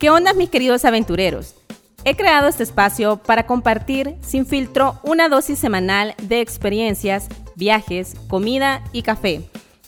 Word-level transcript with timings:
¿Qué 0.00 0.08
onda 0.08 0.32
mis 0.32 0.48
queridos 0.48 0.86
aventureros? 0.86 1.54
He 2.06 2.16
creado 2.16 2.48
este 2.48 2.62
espacio 2.62 3.18
para 3.18 3.44
compartir 3.44 4.16
sin 4.22 4.46
filtro 4.46 4.98
una 5.02 5.28
dosis 5.28 5.58
semanal 5.58 6.14
de 6.22 6.40
experiencias, 6.40 7.28
viajes, 7.54 8.14
comida 8.26 8.82
y 8.94 9.02
café, 9.02 9.42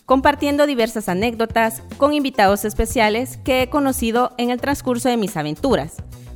compartiendo 0.04 0.66
diversas 0.66 1.08
anécdotas 1.08 1.82
con 1.96 2.12
invitados 2.12 2.66
especiales 2.66 3.38
que 3.38 3.62
he 3.62 3.70
conocido 3.70 4.34
en 4.36 4.50
el 4.50 4.60
transcurso 4.60 5.08
de 5.08 5.16
mis 5.16 5.34
aventuras, 5.38 5.94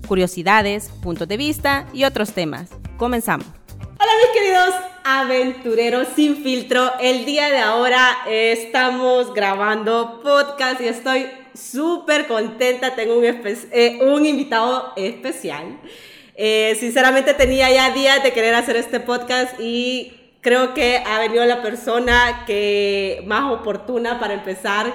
curiosidades, 0.08 0.88
puntos 1.02 1.28
de 1.28 1.36
vista 1.36 1.86
y 1.92 2.04
otros 2.04 2.32
temas. 2.32 2.70
Comenzamos. 2.96 3.46
Hola 3.78 4.12
mis 4.22 4.40
queridos 4.40 4.74
aventureros 5.04 6.08
sin 6.16 6.42
filtro, 6.42 6.92
el 6.98 7.26
día 7.26 7.50
de 7.50 7.58
ahora 7.58 8.20
estamos 8.26 9.34
grabando 9.34 10.22
podcast 10.22 10.80
y 10.80 10.88
estoy 10.88 11.26
súper 11.56 12.26
contenta, 12.26 12.94
tengo 12.94 13.18
un, 13.18 13.24
eh, 13.24 13.98
invitado 14.28 14.92
especial. 14.96 15.78
Eh, 16.34 16.76
sinceramente 16.78 17.34
tenía 17.34 17.70
ya 17.70 17.90
días 17.90 18.22
de 18.22 18.32
querer 18.32 18.54
hacer 18.54 18.76
este 18.76 19.00
podcast 19.00 19.58
y 19.58 20.12
creo 20.42 20.74
que 20.74 21.02
ha 21.04 21.18
venido 21.18 21.44
la 21.46 21.62
persona 21.62 22.44
que 22.46 23.22
más 23.26 23.50
oportuna 23.52 24.20
para 24.20 24.34
empezar 24.34 24.92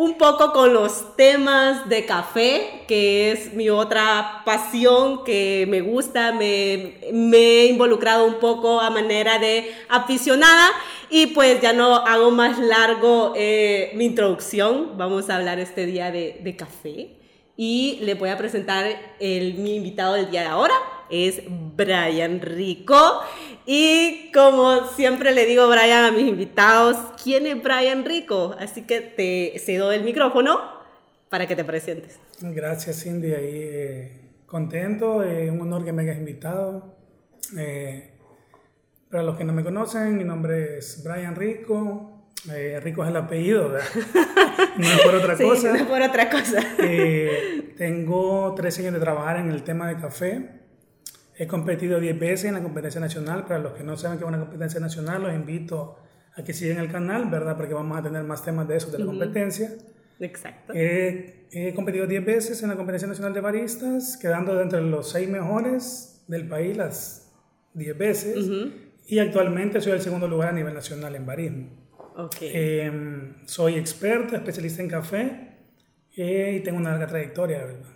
un 0.00 0.16
poco 0.16 0.54
con 0.54 0.72
los 0.72 1.14
temas 1.14 1.86
de 1.90 2.06
café, 2.06 2.84
que 2.88 3.32
es 3.32 3.52
mi 3.52 3.68
otra 3.68 4.40
pasión 4.46 5.24
que 5.24 5.66
me 5.68 5.82
gusta, 5.82 6.32
me, 6.32 6.94
he 7.34 7.66
involucrado 7.66 8.24
un 8.24 8.36
poco 8.36 8.80
a 8.80 8.88
manera 8.88 9.38
de 9.38 9.70
aficionada. 9.90 10.70
Y 11.10 11.26
pues 11.26 11.60
ya 11.60 11.74
no 11.74 11.96
hago 11.96 12.30
más 12.30 12.58
largo 12.58 13.34
eh, 13.36 13.90
mi 13.94 14.06
introducción, 14.06 14.96
vamos 14.96 15.28
a 15.28 15.36
hablar 15.36 15.58
este 15.58 15.84
día 15.84 16.10
de 16.10 16.56
café 16.56 17.19
y 17.62 17.98
le 18.00 18.14
voy 18.14 18.30
a 18.30 18.38
presentar 18.38 18.86
el, 19.18 19.58
mi 19.58 19.76
invitado 19.76 20.14
del 20.14 20.30
día 20.30 20.40
de 20.40 20.46
ahora, 20.46 20.72
es 21.10 21.42
Brian 21.76 22.40
Rico. 22.40 22.96
Y 23.66 24.32
como 24.32 24.86
siempre 24.86 25.34
le 25.34 25.44
digo, 25.44 25.68
Brian, 25.68 26.06
a 26.06 26.10
mis 26.10 26.26
invitados, 26.26 26.96
¿quién 27.22 27.46
es 27.46 27.62
Brian 27.62 28.06
Rico? 28.06 28.56
Así 28.58 28.86
que 28.86 29.02
te 29.02 29.58
cedo 29.58 29.92
el 29.92 30.04
micrófono 30.04 30.58
para 31.28 31.46
que 31.46 31.54
te 31.54 31.62
presentes. 31.62 32.18
Gracias, 32.40 33.02
Cindy. 33.02 33.28
Eh, 33.30 34.30
contento, 34.46 35.22
es 35.22 35.48
eh, 35.48 35.50
un 35.50 35.60
honor 35.60 35.84
que 35.84 35.92
me 35.92 36.04
hayas 36.04 36.16
invitado. 36.16 36.96
Eh, 37.58 38.10
para 39.10 39.22
los 39.22 39.36
que 39.36 39.44
no 39.44 39.52
me 39.52 39.62
conocen, 39.62 40.16
mi 40.16 40.24
nombre 40.24 40.78
es 40.78 41.04
Brian 41.04 41.36
Rico. 41.36 42.19
Rico 42.82 43.02
es 43.02 43.10
el 43.10 43.16
apellido, 43.16 43.68
¿verdad? 43.68 43.86
no 44.78 44.84
es 44.84 45.00
por 45.02 45.14
otra 45.14 45.36
cosa. 45.36 45.68
No 45.70 45.76
es 45.76 45.82
por 45.82 46.02
otra 46.02 46.30
cosa. 46.30 46.60
tengo 47.76 48.54
tres 48.56 48.78
años 48.78 48.94
de 48.94 49.00
trabajar 49.00 49.36
en 49.38 49.50
el 49.50 49.62
tema 49.62 49.88
de 49.88 49.96
café. 49.96 50.60
He 51.36 51.46
competido 51.46 52.00
10 52.00 52.18
veces 52.18 52.44
en 52.46 52.54
la 52.54 52.62
competencia 52.62 53.00
nacional. 53.00 53.44
Para 53.44 53.58
los 53.58 53.72
que 53.72 53.82
no 53.82 53.96
saben 53.96 54.18
qué 54.18 54.24
es 54.24 54.28
una 54.28 54.40
competencia 54.40 54.80
nacional, 54.80 55.22
los 55.22 55.34
invito 55.34 55.98
a 56.34 56.42
que 56.42 56.52
sigan 56.52 56.78
el 56.78 56.90
canal, 56.90 57.28
¿verdad? 57.30 57.56
Porque 57.56 57.74
vamos 57.74 57.98
a 57.98 58.02
tener 58.02 58.24
más 58.24 58.44
temas 58.44 58.66
de 58.68 58.76
eso, 58.76 58.90
de 58.90 58.98
la 58.98 59.06
competencia. 59.06 59.72
Exacto. 60.18 60.72
he 60.74 61.72
competido 61.74 62.06
10 62.06 62.24
veces 62.24 62.62
en 62.62 62.68
la 62.68 62.76
competencia 62.76 63.08
nacional 63.08 63.32
de 63.32 63.40
baristas, 63.40 64.18
quedando 64.18 64.54
dentro 64.54 64.82
de 64.82 64.90
los 64.90 65.10
6 65.10 65.28
mejores 65.28 66.24
del 66.28 66.46
país 66.46 66.76
las 66.76 67.32
10 67.74 67.98
veces. 67.98 68.36
Y 69.06 69.18
actualmente 69.18 69.80
soy 69.80 69.92
el 69.92 70.00
segundo 70.00 70.28
lugar 70.28 70.50
a 70.50 70.52
nivel 70.52 70.74
nacional 70.74 71.14
en 71.16 71.26
barismo. 71.26 71.89
Okay. 72.16 72.80
Em, 72.80 73.46
soy 73.46 73.76
experto, 73.76 74.36
especialista 74.36 74.82
en 74.82 74.88
café 74.88 75.50
eh, 76.16 76.56
y 76.56 76.60
tengo 76.60 76.78
una 76.78 76.90
larga 76.90 77.06
trayectoria, 77.06 77.58
¿verdad? 77.58 77.88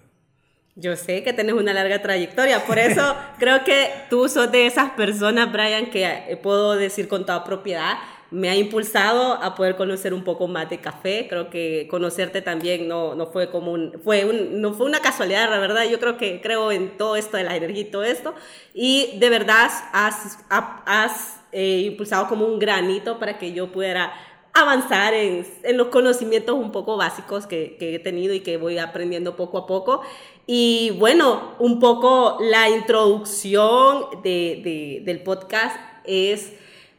Yo 0.76 0.96
sé 0.96 1.22
que 1.22 1.32
tienes 1.32 1.54
una 1.54 1.72
larga 1.72 2.02
trayectoria, 2.02 2.64
por 2.64 2.78
eso 2.78 3.16
creo 3.38 3.62
que 3.64 3.90
tú 4.10 4.28
sos 4.28 4.50
de 4.50 4.66
esas 4.66 4.90
personas, 4.90 5.52
Brian, 5.52 5.90
que 5.90 6.04
eh, 6.04 6.36
puedo 6.36 6.74
decir 6.74 7.06
con 7.06 7.24
toda 7.24 7.44
propiedad, 7.44 7.94
me 8.34 8.50
ha 8.50 8.56
impulsado 8.56 9.34
a 9.34 9.54
poder 9.54 9.76
conocer 9.76 10.12
un 10.12 10.24
poco 10.24 10.48
más 10.48 10.68
de 10.68 10.80
café. 10.80 11.26
Creo 11.28 11.50
que 11.50 11.86
conocerte 11.88 12.42
también 12.42 12.88
no, 12.88 13.14
no 13.14 13.26
fue 13.28 13.48
como 13.48 13.70
un, 13.70 13.92
fue 14.02 14.24
un, 14.24 14.60
no 14.60 14.74
fue 14.74 14.86
una 14.86 14.98
casualidad, 14.98 15.48
la 15.48 15.60
verdad. 15.60 15.84
Yo 15.88 16.00
creo 16.00 16.16
que 16.16 16.40
creo 16.40 16.72
en 16.72 16.96
todo 16.98 17.14
esto 17.14 17.36
de 17.36 17.44
la 17.44 17.54
energía 17.54 17.82
y 17.82 17.90
todo 17.90 18.02
esto. 18.02 18.34
Y 18.74 19.16
de 19.20 19.30
verdad 19.30 19.70
has, 19.92 20.38
has 20.50 21.40
eh, 21.52 21.82
impulsado 21.86 22.26
como 22.26 22.44
un 22.44 22.58
granito 22.58 23.20
para 23.20 23.38
que 23.38 23.52
yo 23.52 23.70
pudiera 23.70 24.12
avanzar 24.52 25.14
en, 25.14 25.46
en, 25.62 25.76
los 25.76 25.88
conocimientos 25.88 26.56
un 26.56 26.72
poco 26.72 26.96
básicos 26.96 27.46
que, 27.46 27.76
que, 27.78 27.94
he 27.94 27.98
tenido 28.00 28.34
y 28.34 28.40
que 28.40 28.56
voy 28.56 28.78
aprendiendo 28.78 29.36
poco 29.36 29.58
a 29.58 29.66
poco. 29.66 30.02
Y 30.46 30.90
bueno, 30.98 31.54
un 31.60 31.78
poco 31.78 32.38
la 32.40 32.68
introducción 32.68 34.22
de, 34.24 34.60
de, 34.64 35.02
del 35.04 35.22
podcast 35.22 35.76
es 36.04 36.52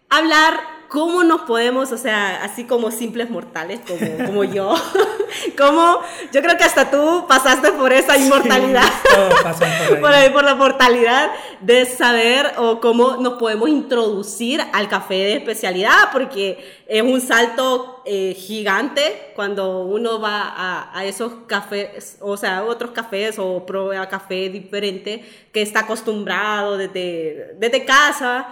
hablar 0.09 0.74
cómo 0.95 1.25
nos 1.25 1.41
podemos, 1.41 1.91
o 1.91 1.97
sea, 1.97 2.41
así 2.41 2.63
como 2.63 2.89
simples 2.89 3.29
mortales, 3.29 3.81
como, 3.85 4.25
como 4.25 4.43
yo, 4.45 4.73
como 5.57 5.99
yo 6.31 6.41
creo 6.41 6.57
que 6.57 6.63
hasta 6.63 6.89
tú 6.89 7.25
pasaste 7.27 7.73
por 7.73 7.91
esa 7.91 8.15
inmortalidad, 8.15 8.87
por, 9.43 9.99
por, 9.99 10.13
ahí, 10.13 10.29
por 10.29 10.45
la 10.45 10.55
mortalidad 10.55 11.31
de 11.59 11.85
saber 11.85 12.53
o 12.59 12.79
cómo 12.79 13.17
nos 13.17 13.33
podemos 13.33 13.67
introducir 13.67 14.61
al 14.71 14.87
café 14.87 15.15
de 15.15 15.33
especialidad, 15.33 16.13
porque 16.13 16.63
es 16.87 17.01
un 17.01 17.19
salto 17.19 18.01
eh, 18.05 18.33
gigante 18.33 19.33
cuando 19.35 19.81
uno 19.81 20.21
va 20.21 20.43
a, 20.43 20.97
a, 20.97 21.03
esos 21.03 21.33
cafés, 21.45 22.19
o 22.21 22.37
sea, 22.37 22.63
otros 22.63 22.91
cafés 22.91 23.37
o 23.37 23.65
prueba 23.65 24.07
café 24.07 24.47
diferente 24.47 25.25
que 25.51 25.61
está 25.61 25.81
acostumbrado 25.81 26.77
desde, 26.77 27.55
desde 27.59 27.83
casa 27.83 28.47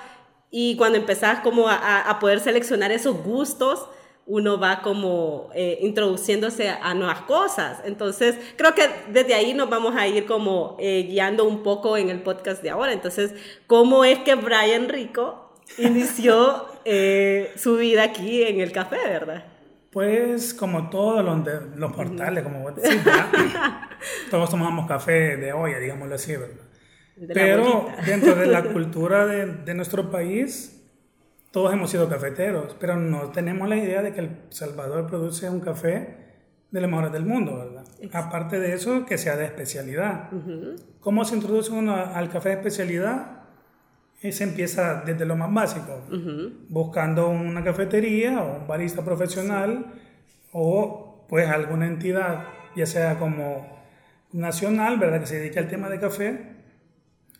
y 0.55 0.77
cuando 0.77 0.99
empezás 0.99 1.39
como 1.39 1.67
a, 1.67 2.01
a, 2.01 2.19
poder 2.19 2.39
seleccionar 2.39 2.91
esos 2.91 3.23
gustos, 3.23 3.89
uno 4.27 4.59
va 4.59 4.83
como 4.83 5.49
eh, 5.55 5.79
introduciéndose 5.81 6.69
a 6.69 6.93
nuevas 6.93 7.21
cosas. 7.21 7.81
Entonces, 7.85 8.37
creo 8.55 8.75
que 8.75 8.87
desde 9.11 9.33
ahí 9.33 9.55
nos 9.55 9.67
vamos 9.67 9.95
a 9.95 10.07
ir 10.07 10.27
como 10.27 10.77
eh, 10.79 11.07
guiando 11.09 11.45
un 11.45 11.63
poco 11.63 11.97
en 11.97 12.09
el 12.11 12.21
podcast 12.21 12.61
de 12.61 12.69
ahora. 12.69 12.93
Entonces, 12.93 13.33
¿cómo 13.65 14.05
es 14.05 14.19
que 14.19 14.35
Brian 14.35 14.89
Rico 14.89 15.55
inició 15.79 16.67
eh, 16.85 17.51
su 17.55 17.77
vida 17.77 18.03
aquí 18.03 18.43
en 18.43 18.61
el 18.61 18.71
café, 18.71 18.97
verdad? 19.09 19.45
Pues 19.89 20.53
como 20.53 20.91
todos 20.91 21.25
los, 21.25 21.39
los 21.77 21.93
portales, 21.93 22.43
como 22.43 22.61
vos 22.61 22.75
decís, 22.75 23.01
todos 24.29 24.51
tomamos 24.51 24.87
café 24.87 25.35
de 25.35 25.51
olla, 25.51 25.79
digámoslo 25.79 26.13
así, 26.13 26.35
¿verdad? 26.35 26.72
Pero 27.33 27.87
dentro 28.05 28.35
de 28.35 28.47
la 28.47 28.63
cultura 28.73 29.25
de, 29.25 29.45
de, 29.45 29.73
nuestro 29.73 30.09
país, 30.09 30.83
todos 31.51 31.73
hemos 31.73 31.91
sido 31.91 32.09
cafeteros, 32.09 32.75
pero 32.79 32.95
no 32.97 33.31
tenemos 33.31 33.69
la 33.69 33.77
idea 33.77 34.01
de 34.01 34.13
que 34.13 34.21
El 34.21 34.37
Salvador 34.49 35.07
produce 35.07 35.49
un 35.49 35.59
café 35.59 36.23
de 36.73 36.81
los 36.81 36.89
mejores 36.89 37.11
del 37.11 37.25
mundo, 37.25 37.55
¿verdad? 37.55 37.85
Aparte 38.13 38.59
de 38.59 38.73
eso, 38.73 39.05
que 39.05 39.19
sea 39.19 39.37
de 39.37 39.45
especialidad. 39.45 40.31
¿Cómo 40.99 41.23
se 41.23 41.35
introduce 41.35 41.71
uno 41.71 41.95
al 41.95 42.29
café 42.29 42.49
de 42.49 42.55
especialidad? 42.55 43.43
Y 44.23 44.31
se 44.31 44.43
empieza 44.45 45.03
desde 45.05 45.25
lo 45.25 45.35
más 45.35 45.53
básico, 45.53 46.01
buscando 46.69 47.29
una 47.29 47.63
cafetería 47.63 48.41
o 48.41 48.61
un 48.61 48.67
barista 48.67 49.05
profesional 49.05 49.93
o 50.51 51.25
pues 51.29 51.47
alguna 51.47 51.85
entidad, 51.85 52.45
ya 52.75 52.87
sea 52.87 53.19
como 53.19 53.67
nacional, 54.31 54.97
¿verdad? 54.97 55.19
Que 55.19 55.27
se 55.27 55.37
dedique 55.37 55.59
al 55.59 55.67
tema 55.67 55.89
de 55.89 55.99
café 55.99 56.52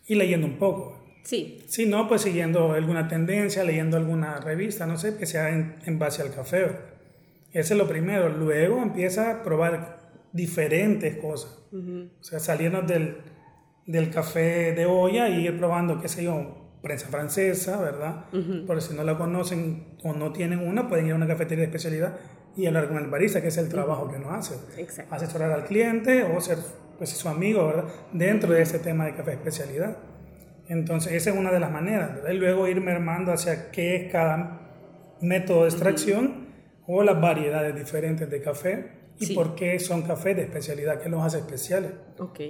y 0.06 0.14
leyendo 0.14 0.46
un 0.46 0.58
poco. 0.58 1.00
Sí. 1.22 1.62
Si 1.66 1.86
no, 1.86 2.06
pues 2.08 2.22
siguiendo 2.22 2.72
alguna 2.72 3.08
tendencia, 3.08 3.64
leyendo 3.64 3.96
alguna 3.96 4.40
revista, 4.40 4.86
no 4.86 4.98
sé, 4.98 5.16
que 5.16 5.26
sea 5.26 5.48
en, 5.50 5.98
base 5.98 6.22
al 6.22 6.34
café. 6.34 6.66
Ese 7.52 7.74
es 7.74 7.78
lo 7.78 7.88
primero. 7.88 8.28
Luego 8.28 8.82
empieza 8.82 9.30
a 9.30 9.42
probar 9.42 9.98
diferentes 10.32 11.16
cosas. 11.16 11.58
O 11.72 12.22
sea, 12.22 12.38
salirnos 12.38 12.86
del, 12.86 13.16
del, 13.86 14.10
café 14.10 14.72
de 14.72 14.86
olla 14.86 15.28
y 15.28 15.46
ir 15.46 15.58
probando, 15.58 16.00
qué 16.00 16.08
sé 16.08 16.24
yo, 16.24 16.78
prensa 16.82 17.08
francesa, 17.08 17.80
¿verdad? 17.80 18.26
Porque 18.66 18.82
si 18.82 18.94
no 18.94 19.02
la 19.02 19.16
conocen 19.16 19.96
o 20.02 20.12
no 20.12 20.32
tienen 20.32 20.58
una, 20.58 20.88
pueden 20.88 21.06
ir 21.06 21.12
a 21.12 21.16
una 21.16 21.26
cafetería 21.26 21.62
de 21.62 21.70
especialidad 21.70 22.18
y 22.56 22.66
el 22.66 22.74
barista, 23.08 23.40
que 23.40 23.48
es 23.48 23.56
el 23.58 23.68
trabajo 23.68 24.08
que 24.08 24.16
uno 24.16 24.30
hace. 24.30 24.54
Exacto. 24.76 25.14
Asesorar 25.14 25.50
al 25.52 25.64
cliente 25.64 26.22
o 26.22 26.40
ser 26.40 26.58
pues 26.96 27.10
su 27.10 27.28
amigo, 27.28 27.66
¿verdad? 27.66 27.84
Dentro 28.12 28.52
de 28.52 28.62
ese 28.62 28.78
tema 28.78 29.06
de 29.06 29.14
café 29.14 29.32
especialidad. 29.32 29.96
Entonces, 30.68 31.12
esa 31.12 31.30
es 31.30 31.36
una 31.36 31.50
de 31.50 31.60
las 31.60 31.70
maneras, 31.70 32.14
¿verdad? 32.14 32.30
Y 32.30 32.38
luego 32.38 32.68
ir 32.68 32.80
mermando 32.80 33.32
hacia 33.32 33.70
qué 33.70 33.96
es 33.96 34.12
cada 34.12 34.60
método 35.20 35.62
de 35.62 35.70
extracción 35.70 36.48
o 36.86 37.02
las 37.02 37.20
variedades 37.20 37.74
diferentes 37.74 38.30
de 38.30 38.40
café 38.40 38.92
y 39.18 39.34
por 39.34 39.54
qué 39.54 39.78
son 39.78 40.02
cafés 40.02 40.36
de 40.36 40.42
especialidad, 40.42 41.00
qué 41.00 41.08
los 41.08 41.22
hace 41.22 41.38
especiales. 41.38 41.92
Ok. 42.18 42.40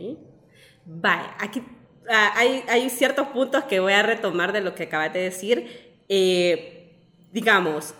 Vale, 0.87 1.25
aquí 1.39 1.63
ah, 2.11 2.33
hay, 2.37 2.63
hay, 2.69 2.91
ciertos 2.91 3.29
puntos 3.29 3.65
que 3.65 3.81
voy 3.81 3.95
a 3.95 4.03
retomar 4.03 4.53
de 4.53 4.61
lo 4.61 4.75
que 4.75 4.85
acabas 4.85 5.13
de 5.13 5.21
decir. 5.21 6.05
Eh, 6.09 7.29
digamos, 7.33 7.95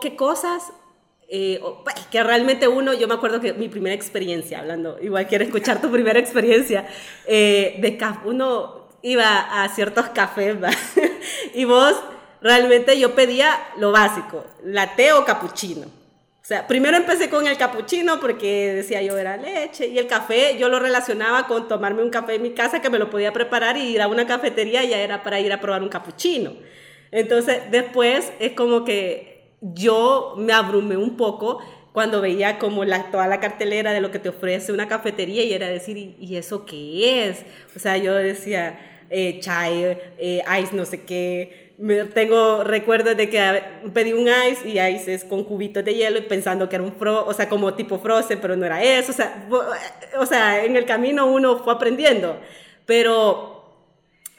¿qué 0.00 0.16
cosas 0.16 0.72
eh, 1.32 1.60
que 2.10 2.24
realmente 2.24 2.66
uno, 2.66 2.92
yo 2.92 3.06
me 3.06 3.14
acuerdo 3.14 3.40
que 3.40 3.52
mi 3.52 3.68
primera 3.68 3.94
experiencia, 3.94 4.58
hablando, 4.58 4.98
igual 5.00 5.28
quiero 5.28 5.44
escuchar 5.44 5.80
tu 5.80 5.88
primera 5.88 6.18
experiencia, 6.18 6.88
eh, 7.24 7.76
de 7.78 7.98
uno 8.24 8.88
iba 9.02 9.62
a 9.62 9.68
ciertos 9.68 10.08
cafés 10.08 10.56
y 11.54 11.64
vos 11.64 11.94
realmente 12.42 12.98
yo 12.98 13.14
pedía 13.14 13.60
lo 13.78 13.92
básico, 13.92 14.44
latte 14.64 15.12
o 15.12 15.24
capuchino. 15.24 15.86
O 15.86 16.44
sea, 16.50 16.66
primero 16.66 16.96
empecé 16.96 17.30
con 17.30 17.46
el 17.46 17.56
capuchino 17.56 18.18
porque 18.18 18.72
decía 18.74 19.00
yo 19.00 19.16
era 19.16 19.36
leche 19.36 19.86
y 19.86 19.98
el 19.98 20.08
café 20.08 20.58
yo 20.58 20.68
lo 20.68 20.80
relacionaba 20.80 21.46
con 21.46 21.68
tomarme 21.68 22.02
un 22.02 22.10
café 22.10 22.34
en 22.34 22.42
mi 22.42 22.54
casa 22.54 22.82
que 22.82 22.90
me 22.90 22.98
lo 22.98 23.08
podía 23.08 23.32
preparar 23.32 23.76
y 23.76 23.82
ir 23.82 24.02
a 24.02 24.08
una 24.08 24.26
cafetería 24.26 24.82
ya 24.82 24.98
era 24.98 25.22
para 25.22 25.38
ir 25.38 25.52
a 25.52 25.60
probar 25.60 25.80
un 25.80 25.90
capuchino. 25.90 26.54
Entonces 27.12 27.70
después 27.70 28.32
es 28.40 28.52
como 28.54 28.84
que 28.84 29.29
yo 29.60 30.34
me 30.38 30.52
abrumé 30.52 30.96
un 30.96 31.16
poco 31.16 31.60
cuando 31.92 32.20
veía 32.20 32.58
como 32.58 32.84
la, 32.84 33.10
toda 33.10 33.26
la 33.26 33.40
cartelera 33.40 33.92
de 33.92 34.00
lo 34.00 34.10
que 34.10 34.18
te 34.18 34.28
ofrece 34.28 34.72
una 34.72 34.88
cafetería 34.88 35.42
y 35.42 35.52
era 35.52 35.68
decir, 35.68 35.96
¿y, 36.18 36.36
eso 36.36 36.64
qué 36.64 37.28
es? 37.28 37.44
O 37.74 37.78
sea, 37.78 37.96
yo 37.96 38.14
decía, 38.14 38.78
eh, 39.10 39.40
chai, 39.40 39.98
eh, 40.18 40.42
ice, 40.62 40.74
no 40.76 40.84
sé 40.84 41.04
qué. 41.04 41.70
Me, 41.78 42.04
tengo 42.04 42.62
recuerdos 42.62 43.16
de 43.16 43.28
que 43.28 43.62
pedí 43.92 44.12
un 44.12 44.28
ice 44.28 44.68
y 44.68 44.78
ice 44.78 45.14
es 45.14 45.24
con 45.24 45.44
cubitos 45.44 45.84
de 45.84 45.94
hielo 45.94 46.28
pensando 46.28 46.68
que 46.68 46.76
era 46.76 46.84
un 46.84 46.92
fro, 46.92 47.26
o 47.26 47.32
sea, 47.32 47.48
como 47.48 47.74
tipo 47.74 47.98
frozen, 47.98 48.38
pero 48.40 48.54
no 48.54 48.66
era 48.66 48.82
eso. 48.82 49.10
O 49.10 49.14
sea, 49.14 49.48
o 50.18 50.26
sea, 50.26 50.64
en 50.64 50.76
el 50.76 50.84
camino 50.84 51.26
uno 51.26 51.58
fue 51.58 51.72
aprendiendo. 51.72 52.38
Pero 52.86 53.64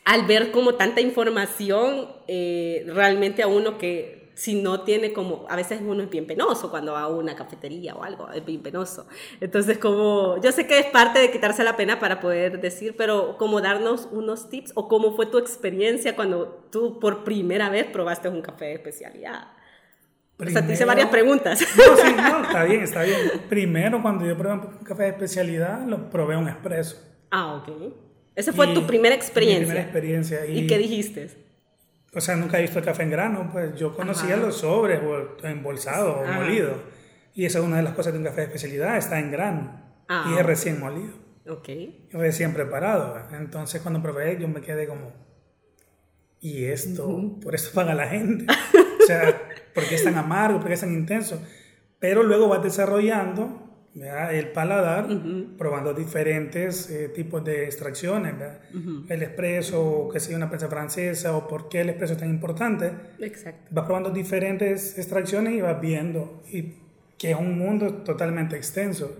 al 0.05 0.25
ver 0.25 0.51
como 0.51 0.75
tanta 0.75 1.01
información, 1.01 2.09
eh, 2.27 2.85
realmente 2.87 3.43
a 3.43 3.47
uno 3.47 3.77
que 3.77 4.20
si 4.41 4.59
no 4.59 4.81
tiene 4.81 5.13
como, 5.13 5.45
a 5.49 5.55
veces 5.55 5.81
uno 5.85 6.01
es 6.01 6.09
bien 6.09 6.25
penoso 6.25 6.71
cuando 6.71 6.93
va 6.93 7.01
a 7.01 7.07
una 7.09 7.35
cafetería 7.35 7.93
o 7.93 8.03
algo, 8.03 8.27
es 8.31 8.43
bien 8.43 8.63
penoso. 8.63 9.05
Entonces, 9.39 9.77
como, 9.77 10.41
yo 10.41 10.51
sé 10.51 10.65
que 10.65 10.79
es 10.79 10.87
parte 10.87 11.19
de 11.19 11.29
quitarse 11.29 11.63
la 11.63 11.77
pena 11.77 11.99
para 11.99 12.19
poder 12.19 12.59
decir, 12.59 12.95
pero 12.97 13.37
como 13.37 13.61
darnos 13.61 14.09
unos 14.11 14.49
tips 14.49 14.71
o 14.73 14.87
cómo 14.87 15.15
fue 15.15 15.27
tu 15.27 15.37
experiencia 15.37 16.15
cuando 16.15 16.67
tú 16.71 16.97
por 16.99 17.23
primera 17.23 17.69
vez 17.69 17.85
probaste 17.85 18.29
un 18.29 18.41
café 18.41 18.65
de 18.65 18.73
especialidad. 18.73 19.49
o 20.39 20.49
sea, 20.49 20.65
te 20.65 20.73
hice 20.73 20.85
varias 20.85 21.09
preguntas. 21.09 21.61
No, 21.77 21.95
sí, 21.97 22.11
no, 22.17 22.41
está 22.41 22.63
bien, 22.63 22.81
está 22.81 23.03
bien. 23.03 23.19
Primero, 23.47 24.01
cuando 24.01 24.25
yo 24.25 24.35
probé 24.35 24.55
un 24.55 24.83
café 24.83 25.03
de 25.03 25.09
especialidad, 25.09 25.85
lo 25.85 26.09
probé 26.09 26.35
un 26.35 26.49
expreso. 26.49 26.97
Ah, 27.29 27.57
ok. 27.57 27.93
Esa 28.35 28.53
fue 28.53 28.73
tu 28.73 28.87
primera 28.87 29.13
experiencia. 29.13 29.59
Mi 29.59 29.65
primera 29.65 29.83
experiencia. 29.83 30.45
¿Y, 30.47 30.61
¿Y 30.61 30.67
qué 30.67 30.79
dijiste? 30.79 31.50
O 32.13 32.19
sea, 32.19 32.35
nunca 32.35 32.57
he 32.59 32.61
visto 32.61 32.79
el 32.79 32.85
café 32.85 33.03
en 33.03 33.11
grano, 33.11 33.49
pues 33.51 33.75
yo 33.75 33.95
conocía 33.95 34.35
los 34.35 34.57
sobres 34.57 35.01
o 35.01 35.45
embolsado 35.47 36.19
o 36.19 36.25
molido. 36.25 36.73
Y 37.33 37.45
esa 37.45 37.59
es 37.59 37.65
una 37.65 37.77
de 37.77 37.83
las 37.83 37.93
cosas 37.93 38.11
de 38.11 38.19
un 38.19 38.25
café 38.25 38.41
de 38.41 38.47
especialidad, 38.47 38.97
está 38.97 39.19
en 39.19 39.31
grano 39.31 39.81
ah, 40.09 40.29
y 40.29 40.37
es 40.37 40.45
recién 40.45 40.79
molido. 40.79 41.13
Ok. 41.47 41.69
Recién 42.11 42.53
preparado. 42.53 43.17
Entonces 43.31 43.81
cuando 43.81 44.01
probé 44.01 44.37
yo 44.39 44.47
me 44.49 44.61
quedé 44.61 44.87
como, 44.87 45.13
¿y 46.41 46.65
esto? 46.65 47.39
Por 47.41 47.55
eso 47.55 47.71
paga 47.73 47.95
la 47.95 48.07
gente. 48.07 48.45
o 49.03 49.05
sea, 49.05 49.41
¿por 49.73 49.85
qué 49.85 49.95
es 49.95 50.03
tan 50.03 50.17
amargo? 50.17 50.59
¿Por 50.59 50.67
qué 50.67 50.73
es 50.73 50.81
tan 50.81 50.93
intenso? 50.93 51.41
Pero 51.99 52.23
luego 52.23 52.49
vas 52.49 52.61
desarrollando 52.61 53.70
el 53.93 54.51
paladar, 54.51 55.07
probando 55.57 55.93
diferentes 55.93 56.89
eh, 56.89 57.09
tipos 57.09 57.43
de 57.43 57.65
extracciones, 57.65 58.33
el 59.09 59.23
espresso, 59.23 60.09
que 60.11 60.19
sea 60.19 60.37
una 60.37 60.47
prensa 60.47 60.69
francesa, 60.69 61.35
o 61.35 61.47
por 61.47 61.67
qué 61.67 61.81
el 61.81 61.89
espresso 61.89 62.13
es 62.13 62.19
tan 62.19 62.29
importante. 62.29 62.91
Exacto. 63.19 63.67
Vas 63.71 63.85
probando 63.85 64.09
diferentes 64.11 64.97
extracciones 64.97 65.53
y 65.53 65.61
vas 65.61 65.79
viendo 65.81 66.43
y 66.51 66.75
que 67.17 67.31
es 67.31 67.37
un 67.37 67.57
mundo 67.57 67.95
totalmente 68.03 68.55
extenso, 68.55 69.15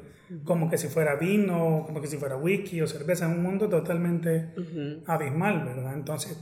como 0.46 0.70
que 0.70 0.78
si 0.78 0.88
fuera 0.88 1.16
vino, 1.16 1.84
como 1.86 2.00
que 2.00 2.08
si 2.08 2.18
fuera 2.18 2.38
whisky 2.38 2.82
o 2.82 2.88
cerveza, 2.88 3.26
es 3.30 3.36
un 3.36 3.44
mundo 3.44 3.68
totalmente 3.68 4.54
abismal, 5.06 5.66
¿verdad? 5.66 5.94
Entonces, 5.94 6.38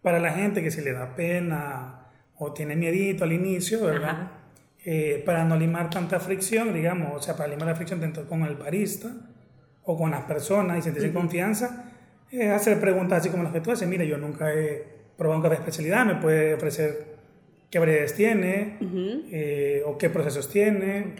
para 0.00 0.18
la 0.18 0.32
gente 0.32 0.62
que 0.62 0.70
se 0.70 0.82
le 0.82 0.92
da 0.92 1.14
pena 1.14 2.08
o 2.36 2.52
tiene 2.52 2.74
miedito 2.76 3.24
al 3.24 3.32
inicio, 3.32 3.84
¿verdad? 3.84 4.43
Eh, 4.86 5.22
para 5.24 5.44
no 5.44 5.56
limar 5.56 5.88
tanta 5.88 6.20
fricción, 6.20 6.74
digamos, 6.74 7.12
o 7.16 7.22
sea, 7.22 7.34
para 7.36 7.48
limar 7.48 7.68
la 7.68 7.74
fricción 7.74 8.00
tanto 8.00 8.28
con 8.28 8.42
el 8.42 8.54
barista 8.54 9.10
o 9.82 9.96
con 9.96 10.10
las 10.10 10.24
personas 10.24 10.78
y 10.78 10.82
sentirse 10.82 11.08
en 11.08 11.14
confianza, 11.14 11.90
eh, 12.30 12.50
hacer 12.50 12.78
preguntas 12.80 13.20
así 13.20 13.30
como 13.30 13.44
las 13.44 13.52
que 13.52 13.62
tú 13.62 13.70
haces. 13.70 13.88
Mira, 13.88 14.04
yo 14.04 14.18
nunca 14.18 14.52
he 14.52 14.84
probado 15.16 15.38
un 15.38 15.42
café 15.42 15.54
de 15.54 15.60
especialidad, 15.60 16.04
me 16.04 16.16
puede 16.16 16.52
ofrecer 16.52 17.14
qué 17.70 17.78
variedades 17.78 18.14
tiene, 18.14 18.76
eh, 19.32 19.82
o 19.86 19.96
qué 19.96 20.10
procesos 20.10 20.50
tiene, 20.50 21.14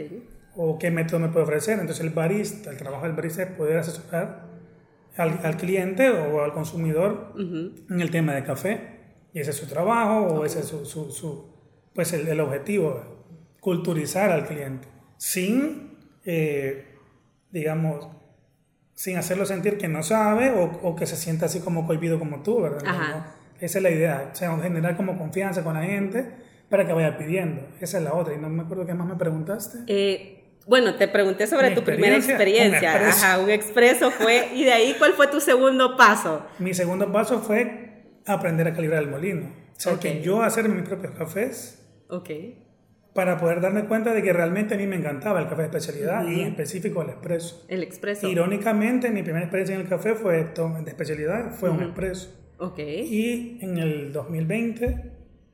o 0.55 0.79
qué 0.79 0.91
método 0.91 1.21
me 1.21 1.29
puede 1.29 1.45
ofrecer. 1.45 1.79
Entonces 1.79 2.05
el 2.05 2.11
barista, 2.11 2.71
el 2.71 2.77
trabajo 2.77 3.05
del 3.05 3.15
barista 3.15 3.45
es 3.45 3.51
poder 3.53 3.79
asesorar 3.79 4.45
al, 5.17 5.41
al 5.43 5.57
cliente 5.57 6.11
o 6.11 6.45
al 6.45 6.53
consumidor 6.53 7.33
en 7.39 8.01
el 8.01 8.11
tema 8.11 8.35
de 8.35 8.45
café. 8.45 8.81
Y 9.33 9.41
ese 9.41 9.53
es 9.53 9.57
su 9.57 9.67
trabajo, 9.67 10.27
o 10.27 10.45
ese 10.45 10.61
es 10.61 10.67
su, 10.67 10.85
su, 10.85 11.11
su 11.11 11.55
pues 11.95 12.13
el, 12.13 12.29
el 12.29 12.41
objetivo 12.41 13.14
culturizar 13.65 14.31
al 14.31 14.45
cliente, 14.47 14.87
sin, 15.17 15.97
eh, 16.27 16.99
digamos, 17.51 18.09
sin 18.93 19.17
hacerlo 19.17 19.47
sentir 19.47 19.79
que 19.79 19.89
no 19.89 20.03
sabe 20.03 20.51
o, 20.51 20.95
que 20.95 21.07
se 21.07 21.17
sienta 21.17 21.47
así 21.47 21.61
como 21.61 21.87
cohibido 21.87 22.19
como 22.19 22.43
tú, 22.43 22.61
¿verdad? 22.61 22.83
Esa 23.59 23.79
es 23.79 23.83
la 23.83 23.89
idea, 23.89 24.29
o 24.31 24.37
sea, 24.37 24.55
generar 24.59 24.99
como 24.99 25.17
confianza 25.17 25.65
con 25.65 25.73
la 25.73 25.83
gente 25.83 26.31
para 26.69 26.87
que 26.87 26.93
vaya 26.93 27.17
pidiendo. 27.17 27.67
Esa 27.81 27.97
es 27.97 28.05
la 28.05 28.13
otra. 28.13 28.35
Y 28.35 28.37
no 28.37 28.51
me 28.51 28.65
acuerdo 28.65 28.85
qué 28.85 28.93
más 28.93 29.09
me 29.09 29.17
preguntaste. 29.17 29.79
Eh, 29.87 30.59
bueno, 30.67 30.97
te 30.97 31.09
pregunté 31.09 31.47
sobre 31.47 31.71
tu 31.71 31.83
primera 31.83 32.17
experiencia. 32.17 32.97
Un 33.01 33.09
Ajá, 33.09 33.39
un 33.39 33.49
expreso 33.49 34.11
fue. 34.11 34.51
¿Y 34.55 34.65
de 34.65 34.73
ahí 34.75 34.95
cuál 34.99 35.15
fue 35.15 35.29
tu 35.29 35.41
segundo 35.41 35.97
paso? 35.97 36.45
Mi 36.59 36.75
segundo 36.75 37.11
paso 37.11 37.41
fue 37.41 38.05
aprender 38.27 38.69
a 38.69 38.75
calibrar 38.75 39.03
el 39.03 39.09
molino. 39.09 39.47
O 39.75 39.81
sea, 39.81 39.99
que 39.99 40.21
yo 40.21 40.43
hacerme 40.43 40.75
mis 40.75 40.87
propios 40.87 41.15
cafés. 41.15 41.81
Ok 42.11 42.29
para 43.15 43.39
poder 43.39 43.61
darme 43.61 43.85
cuenta 43.85 44.13
de 44.13 44.23
que 44.23 44.33
realmente 44.33 44.75
a 44.75 44.77
mí 44.77 44.87
me 44.87 44.97
encantaba 44.97 45.41
el 45.41 45.49
café 45.49 45.63
de 45.63 45.69
especialidad 45.69 46.27
y 46.27 46.41
en 46.41 46.49
específico 46.49 47.01
el 47.03 47.11
expreso. 47.11 47.65
El 47.69 47.83
expreso. 47.83 48.29
Irónicamente, 48.29 49.11
mi 49.11 49.23
primera 49.23 49.45
experiencia 49.45 49.77
en 49.77 49.83
el 49.83 49.89
café 49.89 50.15
fue 50.15 50.53
de 50.53 50.91
especialidad, 50.91 51.53
fue 51.53 51.71
un 51.71 51.83
expreso. 51.85 52.35
Ok. 52.59 52.79
Y 52.79 53.59
en 53.63 53.79
el 53.79 54.13
2020 54.13 55.13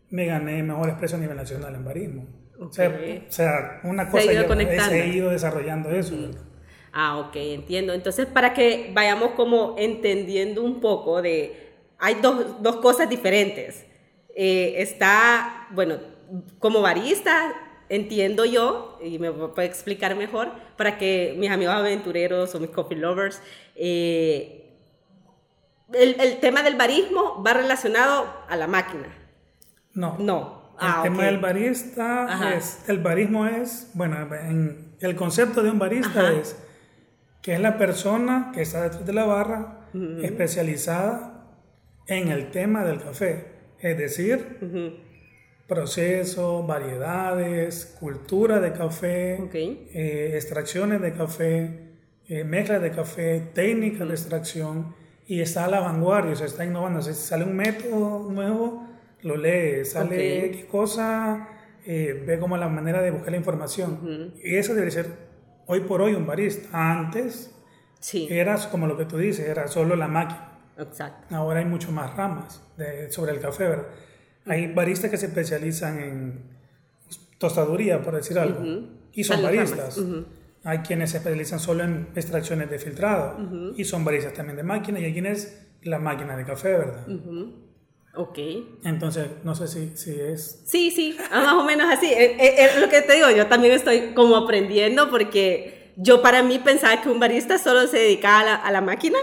me 0.08 0.26
gané 0.26 0.62
mejor 0.62 0.88
expreso 0.88 1.16
a 1.16 1.18
nivel 1.20 1.36
nacional 1.36 1.74
en 1.74 1.84
barismo. 1.84 2.26
O, 2.58 2.70
sea, 2.72 3.80
una 3.84 4.10
cosa 4.10 4.22
se 4.22 5.02
he 5.02 5.08
ido 5.08 5.30
desarrollando 5.30 5.90
eso. 5.90 6.14
Ah, 6.92 7.18
ok, 7.18 7.36
entiendo. 7.36 7.92
Entonces, 7.92 8.26
para 8.26 8.52
que 8.52 8.90
vayamos 8.94 9.30
como 9.32 9.76
entendiendo 9.78 10.62
un 10.62 10.80
poco 10.80 11.23
de... 11.23 11.70
Hay 11.99 12.16
dos, 12.23 12.62
dos 12.62 12.76
cosas 12.76 13.08
diferentes. 13.08 13.87
Eh, 14.35 14.75
está, 14.78 15.68
bueno, 15.73 15.99
como 16.58 16.80
barista, 16.80 17.52
entiendo 17.88 18.44
yo, 18.44 18.99
y 19.02 19.18
me 19.18 19.32
puede 19.32 19.66
explicar 19.66 20.14
mejor, 20.16 20.50
para 20.76 20.99
que 20.99 21.34
mis 21.38 21.50
amigos 21.50 21.75
aventureros 21.75 22.54
o 22.54 22.60
mis 22.60 22.70
coffee 22.70 22.99
lovers, 22.99 23.42
eh, 23.75 24.60
el, 25.92 26.38
tema 26.40 26.62
del 26.62 26.76
barismo 26.76 27.42
va 27.42 27.54
relacionado 27.54 28.32
a 28.49 28.56
la 28.56 28.66
máquina. 28.66 29.08
No. 29.94 30.16
No. 30.18 30.60
El 30.80 30.87
ah, 30.88 31.00
tema 31.02 31.25
del 31.25 31.38
barista 31.38 32.54
es, 32.56 32.88
el 32.88 33.00
barismo 33.00 33.46
es, 33.46 33.90
bueno, 33.92 34.16
en, 34.34 34.94
el 35.00 35.14
concepto 35.14 35.62
de 35.62 35.70
un 35.70 35.78
barista 35.78 36.32
es 36.32 36.56
que 37.42 37.54
es 37.54 37.60
la 37.60 37.76
persona 37.76 38.50
que 38.54 38.62
está 38.62 38.82
detrás 38.82 39.04
de 39.04 39.12
la 39.12 39.25
barra 39.25 39.88
especializada 40.22 41.44
en 42.06 42.28
el 42.28 42.50
tema 42.50 42.84
del 42.84 43.02
café. 43.02 43.46
Es 43.78 43.99
decir, 43.99 45.00
proceso, 45.70 46.64
variedades, 46.66 47.96
cultura 48.00 48.58
de 48.58 48.72
café, 48.72 49.38
eh, 49.54 50.32
extracciones 50.34 51.00
de 51.00 51.12
café, 51.12 51.92
eh, 52.28 52.42
mezclas 52.42 52.82
de 52.82 52.90
café, 52.90 53.40
técnicas 53.54 54.08
de 54.08 54.14
extracción 54.14 54.96
y 55.28 55.40
está 55.40 55.66
a 55.66 55.68
la 55.68 55.78
vanguardia, 55.78 56.32
o 56.32 56.36
sea, 56.36 56.46
está 56.46 56.64
innovando. 56.64 57.00
Si 57.00 57.14
sale 57.14 57.44
un 57.44 57.54
método 57.54 58.28
nuevo, 58.32 58.84
lo 59.22 59.36
lee, 59.36 59.84
sale 59.84 60.46
X 60.46 60.64
cosa, 60.64 61.48
eh, 61.86 62.20
ve 62.26 62.40
como 62.40 62.56
la 62.56 62.68
manera 62.68 63.00
de 63.00 63.12
buscar 63.12 63.30
la 63.30 63.36
información. 63.36 64.34
Y 64.42 64.56
eso 64.56 64.74
debe 64.74 64.90
ser 64.90 65.06
hoy 65.66 65.80
por 65.82 66.02
hoy 66.02 66.14
un 66.14 66.26
barista. 66.26 66.68
Antes 66.72 67.54
sí. 68.00 68.26
era 68.28 68.56
como 68.72 68.88
lo 68.88 68.96
que 68.96 69.04
tú 69.04 69.18
dices, 69.18 69.48
era 69.48 69.68
solo 69.68 69.94
la 69.94 70.08
máquina. 70.08 70.58
Exacto. 70.76 71.32
Ahora 71.32 71.60
hay 71.60 71.66
mucho 71.66 71.92
más 71.92 72.16
ramas 72.16 72.60
sobre 73.10 73.30
el 73.30 73.38
café, 73.38 73.68
¿verdad? 73.68 73.86
Hay 74.47 74.73
baristas 74.73 75.11
que 75.11 75.16
se 75.16 75.26
especializan 75.26 76.00
en 76.00 76.42
tostaduría, 77.38 78.02
por 78.02 78.16
decir 78.16 78.38
algo, 78.38 78.62
y 79.12 79.25
son 79.25 79.42
baristas. 79.42 80.00
Hay 80.62 80.78
quienes 80.78 81.11
se 81.11 81.18
especializan 81.18 81.59
solo 81.59 81.85
en 81.85 82.09
extracciones 82.14 82.70
de 82.70 82.78
filtrado 82.78 83.37
y 83.76 83.85
son 83.85 84.04
baristas 84.04 84.35
también 84.35 84.56
de 84.56 84.62
máquina 84.62 85.00
y 85.00 85.04
hay 85.04 85.12
quienes 85.12 85.66
la 85.82 85.99
máquina 85.99 86.37
de 86.37 86.44
café, 86.44 86.73
¿verdad? 86.76 87.06
Ok. 88.14 88.38
Entonces, 88.85 89.26
no 89.44 89.54
sé 89.54 89.68
si, 89.68 89.97
si 89.97 90.20
es... 90.20 90.62
Sí, 90.66 90.90
sí, 90.90 91.16
ah, 91.30 91.42
más 91.42 91.54
o 91.54 91.64
menos 91.64 91.88
así. 91.88 92.12
Es, 92.12 92.78
lo 92.78 92.88
que 92.88 93.02
te 93.02 93.14
digo, 93.14 93.30
yo 93.30 93.47
también 93.47 93.73
estoy 93.73 94.12
como 94.14 94.37
aprendiendo 94.37 95.11
porque 95.11 95.92
yo 95.97 96.20
para 96.20 96.42
mí 96.42 96.59
pensaba 96.59 97.00
que 97.00 97.09
un 97.09 97.20
barista 97.20 97.56
solo 97.59 97.87
se 97.87 97.99
dedicaba 97.99 98.40
a 98.40 98.44
la, 98.44 98.54
a 98.56 98.73
la 98.73 98.80
máquina 98.80 99.18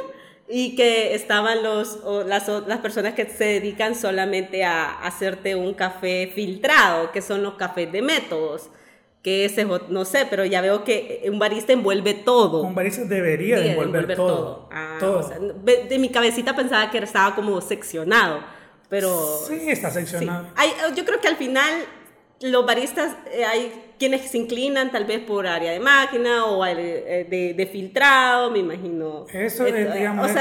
y 0.49 0.75
que 0.75 1.13
estaban 1.13 1.63
los, 1.63 1.99
las, 2.25 2.47
las 2.47 2.79
personas 2.79 3.13
que 3.13 3.25
se 3.25 3.45
dedican 3.45 3.95
solamente 3.95 4.63
a 4.63 4.99
hacerte 4.99 5.55
un 5.55 5.73
café 5.73 6.31
filtrado, 6.33 7.11
que 7.11 7.21
son 7.21 7.43
los 7.43 7.55
cafés 7.55 7.91
de 7.91 8.01
métodos 8.01 8.69
que 9.27 9.43
ese, 9.43 9.65
no 9.65 10.05
sé, 10.05 10.25
pero 10.29 10.45
ya 10.45 10.61
veo 10.61 10.85
que 10.85 11.23
un 11.29 11.37
barista 11.37 11.73
envuelve 11.73 12.13
todo. 12.13 12.61
Un 12.61 12.73
barista 12.73 13.03
debería 13.03 13.59
de 13.59 13.71
envolver, 13.71 14.15
todo. 14.15 14.69
Ah, 14.71 14.97
de 15.63 15.99
mi 15.99 16.07
cabecita 16.07 16.55
pensaba 16.55 16.89
que 16.89 16.99
estaba 16.99 17.35
como 17.35 17.59
seccionado, 17.59 18.39
pero... 18.87 19.41
Sí, 19.45 19.69
está 19.69 19.91
seccionado. 19.91 20.47
Hay, 20.55 20.71
yo 20.95 21.03
creo 21.03 21.19
que 21.19 21.27
al 21.27 21.35
final 21.35 21.73
los 22.41 22.65
baristas, 22.65 23.15
eh, 23.31 23.45
hay 23.45 23.93
quienes 23.97 24.29
se 24.29 24.37
inclinan 24.37 24.91
tal 24.91 25.05
vez 25.05 25.19
por 25.19 25.47
área 25.47 25.71
de 25.71 25.79
máquina 25.79 26.45
o 26.45 26.65
eh, 26.65 27.25
de, 27.29 27.53
de, 27.53 27.65
filtrado, 27.67 28.51
me 28.51 28.59
imagino. 28.59 29.25
Eso 29.33 29.65
es, 29.65 29.93
digamos, 29.93 30.31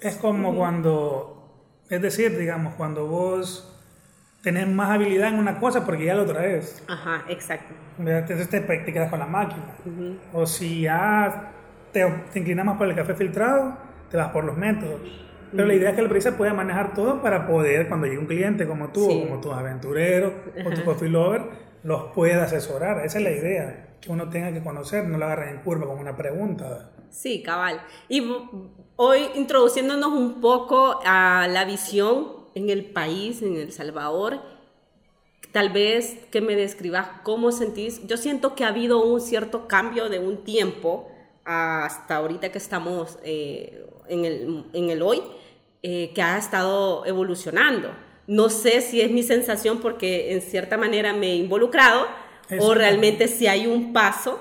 es, 0.00 0.16
como 0.16 0.54
cuando, 0.54 1.84
es 1.88 2.02
decir, 2.02 2.36
digamos, 2.36 2.74
cuando 2.74 3.06
vos 3.06 3.64
tenés 4.42 4.66
más 4.66 4.90
habilidad 4.90 5.28
en 5.28 5.38
una 5.38 5.58
cosa 5.58 5.84
porque 5.84 6.06
ya 6.06 6.14
lo 6.14 6.26
traes. 6.26 6.82
Ajá, 6.88 7.24
exacto. 7.28 7.74
Entonces 7.98 8.48
te, 8.48 8.92
quedas 8.92 9.10
con 9.10 9.18
la 9.18 9.26
máquina. 9.26 9.76
O 10.32 10.46
si 10.46 10.82
ya 10.82 11.52
te, 11.92 12.04
te, 12.32 12.38
inclinas 12.38 12.64
más 12.64 12.78
por 12.78 12.88
el 12.88 12.94
café 12.94 13.14
filtrado, 13.14 13.76
te 14.10 14.16
vas 14.16 14.30
por 14.30 14.44
los 14.44 14.56
métodos. 14.56 15.27
Pero 15.52 15.66
la 15.66 15.74
idea 15.74 15.90
es 15.90 15.94
que 15.94 16.02
el 16.02 16.08
barista 16.08 16.36
pueda 16.36 16.54
manejar 16.54 16.94
todo 16.94 17.22
para 17.22 17.46
poder, 17.46 17.88
cuando 17.88 18.06
llegue 18.06 18.18
un 18.18 18.26
cliente 18.26 18.66
como 18.66 18.88
tú, 18.88 19.10
o 19.10 19.26
como 19.26 19.40
tus 19.40 19.52
aventureros, 19.52 20.32
o 20.64 20.70
tu 20.70 20.84
coffee 20.84 21.08
lover, 21.08 21.42
los 21.82 22.12
pueda 22.14 22.44
asesorar. 22.44 23.04
Esa 23.04 23.18
es 23.18 23.24
la 23.24 23.30
idea, 23.30 23.96
que 24.00 24.10
uno 24.10 24.28
tenga 24.28 24.52
que 24.52 24.62
conocer, 24.62 25.06
no 25.06 25.18
lo 25.18 25.24
agarren 25.24 25.56
en 25.56 25.62
curva 25.62 25.86
con 25.86 25.98
una 25.98 26.16
pregunta. 26.16 26.90
Sí, 27.10 27.42
cabal. 27.42 27.80
Y 28.08 28.22
hoy 28.96 29.20
introduciéndonos 29.34 30.12
un 30.12 30.40
poco 30.40 31.00
a 31.04 31.46
la 31.48 31.64
visión 31.64 32.38
en 32.54 32.70
el 32.70 32.84
país, 32.84 33.42
en 33.42 33.56
El 33.56 33.72
Salvador, 33.72 34.40
tal 35.52 35.70
vez 35.70 36.18
que 36.30 36.40
me 36.40 36.56
describas 36.56 37.08
cómo 37.22 37.52
sentís. 37.52 38.06
Yo 38.06 38.16
siento 38.16 38.54
que 38.54 38.64
ha 38.64 38.68
habido 38.68 39.02
un 39.02 39.20
cierto 39.20 39.66
cambio 39.68 40.08
de 40.08 40.18
un 40.18 40.44
tiempo 40.44 41.10
hasta 41.44 42.16
ahorita 42.16 42.52
que 42.52 42.58
estamos 42.58 43.18
eh, 43.24 43.86
en, 44.08 44.24
el, 44.24 44.64
en, 44.72 44.90
el, 44.90 45.02
hoy, 45.02 45.22
eh, 45.82 46.12
que 46.14 46.22
ha 46.22 46.38
estado 46.38 47.04
evolucionando. 47.06 47.90
No 48.26 48.50
sé 48.50 48.80
si 48.80 49.00
es 49.00 49.10
mi 49.10 49.22
sensación 49.22 49.78
porque 49.80 50.32
en 50.32 50.42
cierta 50.42 50.76
manera 50.76 51.12
me 51.12 51.32
he 51.32 51.36
involucrado 51.36 52.06
o 52.60 52.74
realmente 52.74 53.28
si 53.28 53.46
hay 53.46 53.66
un 53.66 53.92
paso 53.92 54.38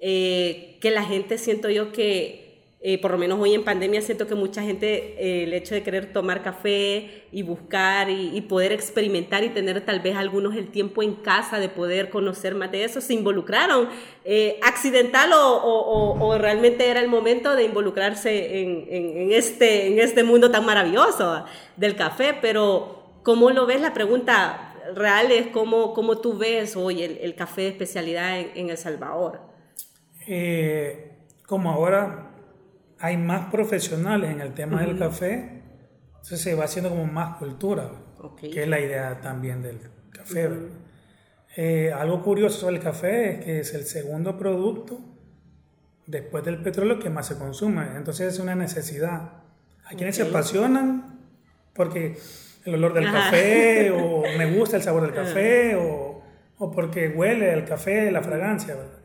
eh, 0.00 0.78
que 0.80 0.90
la 0.90 1.04
gente 1.04 1.36
siento 1.36 1.68
yo 1.68 1.92
que 1.92 2.39
eh, 2.82 2.98
por 2.98 3.10
lo 3.10 3.18
menos 3.18 3.38
hoy 3.38 3.52
en 3.52 3.62
pandemia 3.62 4.00
siento 4.00 4.26
que 4.26 4.34
mucha 4.34 4.62
gente 4.62 5.14
eh, 5.18 5.42
el 5.42 5.52
hecho 5.52 5.74
de 5.74 5.82
querer 5.82 6.14
tomar 6.14 6.42
café 6.42 7.24
y 7.30 7.42
buscar 7.42 8.08
y, 8.08 8.40
poder 8.40 8.72
experimentar 8.72 9.44
y 9.44 9.50
tener 9.50 9.84
tal 9.84 10.00
vez 10.00 10.16
algunos 10.16 10.56
el 10.56 10.68
tiempo 10.70 11.02
en 11.02 11.16
casa 11.16 11.58
de 11.58 11.68
poder 11.68 12.08
conocer 12.08 12.54
más 12.54 12.72
de 12.72 12.84
eso, 12.84 13.02
se 13.02 13.12
involucraron. 13.12 13.90
Eh, 14.24 14.58
¿Accidental 14.62 15.30
o, 15.34 16.16
o, 16.18 16.38
realmente 16.38 16.88
era 16.88 17.00
el 17.00 17.08
momento 17.08 17.54
de 17.54 17.64
involucrarse 17.64 18.62
en, 18.62 18.86
en, 18.88 19.32
este, 19.32 19.88
en 19.88 19.98
este 19.98 20.24
mundo 20.24 20.50
tan 20.50 20.64
maravilloso 20.64 21.44
del 21.76 21.96
café? 21.96 22.34
Pero 22.40 23.18
¿cómo 23.22 23.50
lo 23.50 23.66
ves? 23.66 23.82
La 23.82 23.92
pregunta 23.92 24.74
real 24.94 25.30
es 25.32 25.48
cómo, 25.48 25.92
cómo 25.92 26.16
tú 26.18 26.38
ves 26.38 26.76
hoy 26.76 27.02
el, 27.02 27.34
café 27.34 27.60
de 27.60 27.68
especialidad 27.68 28.40
en 28.40 28.70
El 28.70 28.78
Salvador. 28.78 29.42
como 31.46 31.70
ahora 31.70 32.29
hay 33.00 33.16
más 33.16 33.50
profesionales 33.50 34.30
en 34.30 34.40
el 34.40 34.52
tema 34.52 34.82
del 34.82 34.98
café, 34.98 35.62
entonces 36.08 36.40
se 36.40 36.54
va 36.54 36.64
haciendo 36.64 36.90
como 36.90 37.06
más 37.06 37.38
cultura, 37.38 37.90
que 38.38 38.62
es 38.62 38.68
la 38.68 38.78
idea 38.78 39.20
también 39.22 39.62
del 39.62 39.80
café. 40.10 40.50
Eh, 41.56 41.92
algo 41.92 42.22
curioso 42.22 42.60
sobre 42.60 42.76
el 42.76 42.82
café 42.82 43.30
es 43.30 43.44
que 43.44 43.60
es 43.60 43.74
el 43.74 43.84
segundo 43.84 44.38
producto 44.38 45.00
después 46.06 46.44
del 46.44 46.62
petróleo 46.62 46.98
que 46.98 47.08
más 47.08 47.26
se 47.26 47.38
consume, 47.38 47.96
entonces 47.96 48.34
es 48.34 48.38
una 48.38 48.54
necesidad. 48.54 49.32
Hay 49.86 49.96
quienes 49.96 50.16
se 50.16 50.22
apasionan 50.22 51.20
porque 51.74 52.18
el 52.66 52.74
olor 52.74 52.92
del 52.92 53.10
café 53.10 53.90
o 53.90 54.22
me 54.36 54.54
gusta 54.58 54.76
el 54.76 54.82
sabor 54.82 55.02
del 55.02 55.14
café 55.14 55.74
o, 55.74 56.22
o 56.58 56.70
porque 56.70 57.08
huele 57.08 57.54
el 57.54 57.64
café, 57.64 58.10
la 58.10 58.22
fragancia, 58.22 58.74
¿verdad? 58.74 58.99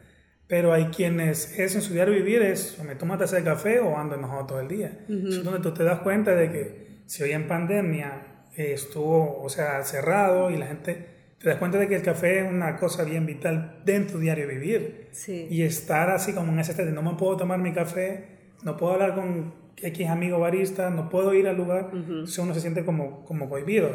Pero 0.47 0.73
hay 0.73 0.85
quienes 0.85 1.57
es 1.57 1.75
en 1.75 1.81
su 1.81 1.93
diario 1.93 2.13
vivir 2.13 2.41
es 2.41 2.77
o 2.79 2.83
me 2.83 2.95
tomo 2.95 3.17
taza 3.17 3.37
de 3.37 3.43
café 3.43 3.79
o 3.79 3.97
ando 3.97 4.15
enojado 4.15 4.45
todo 4.45 4.59
el 4.59 4.67
día. 4.67 5.05
Es 5.09 5.43
donde 5.43 5.59
tú 5.59 5.73
te 5.73 5.83
das 5.83 5.99
cuenta 6.01 6.35
de 6.35 6.51
que 6.51 6.85
si 7.05 7.23
hoy 7.23 7.31
en 7.31 7.47
pandemia 7.47 8.43
eh, 8.55 8.73
estuvo, 8.73 9.41
o 9.41 9.49
sea, 9.49 9.83
cerrado 9.83 10.51
y 10.51 10.57
la 10.57 10.67
gente 10.67 11.15
te 11.39 11.49
das 11.49 11.57
cuenta 11.57 11.77
de 11.77 11.87
que 11.87 11.95
el 11.95 12.01
café 12.01 12.39
es 12.39 12.51
una 12.51 12.77
cosa 12.77 13.03
bien 13.03 13.25
vital 13.25 13.81
dentro 13.85 14.17
tu 14.17 14.19
diario 14.19 14.47
vivir. 14.47 15.09
Sí. 15.11 15.47
Y 15.49 15.63
estar 15.63 16.09
así 16.09 16.33
como 16.33 16.51
en 16.51 16.59
ese 16.59 16.71
estado 16.71 16.91
no 16.91 17.01
me 17.01 17.17
puedo 17.17 17.37
tomar 17.37 17.59
mi 17.59 17.73
café, 17.73 18.25
no 18.63 18.77
puedo 18.77 18.93
hablar 18.93 19.15
con 19.15 19.53
X 19.77 20.09
amigo 20.09 20.39
barista, 20.39 20.89
no 20.89 21.09
puedo 21.09 21.33
ir 21.33 21.47
al 21.47 21.57
lugar, 21.57 21.91
si 22.25 22.41
uno 22.41 22.53
se 22.53 22.61
siente 22.61 22.85
como, 22.85 23.25
como 23.25 23.49
prohibido. 23.49 23.89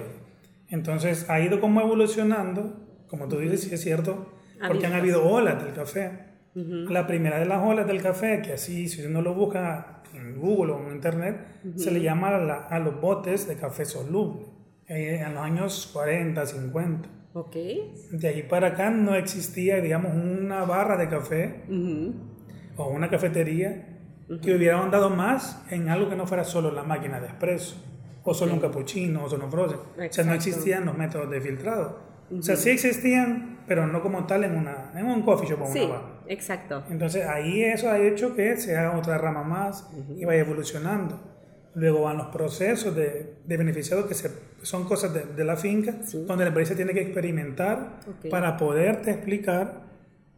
Entonces 0.68 1.28
ha 1.28 1.40
ido 1.40 1.60
como 1.60 1.80
evolucionando, 1.80 2.86
como 3.08 3.28
tú 3.28 3.38
dices, 3.38 3.62
sí 3.62 3.74
es 3.74 3.80
cierto, 3.80 4.32
porque 4.66 4.86
han 4.86 4.92
habido 4.92 5.24
olas 5.24 5.62
del 5.64 5.74
café. 5.74 6.29
La 6.54 7.06
primera 7.06 7.38
de 7.38 7.46
las 7.46 7.62
olas 7.62 7.86
del 7.86 8.02
café, 8.02 8.42
que 8.42 8.54
así, 8.54 8.88
si 8.88 9.04
uno 9.04 9.22
lo 9.22 9.34
busca 9.34 10.02
en 10.14 10.38
Google 10.38 10.72
o 10.72 10.86
en 10.88 10.94
Internet, 10.94 11.46
se 11.76 11.90
le 11.90 12.00
llama 12.00 12.28
a, 12.68 12.78
los 12.80 13.00
botes 13.00 13.46
de 13.46 13.56
café 13.56 13.84
soluble, 13.84 14.46
eh, 14.88 15.22
en 15.24 15.34
los 15.34 15.44
años 15.44 15.90
40, 15.92 16.44
50. 16.44 17.08
Ok. 17.34 17.56
De 18.10 18.28
ahí 18.28 18.42
para 18.42 18.68
acá 18.68 18.90
no 18.90 19.14
existía, 19.14 19.80
digamos, 19.80 20.12
una 20.14 20.64
barra 20.64 20.96
de 20.96 21.08
café 21.08 21.62
o 22.76 22.88
una 22.88 23.08
cafetería 23.08 23.86
que 24.42 24.54
hubiera 24.54 24.80
andado 24.80 25.10
más 25.10 25.62
en 25.70 25.88
algo 25.88 26.08
que 26.08 26.16
no 26.16 26.26
fuera 26.26 26.44
solo 26.44 26.70
la 26.72 26.82
máquina 26.82 27.20
de 27.20 27.28
espresso, 27.28 27.76
o 28.22 28.34
solo 28.34 28.54
un 28.54 28.60
cappuccino, 28.60 29.24
o 29.24 29.28
solo 29.28 29.44
un 29.44 29.50
frozen. 29.50 29.78
O 29.78 30.12
sea, 30.12 30.24
no 30.24 30.34
existían 30.34 30.84
los 30.84 30.96
métodos 30.96 31.30
de 31.30 31.40
filtrado. 31.40 32.10
O 32.36 32.42
sea, 32.42 32.56
sí 32.56 32.70
existían, 32.70 33.60
pero 33.66 33.86
no 33.86 34.02
como 34.02 34.26
tal 34.26 34.44
en, 34.44 34.56
una, 34.56 34.92
en 34.94 35.06
un 35.06 35.22
coffee 35.22 35.48
shop 35.48 35.62
o 35.62 35.66
sí, 35.66 35.80
una 35.80 35.94
bar. 35.94 36.02
Exacto. 36.26 36.84
Entonces 36.90 37.26
ahí 37.26 37.62
eso 37.62 37.90
ha 37.90 37.98
hecho 37.98 38.34
que 38.34 38.56
se 38.56 38.76
haga 38.76 38.98
otra 38.98 39.18
rama 39.18 39.42
más 39.42 39.88
y 40.16 40.24
vaya 40.24 40.40
evolucionando. 40.40 41.20
Luego 41.74 42.02
van 42.02 42.18
los 42.18 42.26
procesos 42.28 42.94
de, 42.96 43.36
de 43.44 43.56
beneficiados 43.56 44.06
que 44.06 44.14
se, 44.14 44.30
son 44.62 44.84
cosas 44.84 45.14
de, 45.14 45.24
de 45.24 45.44
la 45.44 45.56
finca, 45.56 45.94
donde 46.26 46.44
la 46.44 46.48
empresa 46.48 46.74
tiene 46.74 46.92
que 46.92 47.02
experimentar 47.02 48.00
para 48.28 48.56
poderte 48.56 49.12
explicar, 49.12 49.82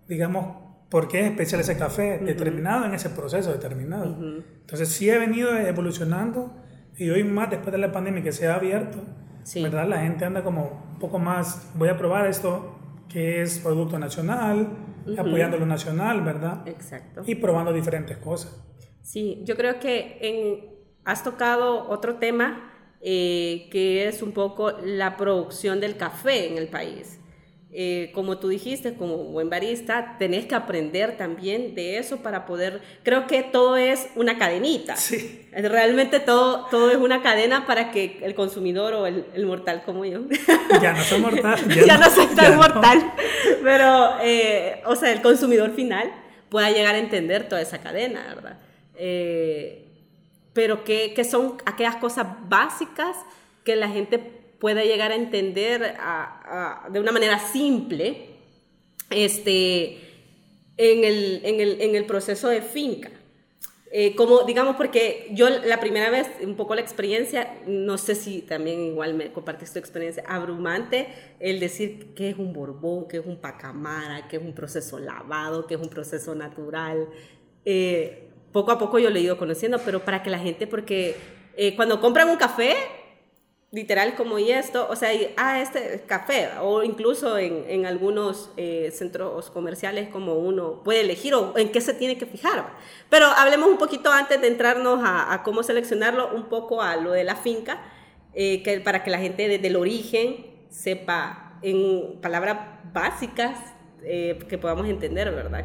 digamos, 0.07 0.63
por 0.93 1.09
qué 1.09 1.21
es 1.21 1.31
especial 1.31 1.63
ese 1.63 1.79
café 1.79 2.19
determinado 2.19 2.85
en 2.85 2.93
ese 2.93 3.09
proceso 3.09 3.51
determinado. 3.51 4.15
Entonces 4.61 4.91
sí 4.91 5.09
ha 5.09 5.19
venido 5.19 5.57
evolucionando 5.57 6.55
y 6.99 7.09
hoy 7.09 7.25
más 7.25 7.49
después 7.49 7.73
de 7.73 7.79
la 7.79 7.91
pandemia 7.91 8.23
que 8.23 8.33
se 8.33 8.47
ha 8.47 8.57
abierto, 8.57 8.99
¿verdad? 9.55 9.89
La 9.89 10.03
gente 10.03 10.27
anda 10.27 10.45
como 10.45 10.91
un 10.93 10.99
poco 10.99 11.19
más, 11.19 11.71
voy 11.77 11.89
a 11.89 11.97
probar 11.97 12.27
esto 12.27 12.79
que 13.09 13.41
es 13.41 13.59
producto 13.61 13.99
nacional, 13.99 14.69
apoyando 15.19 15.59
lo 15.59 15.67
nacional, 15.67 16.23
¿verdad? 16.23 16.67
Exacto. 16.67 17.23
Y 17.27 17.35
probando 17.37 17.73
diferentes 17.73 18.17
cosas. 18.19 18.61
Sí, 19.03 19.43
yo 19.45 19.57
creo 19.57 19.81
que 19.81 20.19
en, 20.21 20.73
has 21.05 21.25
tocado 21.25 21.89
otro 21.89 22.17
tema 22.17 22.73
eh, 23.01 23.69
que 23.71 24.07
es 24.07 24.23
un 24.23 24.33
poco 24.33 24.71
la 24.85 25.17
producción 25.17 25.81
del 25.81 25.97
café 25.97 26.47
en 26.47 26.59
el 26.59 26.69
país. 26.69 27.19
Eh, 27.75 28.11
como 28.13 28.37
tú 28.37 28.49
dijiste, 28.49 28.97
como 28.97 29.17
buen 29.17 29.49
barista, 29.49 30.17
tenés 30.19 30.45
que 30.45 30.55
aprender 30.55 31.17
también 31.17 31.75
de 31.75 31.97
eso 31.97 32.19
para 32.19 32.45
poder, 32.45 32.83
creo 33.03 33.27
que 33.27 33.43
todo 33.43 33.79
es 33.79 34.09
una 34.15 34.37
cadenita. 34.37 34.95
Sí. 34.97 35.49
Realmente 35.53 36.21
todo, 36.21 36.67
todo 36.71 36.91
es 36.91 36.99
una 36.99 37.23
cadena 37.23 37.67
para 37.67 37.91
que 37.91 38.19
el 38.23 38.35
consumidor 38.35 38.93
o 38.93 39.07
el, 39.07 39.47
mortal 39.47 39.85
como 39.87 40.05
yo. 40.05 40.21
Ya 40.83 40.93
no 40.93 41.03
soy 41.03 41.21
mortal. 41.21 41.59
Ya, 41.87 41.97
no, 41.97 42.11
soy 42.11 42.27
tan 42.27 42.57
mortal. 42.57 43.15
Pero, 43.63 44.19
eh, 44.21 44.83
o 44.85 44.95
sea, 44.95 45.11
el 45.11 45.23
consumidor 45.23 45.75
final 45.75 46.13
pueda 46.51 46.71
llegar 46.71 46.95
a 46.95 46.99
entender 46.99 47.49
toda 47.49 47.63
esa 47.63 47.79
cadena, 47.79 48.35
¿verdad? 48.35 48.59
Eh, 48.97 49.87
pero 50.53 50.85
que, 50.85 51.15
que 51.15 51.25
son 51.25 51.57
aquellas 51.65 51.97
cosas 51.97 52.27
básicas 52.49 53.17
que 53.65 53.77
la 53.77 53.89
gente 53.89 54.42
pueda 54.63 54.85
llegar 54.85 55.11
a 55.11 55.17
entender 55.17 55.97
de 56.91 57.01
una 57.01 57.11
manera 57.11 57.41
simple 57.41 58.29
este, 59.11 59.99
en, 60.77 61.03
el, 61.03 61.41
en, 61.43 61.61
el, 61.61 61.81
en 61.81 61.97
el 61.97 62.07
proceso 62.07 62.47
de 62.47 62.63
finca. 62.63 63.11
Eh, 63.91 64.15
como, 64.15 64.45
digamos, 64.45 64.77
porque 64.77 65.27
yo 65.33 65.49
la 65.51 65.81
primera 65.81 66.11
vez, 66.11 66.29
un 66.45 66.55
poco 66.55 66.77
la 66.77 66.81
experiencia, 66.81 67.59
no 67.67 67.99
sé 67.99 68.15
si 68.15 68.43
también 68.43 68.79
igual 68.83 69.15
me 69.15 69.33
compartiste 69.33 69.81
tu 69.81 69.85
experiencia, 69.85 70.23
abrumante 70.29 71.09
el 71.41 71.59
decir 71.59 72.15
que 72.15 72.31
es 72.31 72.39
un 72.39 72.53
borbón, 72.53 73.09
que 73.09 73.17
es 73.17 73.27
un 73.27 73.41
pacamara, 73.41 74.29
que 74.29 74.37
es 74.37 74.43
un 74.45 74.55
proceso 74.55 75.01
lavado, 75.01 75.67
que 75.67 75.75
es 75.75 75.81
un 75.81 75.89
proceso 75.89 76.37
natural. 76.37 77.09
Eh, 77.65 78.29
poco 78.53 78.71
a 78.71 78.79
poco 78.79 79.01
yo 79.01 79.11
lo 79.11 79.17
he 79.17 79.23
ido 79.23 79.39
conociendo, 79.39 79.81
pero 79.85 80.05
para 80.05 80.23
que 80.23 80.31
la 80.31 80.39
gente, 80.39 80.69
porque 80.69 81.17
eh, 81.57 81.75
cuando 81.75 82.01
compran 82.01 82.29
un 82.29 82.37
café, 82.37 82.77
literal 83.73 84.15
como 84.15 84.39
y 84.39 84.53
esto, 84.53 84.87
o 84.91 84.97
sea, 84.97 85.09
ah, 85.39 85.61
este 85.61 86.05
café, 86.07 86.51
o 86.61 86.83
incluso 86.83 87.39
en, 87.39 87.65
en 87.69 87.87
algunos 87.87 88.51
eh, 88.59 88.91
centros 88.93 89.51
comerciales 89.51 90.11
como 90.11 90.35
uno 90.35 90.83
puede 90.85 91.01
elegir 91.01 91.35
o 91.35 91.57
en 91.57 91.73
qué 91.73 91.81
se 91.81 91.95
tiene 91.95 92.19
que 92.19 92.27
fijar. 92.27 92.75
Pero 93.09 93.27
hablemos 93.27 93.69
un 93.69 93.79
poquito 93.79 94.13
antes 94.13 94.41
de 94.43 94.49
entrarnos 94.49 95.03
a, 95.03 95.33
a 95.33 95.43
cómo 95.43 95.63
seleccionarlo, 95.63 96.35
un 96.35 96.51
poco 96.51 96.83
a 96.83 96.97
lo 96.97 97.13
de 97.13 97.25
la 97.25 97.35
finca, 97.35 97.83
eh, 98.35 98.63
que, 98.63 98.81
para 98.81 99.03
que 99.03 99.11
la 99.11 99.19
gente 99.19 99.49
desde 99.49 99.67
el 99.67 99.77
origen 99.77 100.47
sepa 100.69 101.59
en 101.63 102.21
palabras 102.21 102.59
básicas 102.93 103.59
eh, 104.05 104.39
que 104.51 104.59
podamos 104.59 104.87
entender, 104.87 105.31
¿verdad? 105.31 105.65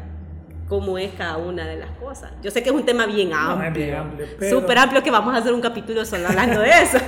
Cómo 0.68 0.98
es 0.98 1.12
cada 1.14 1.38
una 1.38 1.66
de 1.66 1.76
las 1.76 1.90
cosas. 1.92 2.32
Yo 2.42 2.50
sé 2.50 2.62
que 2.62 2.68
es 2.68 2.74
un 2.74 2.84
tema 2.84 3.06
bien 3.06 3.32
amplio, 3.32 4.04
súper 4.48 4.78
amplio, 4.78 5.02
que 5.02 5.10
vamos 5.10 5.34
a 5.34 5.38
hacer 5.38 5.52
un 5.52 5.60
capítulo 5.60 6.04
solo 6.04 6.28
hablando 6.28 6.60
de 6.60 6.70
eso. 6.70 6.98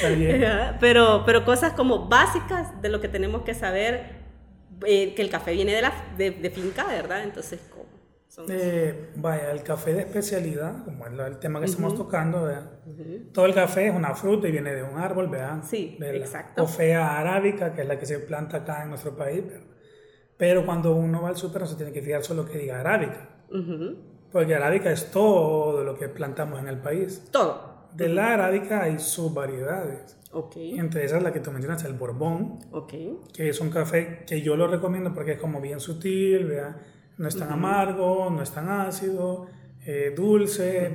pero, 0.80 1.22
pero 1.24 1.44
cosas 1.44 1.72
como 1.72 2.08
básicas 2.08 2.80
de 2.82 2.88
lo 2.90 3.00
que 3.00 3.08
tenemos 3.08 3.42
que 3.42 3.54
saber, 3.54 4.20
eh, 4.86 5.14
que 5.14 5.22
el 5.22 5.30
café 5.30 5.52
viene 5.52 5.74
de, 5.74 5.82
la, 5.82 5.92
de, 6.16 6.50
finca, 6.50 6.86
¿verdad? 6.86 7.22
Entonces, 7.22 7.60
¿cómo? 7.70 7.80
Eh, 8.48 9.10
vaya, 9.16 9.50
el 9.50 9.62
café 9.62 9.92
de 9.92 10.00
especialidad, 10.02 10.84
como 10.84 11.04
es 11.04 11.12
el 11.18 11.38
tema 11.38 11.58
que 11.58 11.66
estamos 11.66 11.96
tocando, 11.96 12.44
¿verdad? 12.44 12.70
todo 13.32 13.46
el 13.46 13.54
café 13.54 13.88
es 13.88 13.94
una 13.94 14.14
fruta 14.14 14.46
y 14.46 14.52
viene 14.52 14.72
de 14.72 14.84
un 14.84 14.98
árbol, 14.98 15.28
¿verdad? 15.28 15.62
Sí, 15.68 15.96
de 15.98 16.16
exacto. 16.16 16.62
Cofea 16.62 17.18
arábica, 17.18 17.72
que 17.72 17.82
es 17.82 17.88
la 17.88 17.98
que 17.98 18.06
se 18.06 18.20
planta 18.20 18.58
acá 18.58 18.84
en 18.84 18.90
nuestro 18.90 19.16
país, 19.16 19.44
¿verdad? 19.44 19.69
Pero 20.40 20.64
cuando 20.64 20.94
uno 20.94 21.20
va 21.20 21.28
al 21.28 21.36
súper 21.36 21.60
no 21.60 21.68
se 21.68 21.76
tiene 21.76 21.92
que 21.92 22.00
fijar 22.00 22.24
solo 22.24 22.46
que 22.46 22.56
diga 22.56 22.80
arábica. 22.80 23.28
Porque 24.32 24.54
arábica 24.54 24.90
es 24.90 25.10
todo 25.10 25.84
lo 25.84 25.98
que 25.98 26.08
plantamos 26.08 26.58
en 26.60 26.68
el 26.68 26.78
país. 26.78 27.28
Todo. 27.30 27.88
De 27.94 28.08
la 28.08 28.32
arábica 28.32 28.84
hay 28.84 28.98
subvariedades. 28.98 30.16
Okay. 30.32 30.78
Entre 30.78 31.04
esas 31.04 31.22
la 31.22 31.30
que 31.30 31.40
tú 31.40 31.50
mencionas, 31.50 31.84
el 31.84 31.92
Borbón, 31.92 32.58
okay. 32.72 33.18
que 33.34 33.50
es 33.50 33.60
un 33.60 33.68
café 33.68 34.24
que 34.26 34.40
yo 34.40 34.56
lo 34.56 34.66
recomiendo 34.66 35.12
porque 35.12 35.32
es 35.32 35.38
como 35.38 35.60
bien 35.60 35.78
sutil, 35.78 36.46
¿vea? 36.46 36.74
no 37.18 37.28
es 37.28 37.36
tan 37.36 37.52
amargo, 37.52 38.30
no 38.30 38.40
es 38.40 38.50
tan 38.50 38.70
ácido, 38.70 39.46
eh, 39.84 40.14
dulce, 40.16 40.90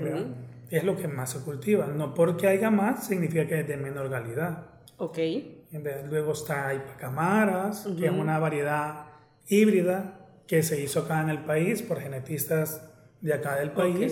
es 0.72 0.84
lo 0.84 0.98
que 0.98 1.08
más 1.08 1.30
se 1.30 1.42
cultiva. 1.42 1.86
No 1.86 2.16
porque 2.16 2.48
haya 2.48 2.72
más 2.72 3.06
significa 3.06 3.46
que 3.46 3.60
es 3.60 3.68
de 3.68 3.78
menor 3.78 4.10
calidad. 4.10 4.66
Okay. 4.98 5.68
Luego 6.10 6.32
está 6.32 6.74
Ipacamaras, 6.74 7.88
que 8.00 8.08
es 8.08 8.12
una 8.12 8.40
variedad 8.40 9.05
híbrida 9.48 10.20
que 10.48 10.64
se 10.64 10.82
hizo 10.82 11.02
acá 11.02 11.22
en 11.22 11.30
el 11.30 11.40
país 11.40 11.82
por 11.82 12.00
genetistas 12.00 12.90
de 13.22 13.34
acá 13.34 13.56
del 13.56 13.72
país, 13.72 14.12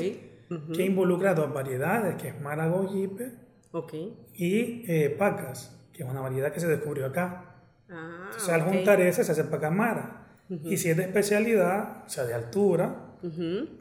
que 0.73 0.85
involucra 0.85 1.33
dos 1.33 1.53
variedades, 1.53 2.15
que 2.21 2.29
es 2.29 2.41
Marago 2.41 2.89
y 4.35 4.83
eh, 4.87 5.15
Pacas, 5.17 5.79
que 5.91 6.03
es 6.03 6.09
una 6.09 6.21
variedad 6.21 6.51
que 6.51 6.59
se 6.59 6.67
descubrió 6.67 7.07
acá. 7.07 7.55
Ah, 7.89 8.25
Entonces, 8.25 8.49
al 8.49 8.61
juntar 8.63 9.01
ese 9.01 9.23
se 9.23 9.31
hace 9.31 9.43
Pacamara. 9.43 10.19
Y 10.63 10.77
si 10.77 10.89
es 10.89 10.97
de 10.97 11.03
especialidad, 11.03 12.03
o 12.05 12.09
sea, 12.09 12.25
de 12.25 12.33
altura, 12.33 13.15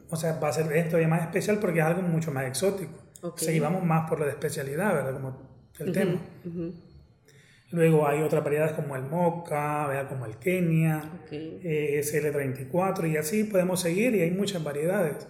o 0.09 0.15
sea, 0.15 0.39
va 0.39 0.47
a 0.49 0.53
ser 0.53 0.71
esto 0.73 0.97
más 1.07 1.21
especial 1.21 1.59
porque 1.59 1.79
es 1.79 1.85
algo 1.85 2.01
mucho 2.01 2.31
más 2.31 2.45
exótico. 2.45 2.93
O 3.21 3.37
sea, 3.37 3.53
íbamos 3.53 3.83
más 3.83 4.09
por 4.09 4.19
lo 4.19 4.25
de 4.25 4.31
especialidad, 4.31 4.93
¿verdad? 4.93 5.13
Como 5.13 5.37
el 5.79 5.91
tema. 5.91 6.19
Luego 7.73 8.07
hay 8.07 8.21
otras 8.21 8.43
variedades 8.43 8.73
como 8.73 8.95
el 8.95 9.01
Mocha, 9.01 10.05
como 10.07 10.27
el 10.27 10.37
Kenia, 10.37 11.01
eh, 11.31 11.99
SL34 12.03 13.11
y 13.11 13.17
así 13.17 13.45
podemos 13.45 13.81
seguir 13.81 14.13
y 14.13 14.21
hay 14.21 14.29
muchas 14.29 14.63
variedades 14.63 15.27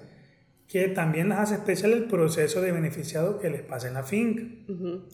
que 0.67 0.89
también 0.89 1.29
las 1.29 1.39
hace 1.39 1.53
especial 1.55 1.93
el 1.93 2.03
proceso 2.03 2.61
de 2.61 2.73
beneficiado 2.73 3.39
que 3.39 3.49
les 3.49 3.61
pasa 3.61 3.87
en 3.87 3.93
la 3.93 4.03
finca. 4.03 4.43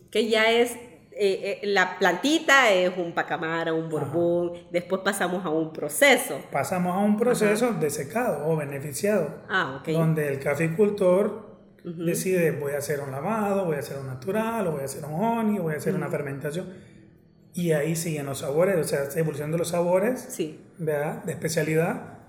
Que 0.09 0.27
ya 0.27 0.51
es, 0.51 0.71
eh, 0.71 0.79
eh, 1.11 1.59
la 1.65 1.99
plantita 1.99 2.73
es 2.73 2.97
un 2.97 3.13
pacamara, 3.13 3.73
un 3.73 3.89
borbón, 3.89 4.53
después 4.71 5.03
pasamos 5.05 5.45
a 5.45 5.49
un 5.49 5.71
proceso. 5.71 6.39
Pasamos 6.51 6.95
a 6.95 6.97
un 6.97 7.15
proceso 7.15 7.73
de 7.73 7.91
secado 7.91 8.49
o 8.49 8.55
beneficiado, 8.55 9.43
ah, 9.49 9.83
donde 9.85 10.29
el 10.29 10.39
caficultor 10.39 11.47
decide 11.83 12.51
voy 12.51 12.73
a 12.73 12.79
hacer 12.79 13.01
un 13.01 13.11
lavado, 13.11 13.65
voy 13.65 13.75
a 13.75 13.79
hacer 13.79 13.99
un 13.99 14.07
natural, 14.07 14.65
o 14.65 14.71
voy 14.71 14.81
a 14.81 14.85
hacer 14.85 15.05
un 15.05 15.13
honey, 15.13 15.59
voy 15.59 15.75
a 15.75 15.77
hacer 15.77 15.93
una 15.93 16.09
fermentación 16.09 16.88
y 17.59 17.73
ahí 17.73 17.95
siguen 17.95 18.25
los 18.25 18.39
sabores, 18.39 18.77
o 18.77 18.83
sea, 18.85 18.99
evolucionando 19.19 19.57
los 19.57 19.69
sabores, 19.69 20.25
sí. 20.29 20.61
¿verdad? 20.77 21.23
De 21.25 21.33
especialidad. 21.33 22.19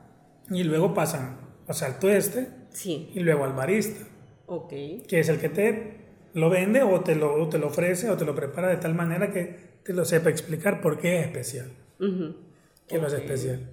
Y 0.50 0.64
luego 0.64 0.92
pasan, 0.92 1.38
o 1.68 1.72
sea, 1.72 1.88
al 1.88 2.00
tueste. 2.00 2.48
Sí. 2.70 3.12
Y 3.14 3.20
luego 3.20 3.44
al 3.44 3.52
barista. 3.52 4.04
Ok. 4.46 4.70
Que 5.06 5.20
es 5.20 5.28
el 5.28 5.38
que 5.38 5.48
te 5.48 6.00
lo 6.34 6.50
vende 6.50 6.82
o 6.82 7.00
te 7.02 7.14
lo, 7.14 7.48
te 7.48 7.58
lo 7.58 7.68
ofrece 7.68 8.10
o 8.10 8.16
te 8.16 8.24
lo 8.24 8.34
prepara 8.34 8.68
de 8.68 8.76
tal 8.78 8.94
manera 8.94 9.30
que 9.30 9.78
te 9.84 9.92
lo 9.92 10.04
sepa 10.04 10.30
explicar 10.30 10.80
por 10.80 10.98
qué 10.98 11.20
es 11.20 11.26
especial. 11.26 11.70
¿Qué 12.88 12.98
lo 12.98 13.06
hace 13.06 13.18
especial? 13.18 13.70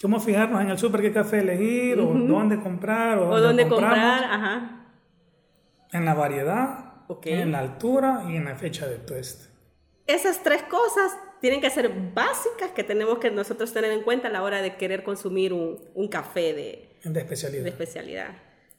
¿Cómo 0.00 0.18
fijarnos 0.18 0.62
en 0.62 0.70
el 0.70 0.78
súper 0.78 1.02
qué 1.02 1.12
café 1.12 1.40
elegir 1.40 1.98
o 2.00 2.14
dónde 2.14 2.58
comprar 2.58 3.18
o, 3.18 3.38
dónde, 3.38 3.68
comprar? 3.68 4.24
Ajá. 4.24 4.86
En 5.92 6.06
la 6.06 6.14
variedad, 6.14 6.94
en 7.24 7.52
la 7.52 7.58
altura 7.58 8.24
y 8.30 8.36
en 8.36 8.46
la 8.46 8.56
fecha 8.56 8.86
de 8.86 8.96
tueste 8.96 9.49
esas 10.14 10.42
tres 10.42 10.62
cosas 10.64 11.16
tienen 11.40 11.60
que 11.60 11.70
ser 11.70 11.90
básicas 12.14 12.70
que 12.74 12.84
tenemos 12.84 13.18
que 13.18 13.30
nosotros 13.30 13.72
tener 13.72 13.90
en 13.92 14.02
cuenta 14.02 14.28
a 14.28 14.30
la 14.30 14.42
hora 14.42 14.62
de 14.62 14.76
querer 14.76 15.02
consumir 15.02 15.52
un, 15.52 15.78
un 15.94 16.08
café 16.08 16.52
de, 16.52 16.90
de, 17.04 17.20
especialidad. 17.20 17.64
de 17.64 17.70
especialidad. 17.70 18.28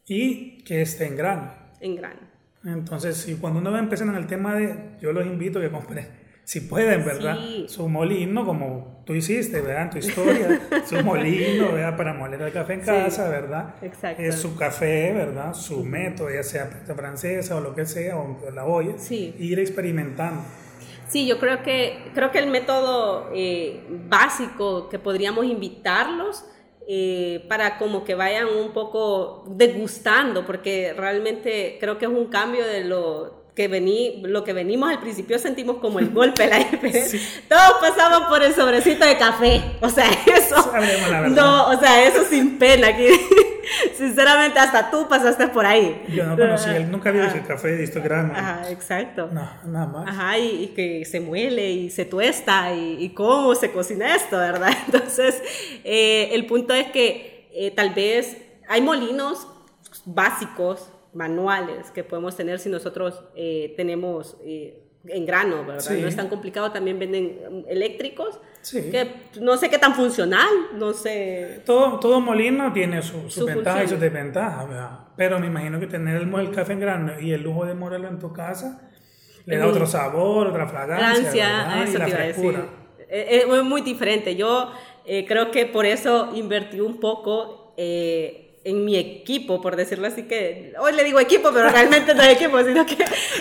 Y 0.06 0.64
que 0.64 0.82
esté 0.82 1.06
en 1.06 1.16
grano. 1.16 1.54
En 1.80 1.96
grano. 1.96 2.20
Entonces, 2.64 3.18
si 3.18 3.36
cuando 3.36 3.60
uno 3.60 3.72
va 3.72 3.80
empezando 3.80 4.14
en 4.14 4.20
el 4.20 4.28
tema 4.28 4.56
de, 4.56 4.98
yo 5.02 5.12
los 5.12 5.26
invito 5.26 5.60
a 5.60 5.64
que 5.64 5.72
compren, 5.72 6.08
si 6.44 6.62
pueden, 6.62 7.04
¿verdad? 7.04 7.38
Su 7.68 7.90
molino, 7.90 8.46
como 8.46 9.04
tú 9.06 9.16
hiciste, 9.16 9.62
¿verdad? 9.62 9.84
En 9.84 9.90
tu 9.90 9.98
historia, 9.98 10.62
su 10.86 11.04
molino, 11.04 11.72
¿verdad? 11.72 11.98
Para 11.98 12.14
moler 12.14 12.42
el 12.42 12.52
café 12.52 12.74
en 12.74 12.82
casa, 12.82 13.28
¿verdad? 13.30 13.76
Exacto. 13.82 14.22
Es 14.22 14.36
su 14.36 14.56
café, 14.56 15.14
¿verdad? 15.14 15.54
Su 15.56 15.84
método, 15.84 16.30
ya 16.30 16.44
sea 16.44 16.68
francesa 16.96 17.56
o 17.56 17.62
lo 17.62 17.74
que 17.74 17.86
sea, 17.88 18.18
o 18.18 18.52
la 18.52 18.66
olla. 18.66 18.94
Sí. 18.98 19.36
Ir 19.40 19.60
experimentando. 19.60 20.44
Sí, 21.12 21.28
yo 21.28 21.40
creo 21.40 21.62
que, 21.62 22.10
creo 22.14 22.32
que 22.32 22.40
el 22.40 22.48
método 22.48 23.30
eh, 23.36 23.84
básico 24.08 24.88
que 24.88 24.98
podríamos 24.98 25.46
invitarlos 25.46 26.46
eh, 26.88 27.46
para 27.50 27.78
como 27.78 28.06
que 28.06 28.16
vayan 28.16 28.48
un 28.48 28.72
poco 28.72 29.44
degustando, 29.46 30.46
porque 30.46 30.94
realmente 30.94 31.78
creo 31.82 31.98
que 31.98 32.06
es 32.06 32.12
un 32.12 32.28
cambio 32.28 32.66
de 32.66 32.86
lo 32.86 33.42
que 33.56 33.68
vení, 33.68 34.22
lo 34.24 34.46
que 34.46 34.54
venimos 34.54 34.90
al 34.90 35.02
principio 35.02 35.38
sentimos 35.38 35.78
como 35.78 36.00
el 36.00 36.12
golpe, 36.12 36.48
la 36.48 36.60
diferencia. 36.72 37.20
Todos 37.50 37.74
pasamos 37.82 38.30
por 38.30 38.42
el 38.42 38.56
sobrecito 38.56 39.06
de 39.06 39.18
café. 39.18 39.62
O 39.82 39.90
sea, 39.90 40.10
eso. 40.26 40.72
No, 41.30 41.72
o 41.72 41.78
sea, 41.78 42.06
eso 42.08 42.24
sin 42.24 42.58
pena. 42.58 42.88
sinceramente, 43.98 44.60
hasta 44.60 44.90
tú 44.90 45.08
pasaste 45.08 45.48
por 45.48 45.66
ahí. 45.66 46.04
Yo 46.10 46.26
no 46.26 46.38
conocí, 46.38 46.70
nunca 46.90 47.10
había 47.10 47.24
visto 47.24 47.38
el 47.40 47.46
café 47.46 47.70
de 47.70 47.84
esto 47.84 48.02
grande. 48.02 48.34
Ajá, 48.36 48.72
exacto. 48.72 49.30
No, 49.32 49.50
nada 49.66 49.86
más. 49.88 50.10
Ajá, 50.10 50.38
y, 50.38 50.68
que 50.76 51.06
se 51.06 51.20
muele 51.20 51.72
y 51.72 51.90
se 51.90 52.06
tuesta 52.06 52.74
y, 52.74 53.10
cómo 53.10 53.56
se 53.56 53.72
cocina 53.72 54.16
esto, 54.16 54.38
¿verdad? 54.38 54.72
Entonces, 54.86 55.42
eh, 55.84 56.30
el 56.34 56.46
punto 56.46 56.74
es 56.74 56.88
que 56.92 57.50
eh, 57.54 57.72
tal 57.72 57.94
vez 57.94 58.38
hay 58.68 58.82
molinos 58.82 59.48
básicos 60.06 60.90
manuales 61.14 61.92
que 61.92 62.04
podemos 62.04 62.36
tener 62.36 62.60
si 62.60 62.70
nosotros 62.70 63.22
eh, 63.36 63.74
tenemos 63.76 64.38
en 65.08 65.26
grano, 65.26 65.66
¿verdad? 65.66 65.90
No 65.92 66.08
es 66.08 66.16
tan 66.16 66.28
complicado, 66.28 66.72
también 66.72 67.00
venden 67.00 67.66
eléctricos, 67.68 68.40
que 68.72 69.30
no 69.40 69.58
sé 69.58 69.70
qué 69.70 69.78
tan 69.78 69.96
funcional, 69.96 70.50
no 70.76 70.94
sé. 70.94 71.62
Todo, 71.66 72.00
todo 72.00 72.22
molino 72.22 72.72
tiene 72.72 73.02
sus 73.02 73.34
su 73.34 73.46
ventajas 73.46 73.86
y 73.86 73.88
sus 73.88 74.00
desventajas, 74.00 74.68
¿verdad? 74.68 75.00
Pero 75.18 75.40
me 75.40 75.48
imagino 75.48 75.80
que 75.80 75.88
tener 75.88 76.22
el, 76.22 76.34
el, 76.34 76.52
café 76.52 76.74
en 76.74 76.80
grano 76.80 77.20
y 77.20 77.32
el 77.32 77.42
lujo 77.42 77.66
de 77.66 77.74
molerlo 77.74 78.08
en 78.08 78.20
tu 78.20 78.32
casa 78.32 78.90
le 79.46 79.58
da 79.58 79.68
otro 79.68 79.86
sabor, 79.86 80.48
otra 80.48 80.68
fragancia, 80.68 81.84
eso 81.84 81.96
y 81.96 82.00
la 82.00 82.08
frescura. 82.08 82.66
Es, 83.10 83.46
muy 83.64 83.82
diferente. 83.82 84.36
Yo 84.36 84.72
eh, 85.06 85.26
creo 85.28 85.52
que 85.52 85.66
por 85.66 85.86
eso 85.86 86.32
invertí 86.34 86.80
un 86.80 87.00
poco 87.00 87.74
en 88.64 88.86
mi 88.86 88.96
equipo, 88.96 89.60
por 89.60 89.76
decirlo 89.76 90.08
así, 90.08 90.24
que 90.24 90.74
hoy 90.80 90.94
le 90.94 91.04
digo 91.04 91.20
equipo, 91.20 91.50
pero 91.52 91.70
realmente 91.70 92.14
no 92.14 92.22
es 92.22 92.30
equipo, 92.30 92.62
sino 92.64 92.86
que 92.86 92.96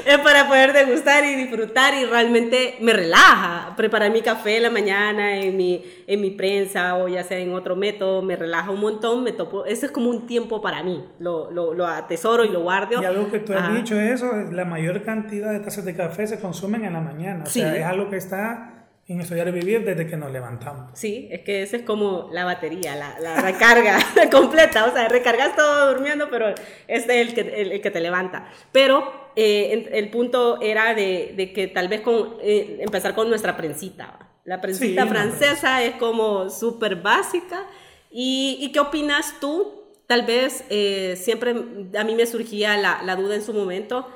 es 0.07 0.19
para 0.25 0.49
poder 0.49 0.73
degustar 0.73 1.25
y 1.25 1.35
disfrutar 1.35 1.93
y 1.95 2.07
realmente 2.07 2.77
me 2.81 2.95
relaja. 2.95 3.75
Preparar 3.77 4.11
mi 4.11 4.23
café 4.23 4.57
en 4.57 4.63
la 4.63 4.71
mañana, 4.71 5.37
en 5.37 5.57
mi, 5.57 5.85
en 6.07 6.21
mi 6.21 6.31
prensa 6.31 6.97
o 6.97 7.09
ya 7.09 7.23
sea 7.23 7.39
en 7.39 7.53
otro 7.53 7.77
método, 7.77 8.23
me 8.23 8.37
relaja 8.37 8.71
un 8.71 8.81
montón, 8.81 9.23
me 9.23 9.33
topo, 9.33 9.67
eso 9.67 9.87
es 9.87 9.93
como 9.93 10.09
un 10.09 10.27
tiempo 10.27 10.63
para 10.63 10.83
mí, 10.83 11.05
lo, 11.19 11.51
lo, 11.51 11.75
lo 11.75 11.87
atesoro 11.87 12.45
y 12.45 12.49
lo 12.49 12.63
guardo. 12.63 13.03
Y 13.03 13.05
algo 13.05 13.31
que 13.31 13.41
tú 13.41 13.53
has 13.53 13.75
dicho 13.75 14.01
eso, 14.01 14.33
la 14.51 14.65
mayor 14.65 15.03
cantidad 15.03 15.53
de 15.53 15.61
tazas 15.61 15.85
de 15.85 15.95
café 15.95 16.27
se 16.27 16.41
consumen 16.41 16.85
en 16.85 16.95
la 16.95 17.01
mañana, 17.01 17.45
o 17.45 17.51
sea, 17.51 17.77
es 17.77 17.85
algo 17.85 18.09
que 18.09 18.17
está 18.17 18.80
en 19.13 19.21
estudiar 19.21 19.51
vivir 19.51 19.85
desde 19.85 20.07
que 20.07 20.17
nos 20.17 20.31
levantamos. 20.31 20.97
Sí, 20.97 21.29
es 21.33 21.41
que 21.41 21.63
esa 21.63 21.79
es 21.79 21.83
como 21.83 22.29
la 22.33 22.45
batería, 22.45 22.95
la, 22.95 23.19
la 23.19 23.41
recarga 23.41 23.99
completa, 24.31 24.87
o 24.87 24.93
sea, 24.93 25.09
recargas 25.09 25.57
todo 25.57 25.93
durmiendo, 25.93 26.31
pero 26.31 26.55
este 26.87 27.21
es 27.21 27.29
el 27.29 27.35
que, 27.35 27.41
el, 27.41 27.81
que 27.81 27.91
te 27.91 28.01
levanta. 28.01 28.49
Pero 28.71 29.33
eh, 29.35 29.89
el 29.93 30.11
punto 30.11 30.61
era 30.61 30.95
de, 30.95 31.35
de 31.37 31.53
que 31.53 31.67
tal 31.67 31.89
vez 31.89 32.03
con, 32.03 32.37
eh, 32.41 32.79
empezar 32.81 33.17
con 33.17 33.29
nuestra 33.29 33.57
prensita. 33.57 34.17
La 34.45 34.61
prensita 34.61 35.05
francesa 35.07 35.83
es 35.83 35.97
como 35.97 36.49
súper 36.49 36.95
básica. 36.97 37.67
¿Y, 38.13 38.59
¿Y, 38.61 38.71
qué 38.71 38.79
opinas 38.79 39.41
tú? 39.41 39.87
Tal 40.07 40.23
vez 40.23 40.65
eh, 40.71 41.17
siempre 41.17 41.51
a 41.99 42.05
mí 42.05 42.15
me 42.15 42.27
surgía 42.27 42.77
la, 42.77 43.03
la 43.03 43.17
duda 43.17 43.35
en 43.35 43.43
su 43.43 43.53
momento, 43.53 44.09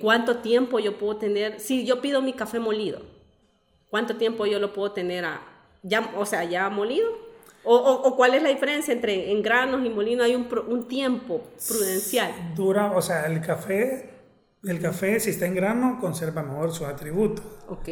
¿cuánto 0.00 0.36
tiempo 0.36 0.78
yo 0.78 0.98
puedo 0.98 1.16
tener? 1.16 1.58
Si 1.58 1.86
yo 1.86 2.00
pido 2.02 2.20
mi 2.20 2.34
café 2.34 2.58
molido, 2.58 3.00
¿Cuánto 3.92 4.16
tiempo 4.16 4.46
yo 4.46 4.58
lo 4.58 4.72
puedo 4.72 4.92
tener 4.92 5.26
a, 5.26 5.42
ya, 5.82 6.14
o 6.16 6.24
sea, 6.24 6.44
ya 6.44 6.70
molido? 6.70 7.10
O, 7.62 7.76
o, 7.76 8.16
cuál 8.16 8.32
es 8.32 8.42
la 8.42 8.48
diferencia 8.48 8.94
entre 8.94 9.30
en 9.30 9.42
granos 9.42 9.84
y 9.84 9.90
molino? 9.90 10.24
Hay 10.24 10.34
un, 10.34 10.48
un, 10.66 10.88
tiempo 10.88 11.42
prudencial. 11.68 12.54
Dura, 12.56 12.92
o 12.92 13.02
sea, 13.02 13.26
el 13.26 13.42
café, 13.42 14.08
el 14.64 14.80
café 14.80 15.20
si 15.20 15.28
está 15.28 15.44
en 15.44 15.54
grano 15.54 15.98
conserva 16.00 16.42
mejor 16.42 16.72
sus 16.72 16.86
atributos. 16.86 17.44
Ok. 17.68 17.88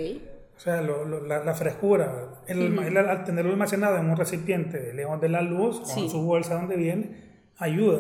O 0.57 0.59
sea, 0.59 0.81
lo, 0.81 1.05
la, 1.21 1.45
la, 1.45 1.55
frescura, 1.55 2.41
el, 2.47 2.97
al 2.97 3.25
tenerlo 3.25 3.51
almacenado 3.51 3.99
en 3.99 4.09
un 4.09 4.17
recipiente 4.17 4.95
lejos 4.95 5.21
de 5.21 5.29
la 5.29 5.43
luz 5.43 5.83
o 5.85 6.01
en 6.01 6.09
su 6.09 6.23
bolsa 6.23 6.55
donde 6.55 6.77
viene, 6.77 7.51
ayuda. 7.59 7.99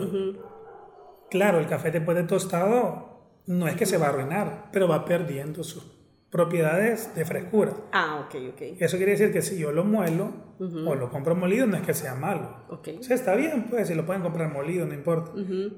Claro, 1.29 1.59
el 1.59 1.67
café 1.67 1.91
después 1.91 2.17
de 2.17 2.23
tostado 2.23 3.43
no 3.45 3.69
es 3.69 3.77
que 3.77 3.85
se 3.85 3.99
va 3.99 4.07
a 4.07 4.09
arruinar, 4.09 4.71
pero 4.73 4.89
va 4.89 5.05
perdiendo 5.05 5.63
su 5.63 6.00
propiedades 6.31 7.15
de 7.15 7.25
frescura. 7.25 7.73
Ah, 7.93 8.25
ok, 8.25 8.35
ok. 8.53 8.63
Eso 8.79 8.97
quiere 8.97 9.13
decir 9.13 9.33
que 9.33 9.43
si 9.43 9.59
yo 9.59 9.73
lo 9.73 9.85
muelo 9.85 10.33
o 10.59 10.95
lo 10.95 11.11
compro 11.11 11.35
molido, 11.35 11.67
no 11.67 11.77
es 11.77 11.83
que 11.83 11.95
sea 11.95 12.15
malo. 12.15 12.65
Ok. 12.69 12.89
O 13.01 13.03
sea, 13.03 13.17
está 13.17 13.35
bien, 13.35 13.67
pues, 13.69 13.89
si 13.89 13.95
lo 13.95 14.07
pueden 14.07 14.23
comprar 14.23 14.53
molido, 14.53 14.87
no 14.87 14.95
importa. 14.95 15.33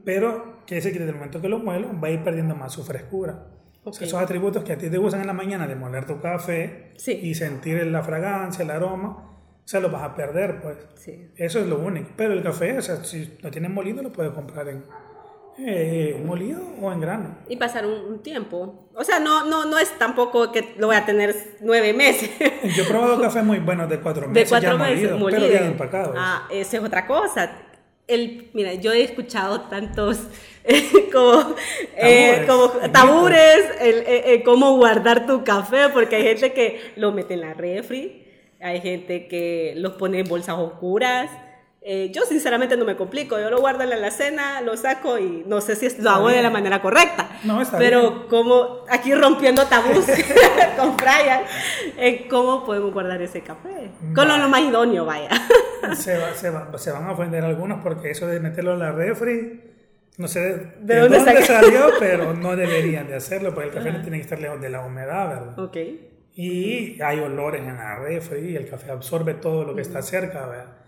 Pero 0.04 0.62
quiere 0.66 0.82
decir 0.82 0.92
que 0.92 0.98
desde 0.98 1.10
el 1.10 1.16
momento 1.16 1.40
que 1.40 1.48
lo 1.48 1.58
muelo, 1.58 1.88
va 2.00 2.08
a 2.08 2.10
ir 2.10 2.22
perdiendo 2.22 2.54
más 2.54 2.72
su 2.72 2.84
frescura. 2.84 3.46
O 3.84 3.92
sea, 3.92 4.06
esos 4.06 4.20
atributos 4.20 4.62
que 4.62 4.72
a 4.72 4.78
ti 4.78 4.88
te 4.88 4.98
gustan 4.98 5.22
en 5.22 5.26
la 5.26 5.32
mañana 5.32 5.66
de 5.66 5.74
moler 5.74 6.06
tu 6.06 6.20
café 6.20 6.92
y 7.06 7.34
sentir 7.34 7.84
la 7.86 8.02
fragancia, 8.02 8.62
el 8.62 8.70
aroma, 8.70 9.32
o 9.64 9.68
sea, 9.68 9.80
lo 9.80 9.90
vas 9.90 10.02
a 10.02 10.14
perder, 10.14 10.60
pues. 10.60 10.76
Sí. 10.96 11.30
Eso 11.36 11.60
es 11.60 11.66
lo 11.66 11.78
único. 11.78 12.10
Pero 12.16 12.34
el 12.34 12.42
café, 12.42 12.78
o 12.78 12.82
sea, 12.82 13.02
si 13.04 13.38
lo 13.40 13.50
tienes 13.50 13.70
molido, 13.70 14.02
lo 14.02 14.12
puedes 14.12 14.32
comprar 14.32 14.68
en, 14.68 14.84
eh, 15.58 16.20
molido 16.24 16.62
o 16.80 16.92
en 16.92 17.00
grano. 17.00 17.38
Y 17.48 17.56
pasar 17.56 17.86
un, 17.86 18.22
tiempo. 18.22 18.88
O 18.94 19.04
sea, 19.04 19.20
no, 19.20 19.44
no, 19.46 19.66
no 19.66 19.78
es 19.78 19.90
tampoco 19.98 20.50
que 20.50 20.74
lo 20.78 20.86
voy 20.86 20.96
a 20.96 21.04
tener 21.04 21.34
nueve 21.60 21.92
meses. 21.92 22.30
Yo 22.76 22.84
he 22.84 22.86
probado 22.86 23.20
café 23.20 23.42
muy 23.42 23.58
buenos 23.58 23.88
de 23.88 24.00
cuatro 24.00 24.28
meses. 24.28 24.44
De 24.44 24.48
cuatro 24.48 24.78
meses, 24.78 25.10
molido, 25.12 25.40
pero 25.40 25.52
bien 25.52 25.64
empacados. 25.64 26.14
Ah, 26.18 26.48
esa 26.50 26.78
es 26.78 26.82
otra 26.82 27.06
cosa. 27.06 27.52
El, 28.08 28.50
mira, 28.52 28.74
yo 28.74 28.92
he 28.92 29.04
escuchado 29.04 29.62
tantos 29.62 30.18
como, 31.12 31.54
eh, 31.96 32.44
como 32.48 32.68
tabures, 32.90 33.64
el, 33.80 34.02
eh, 34.06 34.42
cómo 34.44 34.76
guardar 34.76 35.24
tu 35.24 35.44
café, 35.44 35.88
porque 35.92 36.16
hay 36.16 36.22
gente 36.24 36.52
que 36.52 36.92
lo 36.96 37.12
mete 37.12 37.34
en 37.34 37.42
la 37.42 37.54
refri, 37.54 38.26
hay 38.60 38.80
gente 38.80 39.28
que 39.28 39.74
los 39.76 39.92
pone 39.94 40.18
en 40.18 40.28
bolsas 40.28 40.58
oscuras. 40.58 41.30
Eh, 41.84 42.12
yo 42.14 42.22
sinceramente 42.22 42.76
no 42.76 42.84
me 42.84 42.94
complico, 42.94 43.40
yo 43.40 43.50
lo 43.50 43.58
guardo 43.58 43.82
en 43.82 43.90
la 43.90 43.96
alacena, 43.96 44.60
lo 44.60 44.76
saco 44.76 45.18
y 45.18 45.42
no 45.48 45.60
sé 45.60 45.74
si 45.74 46.00
lo 46.00 46.10
hago 46.10 46.28
de 46.28 46.40
la 46.40 46.48
manera 46.50 46.80
correcta. 46.80 47.28
No, 47.42 47.60
está 47.60 47.76
pero 47.76 48.28
como 48.28 48.84
aquí 48.88 49.12
rompiendo 49.12 49.66
tabús 49.66 50.06
con 50.78 50.96
Brian, 50.96 51.42
eh, 51.98 52.28
¿cómo 52.30 52.64
podemos 52.64 52.92
guardar 52.92 53.20
ese 53.20 53.40
café? 53.40 53.90
Con 54.14 54.28
lo, 54.28 54.48
más 54.48 54.60
idóneo, 54.60 55.04
vaya. 55.04 55.30
se, 55.96 56.18
va, 56.18 56.32
se, 56.34 56.50
va, 56.50 56.78
se, 56.78 56.92
van 56.92 57.06
a 57.06 57.12
ofender 57.12 57.42
algunos 57.42 57.82
porque 57.82 58.12
eso 58.12 58.28
de 58.28 58.38
meterlo 58.38 58.74
en 58.74 58.78
la 58.78 58.92
refri, 58.92 59.60
no 60.18 60.28
sé 60.28 60.74
de, 60.78 61.00
dónde, 61.00 61.42
salió, 61.42 61.90
pero 61.98 62.32
no 62.32 62.54
deberían 62.56 63.08
de 63.08 63.16
hacerlo 63.16 63.54
porque 63.54 63.70
el 63.70 63.74
café 63.74 63.90
no 63.90 64.02
tiene 64.02 64.18
que 64.18 64.22
estar 64.22 64.38
lejos 64.38 64.60
de 64.60 64.70
la 64.70 64.86
humedad, 64.86 65.28
¿verdad? 65.30 65.58
Ok. 65.58 65.76
Y 66.36 67.02
hay 67.02 67.18
olores 67.18 67.60
en 67.60 67.76
la 67.76 67.96
refri 67.96 68.50
y 68.50 68.56
el 68.56 68.70
café 68.70 68.92
absorbe 68.92 69.34
todo 69.34 69.64
lo 69.64 69.74
que 69.74 69.82
está 69.82 70.00
cerca, 70.00 70.46
¿verdad? 70.46 70.81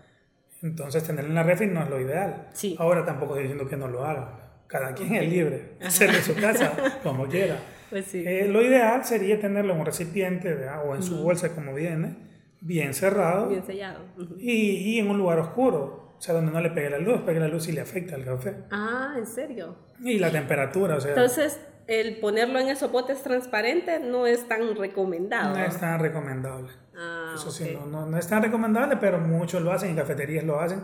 Entonces, 0.65 1.03
tenerlo 1.03 1.29
en 1.29 1.35
la 1.35 1.43
refri 1.43 1.67
no 1.67 1.83
es 1.83 1.89
lo 1.89 2.01
ideal. 2.01 2.47
Sí. 2.53 2.75
Ahora 2.79 3.05
tampoco 3.05 3.33
estoy 3.33 3.43
diciendo 3.43 3.69
que 3.69 3.77
no 3.77 3.87
lo 3.87 4.03
hagan. 4.03 4.29
Cada 4.65 4.95
quien 4.95 5.13
es 5.13 5.29
libre, 5.29 5.73
hacerlo 5.79 6.17
en 6.17 6.23
su 6.23 6.35
casa 6.35 6.73
como 7.03 7.27
quiera. 7.27 7.57
Pues 7.87 8.07
sí. 8.07 8.23
Eh, 8.25 8.47
lo 8.47 8.63
ideal 8.63 9.05
sería 9.05 9.39
tenerlo 9.39 9.73
en 9.73 9.79
un 9.79 9.85
recipiente 9.85 10.57
o 10.85 10.95
en 10.95 11.03
su 11.03 11.21
bolsa 11.21 11.53
como 11.53 11.71
viene, 11.75 12.15
bien 12.59 12.95
cerrado. 12.95 13.47
Bien 13.47 13.63
sellado. 13.63 13.99
y, 14.39 14.51
y, 14.51 14.99
en 14.99 15.07
un 15.07 15.19
lugar 15.19 15.37
oscuro, 15.37 16.15
o 16.17 16.19
sea, 16.19 16.33
donde 16.33 16.51
no 16.51 16.59
le 16.61 16.71
pegue 16.71 16.89
la 16.89 16.97
luz, 16.97 17.21
porque 17.23 17.39
la 17.39 17.47
luz 17.47 17.65
sí 17.65 17.73
le 17.73 17.81
afecta 17.81 18.15
al 18.15 18.25
café. 18.25 18.55
Ah, 18.71 19.13
¿en 19.15 19.27
serio? 19.27 19.77
Y 20.03 20.17
la 20.17 20.31
temperatura, 20.31 20.95
o 20.95 20.99
sea. 20.99 21.11
Entonces, 21.11 21.59
el 21.87 22.17
ponerlo 22.17 22.59
en 22.59 22.69
esos 22.69 22.91
botes 22.91 23.21
transparentes 23.21 24.01
no 24.01 24.25
es 24.25 24.47
tan 24.47 24.75
recomendado. 24.75 25.55
No 25.55 25.63
es 25.63 25.79
tan 25.79 25.99
recomendable. 25.99 26.69
Ah, 26.97 27.33
Eso 27.35 27.51
sí, 27.51 27.77
no, 27.89 28.05
no, 28.05 28.17
es 28.17 28.27
tan 28.27 28.41
recomendable, 28.41 28.97
pero 28.97 29.19
muchos 29.19 29.61
lo 29.61 29.71
hacen, 29.71 29.91
en 29.91 29.95
cafeterías 29.95 30.43
lo 30.43 30.59
hacen. 30.59 30.83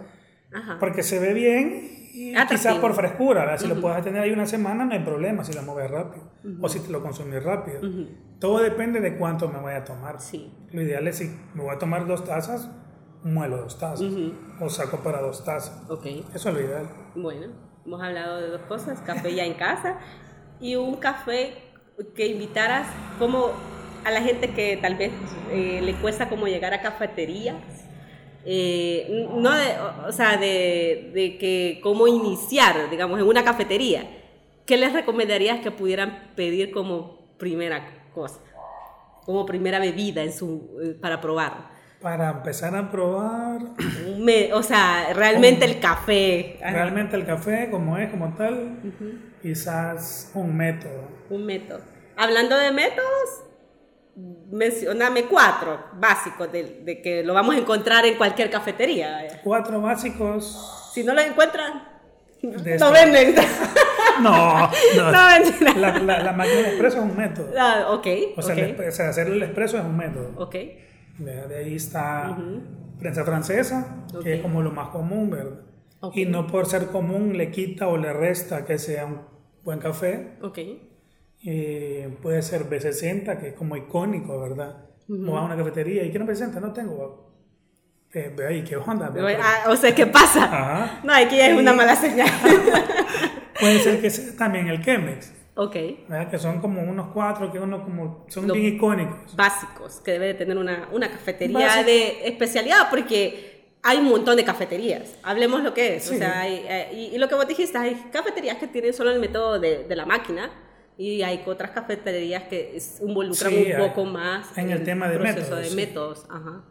Porque 0.80 1.02
se 1.02 1.18
ve 1.18 1.34
bien 1.34 2.10
y 2.14 2.36
quizás 2.50 2.78
por 2.80 2.94
frescura. 2.94 3.58
Si 3.58 3.68
lo 3.68 3.80
puedes 3.80 4.04
tener 4.04 4.22
ahí 4.22 4.32
una 4.32 4.46
semana, 4.46 4.84
no 4.84 4.92
hay 4.92 5.00
problema 5.00 5.44
si 5.46 5.54
lo 5.54 5.62
mueves 5.64 5.90
rápido 5.90 6.30
o 6.62 6.68
si 6.68 6.80
te 6.82 6.92
lo 6.92 7.02
consumís 7.02 7.42
rápido. 7.42 7.80
Todo 8.40 8.60
depende 8.60 9.00
de 9.00 9.18
cuánto 9.18 9.48
me 9.48 9.60
voy 9.60 9.74
a 9.74 9.84
tomar. 9.84 10.20
Sí. 10.20 10.54
Lo 10.72 10.82
ideal 10.82 11.08
es 11.08 11.18
si 11.18 11.34
me 11.54 11.64
voy 11.64 11.74
a 11.74 11.80
tomar 11.80 12.06
dos 12.06 12.26
tazas, 12.26 12.70
muelo 13.24 13.58
dos 13.58 13.80
tazas 13.80 14.12
o 14.60 14.70
saco 14.70 14.98
para 14.98 15.22
dos 15.22 15.46
tazas. 15.46 15.90
Okay. 15.90 16.26
Eso 16.34 16.50
es 16.50 16.56
lo 16.56 16.62
ideal. 16.62 16.90
Bueno, 17.16 17.48
hemos 17.86 18.02
hablado 18.02 18.42
de 18.42 18.50
dos 18.50 18.62
cosas: 18.64 19.00
café 19.02 19.34
ya 19.34 19.46
en 19.46 19.54
casa 19.54 20.00
y 20.62 20.76
un 20.76 20.96
café 20.96 21.54
que 22.16 22.28
invitaras 22.28 22.88
como 23.20 23.52
a 24.04 24.12
la 24.12 24.22
gente 24.22 24.52
que 24.52 24.78
tal 24.78 24.96
vez 24.96 25.12
eh, 25.52 25.82
le 25.84 25.94
cuesta 25.96 26.30
como 26.30 26.48
llegar 26.48 26.74
a 26.74 26.82
cafeterías, 26.82 27.56
eh, 28.46 29.28
no 29.36 29.52
de, 29.52 29.68
o 30.08 30.12
sea, 30.12 30.38
de, 30.38 31.12
de, 31.14 31.38
que 31.38 31.80
cómo 31.84 32.08
iniciar, 32.08 32.90
digamos, 32.90 33.20
en 33.20 33.28
una 33.28 33.44
cafetería, 33.44 34.08
¿qué 34.66 34.78
les 34.78 34.94
recomendarías 34.94 35.60
que 35.60 35.70
pudieran 35.70 36.32
pedir 36.36 36.72
como 36.72 37.36
primera 37.38 38.10
cosa, 38.14 38.40
como 39.26 39.46
primera 39.46 39.80
bebida 39.80 40.24
en 40.24 40.34
su, 40.34 40.80
eh, 40.82 40.98
para 41.00 41.22
probar? 41.22 41.81
Para 42.02 42.32
empezar 42.32 42.76
a 42.76 42.90
probar... 42.90 43.62
o 44.54 44.64
sea, 44.64 45.14
realmente 45.14 45.66
el 45.66 45.80
café. 45.80 46.58
Realmente 46.62 47.16
el 47.16 47.26
café, 47.26 47.70
como 47.70 47.98
es, 47.98 48.10
como 48.10 48.34
tal, 48.34 48.80
quizás 49.42 50.32
un 50.34 50.56
método. 50.56 51.08
Un 51.30 51.46
método. 51.46 51.82
Hablando 52.18 52.58
de 52.58 52.72
métodos, 52.72 53.44
mencioname 54.52 55.26
cuatro 55.26 55.80
básicos 55.94 56.52
de, 56.52 56.82
de, 56.84 57.02
que 57.02 57.24
lo 57.24 57.34
vamos 57.34 57.56
a 57.56 57.60
encontrar 57.60 58.06
en 58.06 58.16
cualquier 58.16 58.50
cafetería. 58.50 59.40
Cuatro 59.44 59.80
básicos. 59.82 60.90
Si 60.94 61.04
no 61.04 61.14
lo 61.14 61.22
encuentran, 61.22 61.92
no 62.44 62.92
venden. 62.92 63.36
No, 64.22 64.70
no. 64.96 65.12
no 65.12 65.28
venden. 65.28 65.82
La, 65.82 65.98
la, 65.98 66.20
la, 66.20 66.32
máquina 66.34 66.62
de 66.62 66.68
expreso 66.70 66.98
es 66.98 67.04
un 67.04 67.16
método. 67.16 67.52
Ah, 67.58 67.88
ok. 67.90 68.08
O 68.36 68.42
sea, 68.42 68.54
okay. 68.54 68.76
El, 68.78 68.88
o 68.88 68.92
sea, 68.92 69.10
hacer 69.10 69.28
el 69.28 69.42
expreso 69.42 69.78
es 69.78 69.84
un 69.84 69.98
método. 69.98 70.32
Ok. 70.38 70.56
De, 71.18 71.48
de 71.48 71.58
ahí 71.58 71.76
está 71.76 72.38
prensa 73.00 73.24
francesa, 73.24 74.06
okay. 74.10 74.24
que 74.24 74.34
es 74.36 74.42
como 74.42 74.62
lo 74.62 74.72
más 74.72 74.90
común, 74.90 75.30
¿verdad? 75.30 75.62
Okay. 76.00 76.24
Y 76.24 76.26
no 76.26 76.48
por 76.48 76.66
ser 76.66 76.88
común 76.88 77.38
le 77.38 77.52
quita 77.52 77.88
o 77.88 77.98
le 77.98 78.12
resta 78.14 78.66
que 78.66 78.78
sea 78.78 79.06
un 79.06 79.22
buen 79.64 79.80
café. 79.80 80.38
Ok. 80.42 80.60
Eh, 81.44 82.18
puede 82.22 82.42
ser 82.42 82.70
B60, 82.70 83.40
que 83.40 83.50
es 83.50 83.54
como 83.54 83.76
icónico, 83.76 84.40
¿verdad? 84.40 84.86
Uh 85.08 85.14
-huh. 85.14 85.32
O 85.32 85.38
a 85.38 85.46
una 85.46 85.58
cafetería 85.58 86.04
y 86.04 86.12
que 86.12 86.20
no 86.20 86.26
presenta, 86.26 86.60
no 86.60 86.72
tengo. 86.72 87.32
Eh, 88.14 88.34
ve 88.36 88.48
ahí, 88.48 88.64
¿qué 88.64 88.76
onda? 88.76 89.12
Ah, 89.42 89.70
o 89.70 89.76
sea, 89.76 89.96
¿qué 89.96 90.06
pasa? 90.06 90.44
Ajá. 90.44 91.02
No, 91.04 91.14
aquí 91.14 91.40
es 91.40 91.58
una 91.58 91.74
mala 91.74 91.96
señal. 91.96 92.30
puede 93.60 93.80
ser 93.80 94.02
que 94.02 94.10
sea 94.10 94.36
también 94.36 94.68
el 94.68 94.84
Chemex. 94.84 95.34
Ok. 95.62 95.76
¿verdad? 96.10 96.32
Que 96.32 96.40
son 96.40 96.60
como 96.60 96.82
unos 96.82 97.10
cuatro 97.14 97.52
que 97.52 97.60
uno 97.60 97.84
como 97.84 98.26
son 98.30 98.48
bien 98.48 98.76
icónicos. 98.76 99.36
Básicos, 99.36 100.02
que 100.04 100.14
debe 100.14 100.28
de 100.28 100.34
tener 100.34 100.58
una, 100.58 100.90
una 100.92 101.08
cafetería 101.08 101.68
Básico. 101.68 101.86
de 101.86 102.28
especialidad, 102.28 102.90
porque 102.90 103.76
hay 103.84 104.00
un 104.00 104.06
montón 104.06 104.38
de 104.38 104.44
cafeterías. 104.44 105.16
Hablemos 105.22 105.62
lo 105.62 105.72
que 105.76 105.98
es. 105.98 106.10
O 106.10 106.16
sea, 106.16 106.50
eh, 106.50 107.12
y, 107.14 107.18
lo 107.20 107.28
que 107.30 107.36
vos 107.36 107.48
dijiste, 107.48 107.78
hay 107.78 107.94
cafeterías 108.12 108.58
que 108.58 108.68
tienen 108.68 108.92
solo 108.92 109.12
el 109.12 109.20
método 109.20 109.60
de, 109.60 109.84
de 109.84 109.96
la 109.96 110.08
máquina 110.08 110.50
y 110.98 111.22
hay 111.22 111.44
otras 111.46 111.70
cafeterías 111.70 112.44
que 112.44 112.80
involucran 113.02 113.54
un 113.54 113.88
poco 113.88 114.06
más 114.06 114.58
en 114.58 114.72
el, 114.72 114.84
tema 114.84 115.10
de 115.10 115.20
proceso 115.20 115.56
métodos. 115.56 115.70
de 115.70 115.76
métodos. 115.76 116.26
Ajá. 116.28 116.64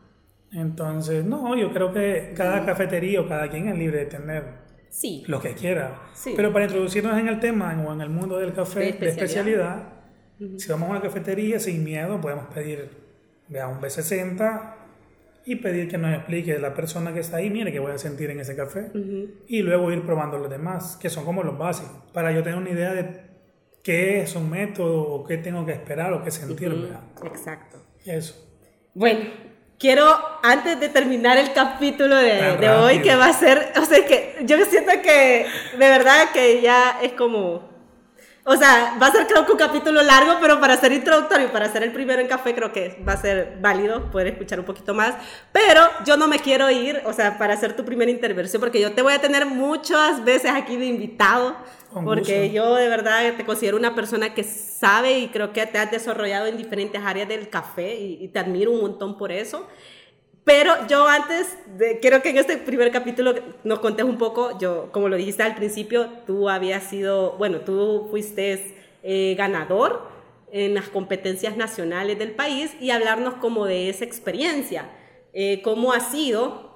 Entonces, 0.53 1.25
no, 1.25 1.57
yo 1.57 1.73
creo 1.73 1.93
que 1.93 2.33
cada 2.37 2.67
cafetería 2.67 3.21
o 3.21 3.29
cada 3.29 3.49
quien 3.49 3.69
es 3.69 3.79
libre 3.79 3.99
de 3.99 4.07
tener 4.07 4.70
sí. 4.91 5.25
lo 5.27 5.41
que 5.41 5.55
quiera. 5.55 6.03
Pero 6.37 6.53
para 6.53 6.67
introducirnos 6.67 7.19
en 7.19 7.29
el 7.29 7.41
tema 7.41 7.83
o 7.87 7.93
en 7.93 8.01
el 8.01 8.11
mundo 8.11 8.39
del 8.39 8.53
café 8.53 8.93
de 8.93 9.09
especialidad, 9.09 9.95
si 10.57 10.69
vamos 10.71 10.89
a 10.89 10.91
una 10.93 11.01
cafetería 11.01 11.59
sin 11.59 11.83
miedo, 11.85 12.21
podemos 12.21 12.47
pedir 12.47 12.91
vea, 13.49 13.69
un 13.69 13.81
B60 13.81 14.75
y 15.45 15.57
pedir 15.57 15.89
que 15.89 15.99
nos 15.99 16.15
explique 16.15 16.59
la 16.59 16.73
persona 16.75 17.13
que 17.13 17.21
está 17.21 17.39
ahí, 17.39 17.51
mire, 17.51 17.73
qué 17.73 17.79
voy 17.79 17.93
a 17.93 17.99
sentir 17.99 18.31
en 18.31 18.41
ese 18.41 18.55
café. 18.57 18.91
Y 19.49 19.63
luego 19.63 19.91
ir 19.93 20.03
probando 20.03 20.39
los 20.39 20.51
demás, 20.51 20.97
que 20.97 21.11
son 21.11 21.25
como 21.25 21.43
los 21.43 21.59
básicos, 21.59 22.05
para 22.13 22.33
yo 22.33 22.43
tener 22.43 22.59
una 22.59 22.71
idea 22.71 22.95
de 22.95 23.23
qué 23.83 24.21
es 24.21 24.37
un 24.37 24.49
método 24.49 25.03
o 25.03 25.25
qué 25.25 25.39
tengo 25.39 25.67
que 25.67 25.73
esperar 25.73 26.13
o 26.13 26.23
qué 26.23 26.31
sentir. 26.31 26.91
Exacto. 27.25 27.83
Eso. 28.05 28.47
Bueno, 28.95 29.21
quiero, 29.81 30.07
antes 30.43 30.79
de 30.79 30.91
terminar 30.91 31.39
el 31.39 31.53
capítulo 31.53 32.15
de, 32.15 32.59
de 32.59 32.71
hoy, 32.71 33.01
que 33.01 33.17
va 33.17 33.27
a 33.27 33.33
ser, 33.33 33.73
o 33.81 33.85
sea, 33.85 34.05
que 34.05 34.37
yo 34.43 34.63
siento 34.67 34.93
que 35.03 35.47
de 35.73 35.89
verdad 35.89 36.31
que 36.33 36.61
ya 36.61 36.99
es 37.03 37.13
como 37.15 37.69
o 38.45 38.57
sea, 38.57 38.97
va 39.01 39.09
a 39.09 39.13
ser 39.13 39.27
creo 39.27 39.45
que 39.45 39.53
un 39.53 39.59
capítulo 39.59 40.03
largo, 40.03 40.39
pero 40.41 40.61
para 40.61 40.77
ser 40.77 40.93
introductorio, 40.93 41.53
para 41.53 41.71
ser 41.71 41.83
el 41.83 41.93
primero 41.93 42.23
en 42.23 42.27
café, 42.27 42.55
creo 42.55 42.73
que 42.73 43.03
va 43.07 43.13
a 43.13 43.17
ser 43.17 43.59
válido 43.61 44.11
poder 44.11 44.29
escuchar 44.29 44.59
un 44.59 44.65
poquito 44.65 44.95
más. 44.95 45.15
Pero 45.53 45.83
yo 46.07 46.17
no 46.17 46.27
me 46.27 46.39
quiero 46.39 46.71
ir, 46.71 47.03
o 47.05 47.13
sea, 47.13 47.37
para 47.37 47.55
hacer 47.55 47.77
tu 47.77 47.85
primera 47.85 48.11
intervención, 48.11 48.59
porque 48.61 48.81
yo 48.81 48.93
te 48.93 49.03
voy 49.03 49.13
a 49.13 49.21
tener 49.21 49.45
muchas 49.45 50.25
veces 50.25 50.51
aquí 50.53 50.77
de 50.77 50.87
invitado, 50.87 51.55
porque 52.05 52.51
yo 52.51 52.77
de 52.77 52.89
verdad 52.89 53.35
te 53.37 53.45
considero 53.45 53.77
una 53.77 53.95
persona 53.95 54.33
que 54.33 54.45
sabe 54.45 55.19
y 55.19 55.29
creo 55.29 55.53
que 55.53 55.67
te 55.67 55.79
has 55.79 55.91
desarrollado 55.91 56.47
en 56.47 56.57
diferentes 56.57 57.03
áreas 57.05 57.29
del 57.29 57.51
café 57.51 57.95
y, 57.97 58.25
y 58.25 58.29
te 58.29 58.39
admiro 58.39 58.71
un 58.71 58.81
montón 58.81 59.19
por 59.19 59.33
eso. 59.33 59.67
Pero 60.45 60.87
yo 60.89 61.07
antes, 61.07 61.57
de, 61.77 62.01
quiero 62.01 62.23
que 62.23 62.31
en 62.31 62.39
este 62.39 62.57
primer 62.57 62.91
capítulo 62.91 63.35
nos 63.63 63.81
contes 63.81 64.05
un 64.05 64.19
poco, 64.19 64.59
yo, 64.59 64.91
como 64.91 65.09
lo 65.09 65.17
dijiste 65.17 65.43
al 65.43 65.55
principio, 65.55 66.09
tú 66.27 66.49
habías 66.49 66.85
sido, 66.85 67.33
bueno, 67.33 67.61
tú 67.61 68.09
fuiste 68.11 68.77
eh, 69.03 69.35
ganador 69.37 70.09
en 70.53 70.75
las 70.75 70.89
competencias 70.89 71.57
nacionales 71.57 72.19
del 72.19 72.33
país 72.33 72.73
y 72.81 72.91
hablarnos 72.91 73.35
como 73.35 73.67
de 73.67 73.89
esa 73.89 74.05
experiencia, 74.05 74.91
eh, 75.33 75.61
cómo 75.63 75.93
ha 75.93 76.01
sido 76.01 76.71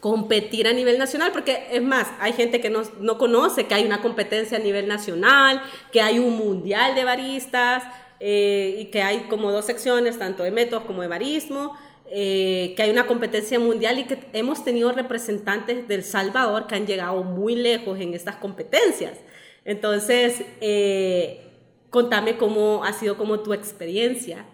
competir 0.00 0.66
a 0.66 0.72
nivel 0.72 0.98
nacional, 0.98 1.32
porque 1.32 1.66
es 1.72 1.82
más, 1.82 2.06
hay 2.20 2.32
gente 2.32 2.60
que 2.60 2.70
no, 2.70 2.82
no, 3.00 3.18
conoce 3.18 3.66
que 3.66 3.74
hay 3.74 3.84
una 3.84 4.00
competencia 4.00 4.58
a 4.58 4.60
nivel 4.60 4.88
nacional, 4.88 5.62
que 5.92 6.00
hay 6.00 6.18
un 6.18 6.36
mundial 6.36 6.94
de 6.94 7.04
baristas 7.04 7.82
eh, 8.20 8.76
y 8.78 8.84
que 8.86 9.02
hay 9.02 9.20
como 9.28 9.50
dos 9.50 9.66
secciones, 9.66 10.18
tanto 10.18 10.42
de 10.42 10.50
métodos 10.50 10.84
como 10.84 11.02
de 11.02 11.08
barismo. 11.08 11.76
Eh, 12.12 12.74
que 12.76 12.82
hay 12.82 12.90
una 12.90 13.06
competencia 13.06 13.60
mundial 13.60 14.00
y 14.00 14.04
que 14.04 14.18
hemos 14.32 14.64
tenido 14.64 14.90
representantes 14.90 15.86
del 15.86 16.02
Salvador 16.02 16.66
que 16.66 16.74
han 16.74 16.84
llegado 16.84 17.22
muy 17.22 17.54
lejos 17.54 18.00
en 18.00 18.14
estas 18.14 18.34
competencias. 18.34 19.16
Entonces, 19.64 20.42
eh, 20.60 21.40
contame 21.88 22.36
cómo 22.36 22.82
ha 22.82 22.92
sido 22.94 23.16
como 23.16 23.40
tu 23.40 23.54
experiencia. 23.54 24.44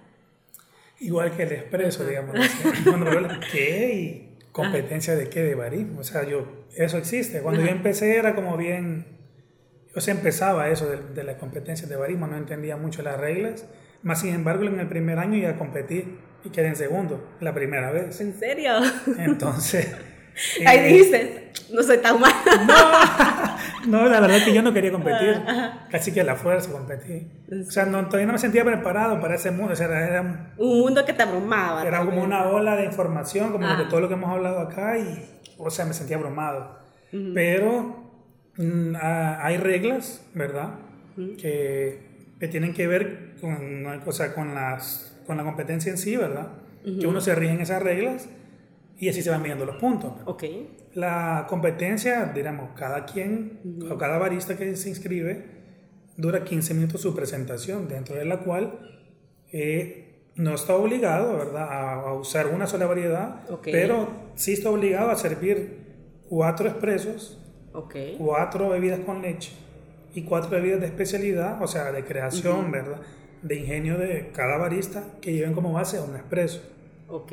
Igual 1.00 1.34
que 1.34 1.44
el 1.44 1.52
expreso, 1.52 2.06
digamos. 2.06 2.36
Cuando 2.84 3.10
me 3.10 3.40
¿qué? 3.50 3.94
¿Y 3.94 4.38
competencia 4.52 5.16
de 5.16 5.30
qué? 5.30 5.42
De 5.42 5.54
barismo. 5.54 6.00
O 6.00 6.04
sea, 6.04 6.28
yo, 6.28 6.46
eso 6.74 6.98
existe. 6.98 7.40
Cuando 7.40 7.62
yo 7.62 7.68
empecé 7.68 8.16
era 8.16 8.34
como 8.34 8.58
bien... 8.58 9.16
Yo 9.94 10.02
se 10.02 10.10
empezaba 10.10 10.68
eso 10.68 10.90
de, 10.90 10.98
de 11.14 11.24
las 11.24 11.36
competencias 11.36 11.88
de 11.88 11.96
barismo, 11.96 12.26
no 12.26 12.36
entendía 12.36 12.76
mucho 12.76 13.00
las 13.00 13.18
reglas. 13.18 13.66
Más 14.02 14.20
sin 14.20 14.34
embargo, 14.34 14.64
en 14.64 14.78
el 14.78 14.88
primer 14.88 15.18
año 15.18 15.38
ya 15.38 15.56
competí 15.56 16.04
y 16.46 16.50
quedé 16.50 16.68
en 16.68 16.76
segundo, 16.76 17.36
la 17.40 17.52
primera 17.52 17.90
vez. 17.90 18.20
¿En 18.20 18.38
serio? 18.38 18.72
Entonces... 19.18 19.94
Ahí 20.66 20.78
eh, 20.78 20.86
dijiste, 20.88 21.52
no 21.72 21.82
soy 21.82 21.98
tan 21.98 22.20
mal. 22.20 22.32
No, 23.86 24.02
no, 24.02 24.08
la 24.08 24.20
verdad 24.20 24.36
es 24.36 24.44
que 24.44 24.52
yo 24.52 24.62
no 24.62 24.72
quería 24.72 24.92
competir, 24.92 25.40
casi 25.90 26.12
que 26.12 26.20
a 26.20 26.24
la 26.24 26.36
fuerza 26.36 26.70
competí. 26.70 27.26
O 27.66 27.70
sea, 27.70 27.86
no, 27.86 28.04
todavía 28.04 28.26
no 28.26 28.34
me 28.34 28.38
sentía 28.38 28.62
preparado 28.62 29.18
para 29.20 29.36
ese 29.36 29.50
mundo, 29.50 29.72
o 29.72 29.76
sea, 29.76 29.86
era, 29.86 30.52
un 30.58 30.80
mundo 30.80 31.04
que 31.06 31.14
te 31.14 31.22
abrumaba. 31.22 31.86
Era 31.86 32.04
como 32.04 32.22
una 32.22 32.48
ola 32.48 32.76
de 32.76 32.84
información, 32.84 33.50
como 33.50 33.66
de 33.66 33.84
todo 33.86 34.00
lo 34.00 34.08
que 34.08 34.14
hemos 34.14 34.30
hablado 34.30 34.60
acá, 34.60 34.98
y, 34.98 35.24
o 35.56 35.70
sea, 35.70 35.86
me 35.86 35.94
sentía 35.94 36.16
abrumado. 36.16 36.80
Pero 37.10 38.10
mm, 38.58 38.94
hay 39.00 39.56
reglas, 39.56 40.22
¿verdad? 40.34 40.74
que, 41.40 42.34
que, 42.38 42.48
tienen 42.48 42.74
que 42.74 42.86
ver 42.86 43.36
con, 43.40 43.86
o 44.04 44.12
sea, 44.12 44.34
con 44.34 44.54
las 44.54 45.15
con 45.26 45.36
la 45.36 45.44
competencia 45.44 45.90
en 45.90 45.98
sí, 45.98 46.16
¿verdad? 46.16 46.52
Que 46.84 47.06
uno 47.06 47.20
se 47.20 47.34
rige 47.34 47.52
en 47.52 47.60
esas 47.60 47.82
reglas 47.82 48.28
y 48.98 49.08
así 49.08 49.20
se 49.20 49.30
van 49.30 49.42
midiendo 49.42 49.64
los 49.64 49.76
puntos. 49.76 50.12
Ok. 50.24 50.44
La 50.94 51.46
competencia, 51.48 52.30
digamos, 52.34 52.70
cada 52.76 53.04
quien 53.04 53.60
o 53.90 53.98
cada 53.98 54.18
barista 54.18 54.56
que 54.56 54.76
se 54.76 54.88
inscribe 54.88 55.56
dura 56.16 56.44
15 56.44 56.74
minutos 56.74 57.00
su 57.00 57.14
presentación, 57.14 57.88
dentro 57.88 58.16
de 58.16 58.24
la 58.24 58.38
cual 58.38 58.78
eh, 59.52 60.30
no 60.36 60.54
está 60.54 60.76
obligado, 60.76 61.36
¿verdad?, 61.36 61.68
a, 61.70 62.12
usar 62.14 62.46
una 62.48 62.66
sola 62.66 62.86
variedad, 62.86 63.42
pero 63.62 64.08
sí 64.34 64.52
está 64.52 64.70
obligado 64.70 65.10
a 65.10 65.16
servir 65.16 65.78
cuatro 66.28 66.68
expresos, 66.68 67.38
okay. 67.72 68.16
cuatro 68.18 68.70
bebidas 68.70 69.00
con 69.00 69.22
leche 69.22 69.52
y 70.14 70.22
cuatro 70.22 70.50
bebidas 70.50 70.80
de 70.80 70.86
especialidad, 70.86 71.62
o 71.62 71.66
sea, 71.66 71.92
de 71.92 72.04
creación, 72.04 72.70
¿verdad? 72.70 73.00
De 73.46 73.56
ingenio 73.56 73.98
de 73.98 74.30
cada 74.32 74.56
barista 74.56 75.04
que 75.20 75.32
lleven 75.32 75.54
como 75.54 75.72
base 75.72 75.98
a 75.98 76.02
un 76.02 76.16
expreso. 76.16 76.62
Ok. 77.08 77.32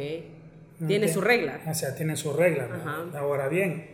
Tiene 0.88 1.08
su 1.08 1.22
regla. 1.22 1.62
O 1.68 1.74
sea, 1.74 1.96
tiene 1.96 2.16
su 2.16 2.34
regla. 2.34 2.68
Ahora 3.16 3.48
bien, 3.48 3.88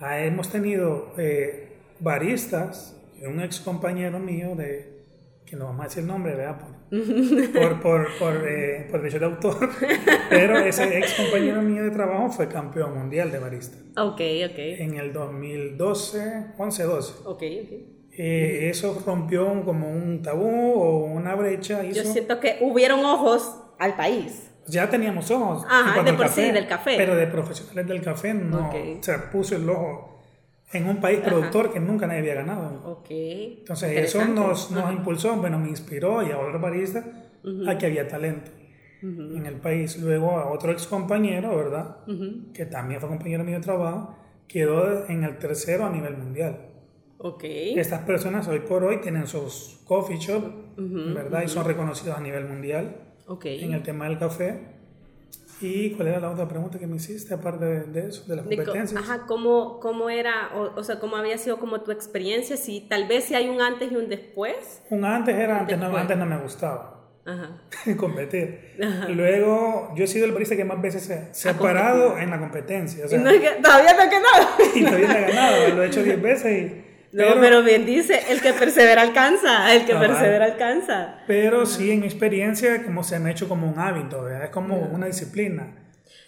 hemos 0.00 0.50
tenido 0.50 1.14
eh, 1.18 1.68
baristas, 2.00 2.96
un 3.22 3.40
ex 3.40 3.60
compañero 3.60 4.18
mío 4.18 4.54
de, 4.56 5.04
que 5.46 5.56
no 5.56 5.66
vamos 5.66 5.82
a 5.82 5.88
decir 5.88 6.04
nombre, 6.04 6.34
¿verdad? 6.34 6.58
Por, 6.92 7.80
por, 7.80 8.06
por, 8.18 8.46
eh, 8.46 8.86
por 8.90 9.00
derecho 9.00 9.18
de 9.18 9.24
autor, 9.24 9.70
pero 10.28 10.58
ese 10.58 10.98
ex 10.98 11.14
compañero 11.14 11.62
mío 11.62 11.84
de 11.84 11.90
trabajo 11.90 12.30
fue 12.30 12.48
campeón 12.48 12.98
mundial 12.98 13.32
de 13.32 13.38
barista. 13.38 13.78
Ok, 13.96 14.20
ok. 14.50 14.58
En 14.58 14.96
el 14.96 15.10
2012, 15.14 16.56
11-12. 16.58 17.12
Ok, 17.24 17.42
ok. 17.62 18.01
Eh, 18.16 18.68
eso 18.70 19.02
rompió 19.06 19.64
como 19.64 19.90
un 19.90 20.22
tabú 20.22 20.72
o 20.74 21.04
una 21.06 21.34
brecha. 21.34 21.82
Yo 21.82 22.04
siento 22.04 22.40
que 22.40 22.58
hubieron 22.60 23.04
ojos 23.04 23.56
al 23.78 23.96
país. 23.96 24.50
Ya 24.66 24.88
teníamos 24.88 25.30
ojos. 25.30 25.64
Ajá, 25.68 26.02
de 26.02 26.12
por 26.12 26.28
sí, 26.28 26.50
del 26.50 26.66
café. 26.66 26.94
Pero 26.96 27.16
de 27.16 27.26
profesionales 27.26 27.86
del 27.86 28.02
café 28.02 28.34
no. 28.34 28.70
Se 29.00 29.18
puso 29.18 29.56
el 29.56 29.68
ojo 29.68 30.20
en 30.72 30.88
un 30.88 31.00
país 31.00 31.20
productor 31.20 31.72
que 31.72 31.80
nunca 31.80 32.06
nadie 32.06 32.20
había 32.20 32.34
ganado. 32.34 32.98
Okay. 33.00 33.56
Entonces 33.60 33.96
eso 33.98 34.24
nos, 34.24 34.70
nos 34.70 34.92
impulsó, 34.92 35.34
bueno, 35.36 35.58
me 35.58 35.68
inspiró 35.68 36.26
y 36.26 36.30
a 36.30 36.38
otro 36.38 36.60
barista 36.60 37.04
a 37.66 37.78
que 37.78 37.86
había 37.86 38.08
talento 38.08 38.50
en 39.02 39.44
el 39.46 39.56
país. 39.56 39.98
Luego 39.98 40.38
a 40.38 40.50
otro 40.50 40.72
ex 40.72 40.86
compañero, 40.86 41.56
¿verdad? 41.56 41.96
Que 42.54 42.66
también 42.66 43.00
fue 43.00 43.08
compañero 43.08 43.44
mío 43.44 43.56
de 43.56 43.62
trabajo, 43.62 44.16
quedó 44.46 45.06
en 45.08 45.24
el 45.24 45.38
tercero 45.38 45.86
a 45.86 45.90
nivel 45.90 46.16
mundial. 46.16 46.71
Okay. 47.24 47.78
Estas 47.78 48.00
personas 48.00 48.48
hoy 48.48 48.60
por 48.60 48.82
hoy 48.82 49.00
tienen 49.00 49.28
sus 49.28 49.80
coffee 49.86 50.18
shop, 50.18 50.42
¿verdad? 50.76 51.42
Y 51.44 51.48
son 51.48 51.64
reconocidos 51.64 52.18
a 52.18 52.20
nivel 52.20 52.46
mundial 52.46 52.96
okay. 53.28 53.62
en 53.62 53.74
el 53.74 53.82
tema 53.84 54.08
del 54.08 54.18
café. 54.18 54.58
¿Y 55.60 55.90
cuál 55.92 56.08
era 56.08 56.18
la 56.18 56.30
otra 56.30 56.48
pregunta 56.48 56.80
que 56.80 56.88
me 56.88 56.96
hiciste 56.96 57.32
aparte 57.32 57.64
de, 57.64 58.08
eso, 58.08 58.24
de 58.26 58.34
las 58.34 58.44
competencias? 58.44 59.00
Ajá, 59.00 59.26
¿cómo, 59.28 59.78
cómo 59.78 60.10
era, 60.10 60.50
o, 60.74 60.82
sea, 60.82 60.98
cómo 60.98 61.16
había 61.16 61.38
sido 61.38 61.60
como 61.60 61.82
tu 61.82 61.92
experiencia? 61.92 62.56
Si 62.56 62.80
tal 62.80 63.06
vez 63.06 63.24
si 63.24 63.36
hay 63.36 63.48
un 63.48 63.60
antes 63.60 63.92
y 63.92 63.94
un 63.94 64.08
después. 64.08 64.82
Un 64.90 65.04
antes 65.04 65.36
era, 65.36 65.60
antes 65.60 65.78
no, 65.78 65.96
antes 65.96 66.18
no 66.18 66.26
me 66.26 66.38
gustaba. 66.38 67.02
Ajá. 67.24 67.62
competir. 67.96 68.74
Luego, 69.10 69.92
yo 69.94 70.02
he 70.02 70.08
sido 70.08 70.26
el 70.26 70.32
barista 70.32 70.56
que 70.56 70.64
más 70.64 70.82
veces 70.82 71.08
se, 71.30 71.48
ha 71.48 71.54
parado 71.56 72.18
en 72.18 72.30
la 72.30 72.40
competencia. 72.40 73.04
O 73.04 73.08
sea, 73.08 73.20
no, 73.20 73.30
todavía 73.62 73.94
no 73.94 74.02
he 74.02 74.10
ganado. 74.10 74.48
y 74.74 74.84
todavía 74.84 75.06
no 75.06 75.14
he 75.14 75.20
ganado, 75.20 75.68
lo 75.76 75.82
he 75.84 75.86
hecho 75.86 76.02
10 76.02 76.20
veces 76.22 76.52
y 76.52 76.91
no, 77.12 77.40
pero, 77.40 77.62
bien 77.62 77.84
dice, 77.84 78.20
el 78.30 78.40
que 78.40 78.52
persevera 78.52 79.02
alcanza, 79.02 79.74
el 79.74 79.84
que 79.84 79.94
persevera 79.94 80.46
alcanza. 80.46 81.18
Pero 81.26 81.66
sí, 81.66 81.90
en 81.90 82.00
mi 82.00 82.06
experiencia, 82.06 82.82
como 82.84 83.04
se 83.04 83.18
me 83.18 83.28
ha 83.28 83.32
hecho 83.32 83.48
como 83.48 83.70
un 83.70 83.78
hábito, 83.78 84.22
¿verdad? 84.22 84.44
es 84.44 84.50
como 84.50 84.76
una 84.76 85.06
disciplina. 85.06 85.76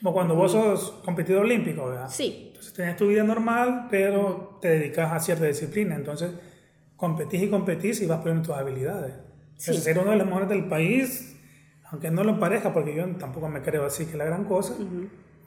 Como 0.01 0.13
cuando 0.13 0.35
vos 0.35 0.53
sos 0.53 0.91
competidor 1.05 1.45
olímpico, 1.45 1.89
¿verdad? 1.89 2.09
Sí. 2.11 2.45
Entonces 2.49 2.75
tienes 2.75 2.97
tu 2.97 3.09
vida 3.09 3.23
normal, 3.23 3.87
pero 3.91 4.59
te 4.61 4.69
dedicas 4.69 5.13
a 5.13 5.21
cierta 5.21 5.47
disciplina. 5.47 5.95
Entonces 5.95 6.31
competís 6.97 7.43
y 7.43 7.49
competís 7.49 8.03
y 8.03 8.07
vas 8.07 8.19
poniendo 8.19 8.49
tus 8.49 8.57
habilidades. 8.57 9.15
Sí. 9.57 9.73
ser 9.75 9.99
uno 9.99 10.11
de 10.11 10.17
los 10.17 10.27
mejores 10.27 10.49
del 10.49 10.67
país, 10.67 11.37
aunque 11.91 12.11
no 12.11 12.25
lo 12.25 12.39
parezca, 12.39 12.73
porque 12.75 12.95
yo 12.95 13.07
tampoco 13.17 13.49
me 13.49 13.63
creo 13.63 13.87
así 13.87 14.05
que 14.05 14.17
la 14.17 14.25
gran 14.25 14.45
cosa, 14.45 14.75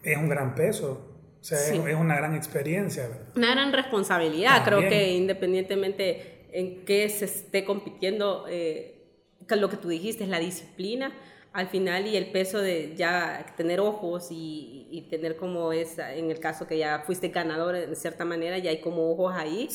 es 0.04 0.18
un 0.18 0.30
gran 0.30 0.56
peso. 0.56 1.17
O 1.48 1.56
sea, 1.56 1.74
es, 1.74 1.96
una 1.96 2.18
gran 2.18 2.36
experiencia. 2.36 3.10
Una 3.34 3.52
gran 3.52 3.72
responsabilidad. 3.72 4.66
Creo 4.66 4.82
que 4.82 5.14
independientemente 5.14 6.50
en 6.52 6.84
qué 6.84 7.08
se 7.08 7.24
esté 7.24 7.64
compitiendo, 7.64 8.46
eh, 8.50 9.06
lo 9.48 9.70
que 9.70 9.78
tú 9.78 9.88
dijiste 9.88 10.26
es 10.26 10.30
la 10.30 10.40
disciplina 10.40 11.14
al 11.54 11.70
final 11.70 12.06
y 12.06 12.18
el 12.18 12.32
peso 12.32 12.60
de 12.60 12.96
ya 12.98 13.54
tener 13.56 13.80
ojos 13.80 14.28
y, 14.30 14.90
y, 14.92 15.04
tener 15.10 15.38
como 15.38 15.72
es, 15.72 15.98
en 15.98 16.30
el 16.30 16.40
caso 16.42 16.68
que 16.68 16.78
ya 16.78 17.04
fuiste 17.06 17.30
ganador 17.30 17.76
de 17.76 17.96
cierta 17.96 18.26
manera, 18.26 18.58
ya 18.58 18.70
hay 18.70 18.82
como 18.82 19.10
ojos 19.10 19.34
ahí 19.34 19.70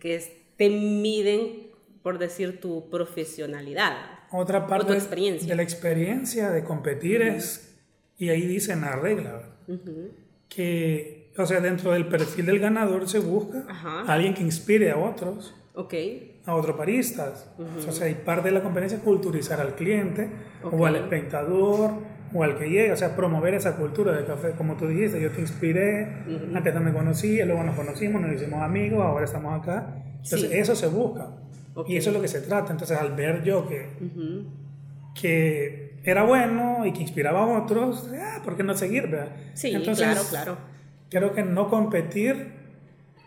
que 0.00 0.42
te 0.56 0.70
miden, 0.70 1.70
por 2.02 2.18
decir, 2.18 2.60
tu 2.60 2.90
profesionalidad. 2.90 3.96
Otra 4.32 4.66
parte 4.66 4.94
experiencia. 4.94 5.48
de 5.48 5.54
la 5.54 5.62
experiencia 5.62 6.50
de 6.50 6.64
competir 6.64 7.22
es, 7.22 7.78
y 8.18 8.30
ahí 8.30 8.44
dice 8.44 8.72
en 8.72 8.80
la 8.80 8.96
regla, 8.96 9.56
que, 10.54 11.30
o 11.36 11.46
sea, 11.46 11.60
dentro 11.60 11.92
del 11.92 12.06
perfil 12.06 12.46
del 12.46 12.58
ganador 12.58 13.08
se 13.08 13.18
busca 13.18 13.64
alguien 14.06 14.34
que 14.34 14.42
inspire 14.42 14.90
a 14.90 14.98
otros. 14.98 15.54
A 16.44 16.54
otros 16.54 16.76
paristas. 16.76 17.50
O 17.88 17.92
sea, 17.92 18.08
y 18.08 18.14
parte 18.14 18.48
de 18.48 18.54
la 18.54 18.62
competencia 18.62 18.98
es 18.98 19.04
culturizar 19.04 19.60
al 19.60 19.74
cliente 19.74 20.28
o 20.62 20.84
al 20.84 20.96
espectador 20.96 21.92
o 22.34 22.42
al 22.42 22.56
que 22.58 22.68
llega, 22.68 22.94
o 22.94 22.96
sea, 22.96 23.14
promover 23.14 23.54
esa 23.54 23.76
cultura 23.76 24.12
de 24.12 24.24
café. 24.24 24.52
Como 24.52 24.76
tú 24.76 24.86
dijiste, 24.88 25.20
yo 25.20 25.30
te 25.30 25.40
inspiré, 25.40 26.24
antes 26.54 26.74
no 26.74 26.80
me 26.80 26.92
conocía, 26.92 27.44
luego 27.46 27.62
nos 27.62 27.76
conocimos, 27.76 28.20
nos 28.20 28.32
hicimos 28.32 28.62
amigos, 28.62 29.02
ahora 29.02 29.24
estamos 29.24 29.60
acá. 29.60 30.02
Entonces, 30.22 30.50
eso 30.52 30.74
se 30.74 30.86
busca. 30.88 31.30
Y 31.86 31.96
eso 31.96 32.10
es 32.10 32.16
lo 32.16 32.22
que 32.22 32.28
se 32.28 32.40
trata. 32.40 32.72
Entonces, 32.72 32.96
al 32.98 33.14
ver 33.14 33.42
yo 33.44 33.66
que, 33.66 33.86
que 35.18 35.81
era 36.04 36.24
bueno 36.24 36.84
y 36.84 36.92
que 36.92 37.00
inspiraba 37.00 37.42
a 37.42 37.62
otros, 37.62 38.10
ah, 38.20 38.40
¿por 38.44 38.56
qué 38.56 38.62
no 38.62 38.74
seguir? 38.74 39.08
¿verdad? 39.08 39.36
Sí, 39.54 39.72
Entonces, 39.72 40.04
claro, 40.04 40.22
claro. 40.28 40.58
Creo 41.10 41.34
que 41.34 41.42
no 41.42 41.68
competir 41.68 42.62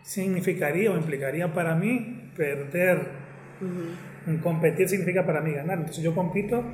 significaría 0.02 0.90
o 0.90 0.96
implicaría 0.96 1.52
para 1.52 1.74
mí 1.74 2.30
perder. 2.36 3.26
Competir 4.42 4.88
significa 4.88 5.24
para 5.24 5.40
mí 5.40 5.52
ganar. 5.52 5.78
Entonces 5.78 6.02
yo 6.02 6.14
compito 6.14 6.64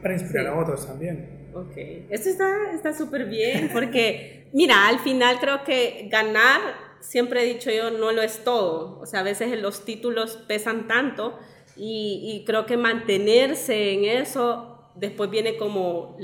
para 0.00 0.14
inspirar 0.14 0.48
a 0.48 0.58
otros 0.58 0.86
también. 0.86 1.42
Ok, 1.54 1.76
esto 2.08 2.30
está 2.74 2.94
súper 2.94 3.26
bien 3.26 3.68
porque, 3.72 4.48
mira, 4.52 4.88
al 4.88 4.98
final 5.00 5.38
creo 5.38 5.64
que 5.64 6.08
ganar, 6.10 6.60
siempre 7.00 7.42
he 7.42 7.52
dicho 7.52 7.70
yo, 7.70 7.90
no 7.90 8.12
lo 8.12 8.22
es 8.22 8.42
todo. 8.42 8.98
O 9.00 9.06
sea, 9.06 9.20
a 9.20 9.22
veces 9.22 9.60
los 9.60 9.84
títulos 9.84 10.42
pesan 10.48 10.88
tanto 10.88 11.38
y, 11.76 12.42
creo 12.46 12.66
que 12.66 12.76
mantenerse 12.76 13.92
en 13.92 14.04
eso 14.04 14.71
después 14.94 15.30
viene 15.30 15.56
como 15.56 16.16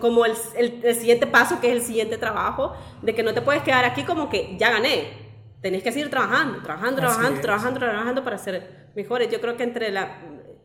como 0.00 0.24
el, 0.24 0.32
el, 0.56 0.94
siguiente 0.96 1.28
paso, 1.28 1.60
que 1.60 1.68
es 1.68 1.74
el 1.74 1.82
siguiente 1.82 2.18
trabajo, 2.18 2.74
de 3.02 3.14
que 3.14 3.22
no 3.22 3.34
te 3.34 3.40
puedes 3.40 3.62
quedar 3.62 3.84
aquí 3.84 4.02
como 4.02 4.28
que 4.28 4.56
ya 4.58 4.70
gané. 4.70 5.24
Tenés 5.60 5.82
que 5.82 5.92
seguir 5.92 6.10
trabajando, 6.10 6.60
trabajando, 6.60 6.96
trabajando, 6.96 7.40
trabajando, 7.40 7.80
trabajando 7.80 8.24
para 8.24 8.36
ser 8.38 8.88
mejores. 8.96 9.30
Yo 9.30 9.40
creo 9.40 9.56
que 9.56 9.62
entre 9.62 9.90
la 9.90 10.18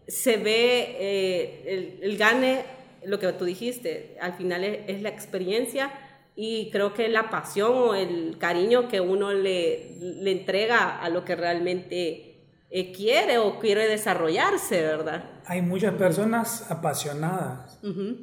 se 0.10 0.38
ve 0.38 0.98
eh, 1.00 1.64
el, 1.68 2.00
el, 2.02 2.18
gane, 2.18 2.66
lo 3.06 3.20
que 3.20 3.32
tú 3.34 3.46
dijiste, 3.46 4.18
al 4.20 4.34
final 4.34 4.64
es, 4.64 5.02
la 5.02 5.10
experiencia 5.10 5.92
y 6.36 6.72
creo 6.72 6.94
que 6.94 7.08
la 7.10 7.30
pasión 7.30 7.72
o 7.74 7.96
el 7.96 8.38
cariño 8.40 8.88
que 8.88 9.02
uno 9.02 9.32
le, 9.34 9.92
le 10.00 10.32
entrega 10.32 11.00
a 11.00 11.10
lo 11.10 11.26
que 11.26 11.36
realmente 11.36 12.29
eh, 12.72 12.92
quiere 12.92 13.40
o 13.40 13.60
quiere 13.60 13.88
desarrollarse, 13.88 14.82
¿verdad? 14.82 15.24
Hay 15.46 15.62
muchas 15.62 15.96
personas 15.96 16.70
apasionadas 16.70 17.80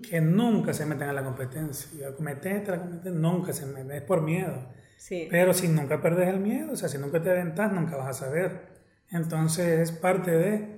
que 0.09 0.21
nunca 0.21 0.73
se 0.73 0.87
meten 0.87 1.09
a 1.09 1.13
la 1.13 1.25
competencia. 1.25 2.15
Metete 2.21 2.71
a 2.71 2.77
la 2.77 2.83
competencia, 2.83 3.21
nunca 3.21 3.53
se 3.53 3.67
meten, 3.67 3.91
es 3.91 4.03
por 4.03 4.23
miedo. 4.23 4.69
Pero 5.09 5.53
si 5.53 5.69
nunca 5.69 6.01
perdes 6.01 6.29
el 6.29 6.39
miedo, 6.39 6.73
o 6.73 6.77
sea, 6.77 6.89
si 6.89 6.99
nunca 6.99 7.21
te 7.21 7.31
aventas, 7.31 7.73
nunca 7.73 7.97
vas 7.97 8.09
a 8.23 8.27
saber. 8.27 8.77
Entonces 9.11 9.91
es 9.91 9.93
parte 9.93 10.31
de... 10.31 10.77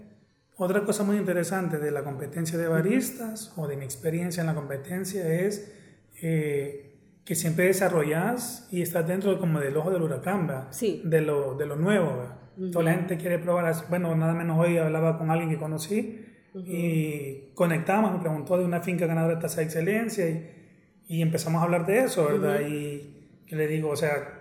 Otra 0.57 0.83
cosa 0.85 1.05
muy 1.05 1.17
interesante 1.17 1.79
de 1.79 1.91
la 1.93 2.03
competencia 2.03 2.59
de 2.59 2.67
baristas 2.67 3.53
o 3.57 3.69
de 3.69 3.77
mi 3.77 3.85
experiencia 3.85 4.41
en 4.41 4.49
la 4.49 4.55
competencia 4.55 5.25
es 5.29 5.73
eh, 6.21 6.97
que 7.25 7.37
siempre 7.37 7.67
desarrollas 7.67 8.67
y 8.73 8.83
estás 8.83 9.07
dentro 9.07 9.39
como 9.39 9.61
del 9.61 9.77
ojo 9.77 9.91
del 9.91 10.03
huracán, 10.03 10.69
De, 11.05 11.21
lo, 11.21 11.55
de 11.55 11.67
lo 11.67 11.77
nuevo. 11.77 12.27
Toda 12.73 12.85
la 12.85 12.95
gente 12.95 13.17
quiere 13.17 13.39
probar, 13.39 13.73
bueno, 13.89 14.15
nada 14.17 14.35
menos 14.35 14.59
hoy 14.59 14.79
hablaba 14.79 15.17
con 15.17 15.31
alguien 15.31 15.49
que 15.49 15.59
conocí 15.59 16.25
y 16.55 17.53
conectamos, 17.55 18.13
me 18.13 18.19
preguntó 18.19 18.59
de 18.59 18.65
una 18.65 18.81
finca 18.81 19.07
ganadora 19.07 19.37
de 19.37 19.41
tasa 19.41 19.61
de 19.61 19.67
excelencia 19.67 20.29
y, 20.29 20.51
y 21.07 21.23
empezamos 21.23 21.61
a 21.61 21.65
hablar 21.65 21.87
de 21.87 22.01
eso, 22.01 22.25
¿verdad? 22.25 22.61
Y 22.61 23.43
que 23.47 23.57
le 23.57 23.67
digo, 23.67 23.91
o 23.91 23.97
sea, 23.97 24.39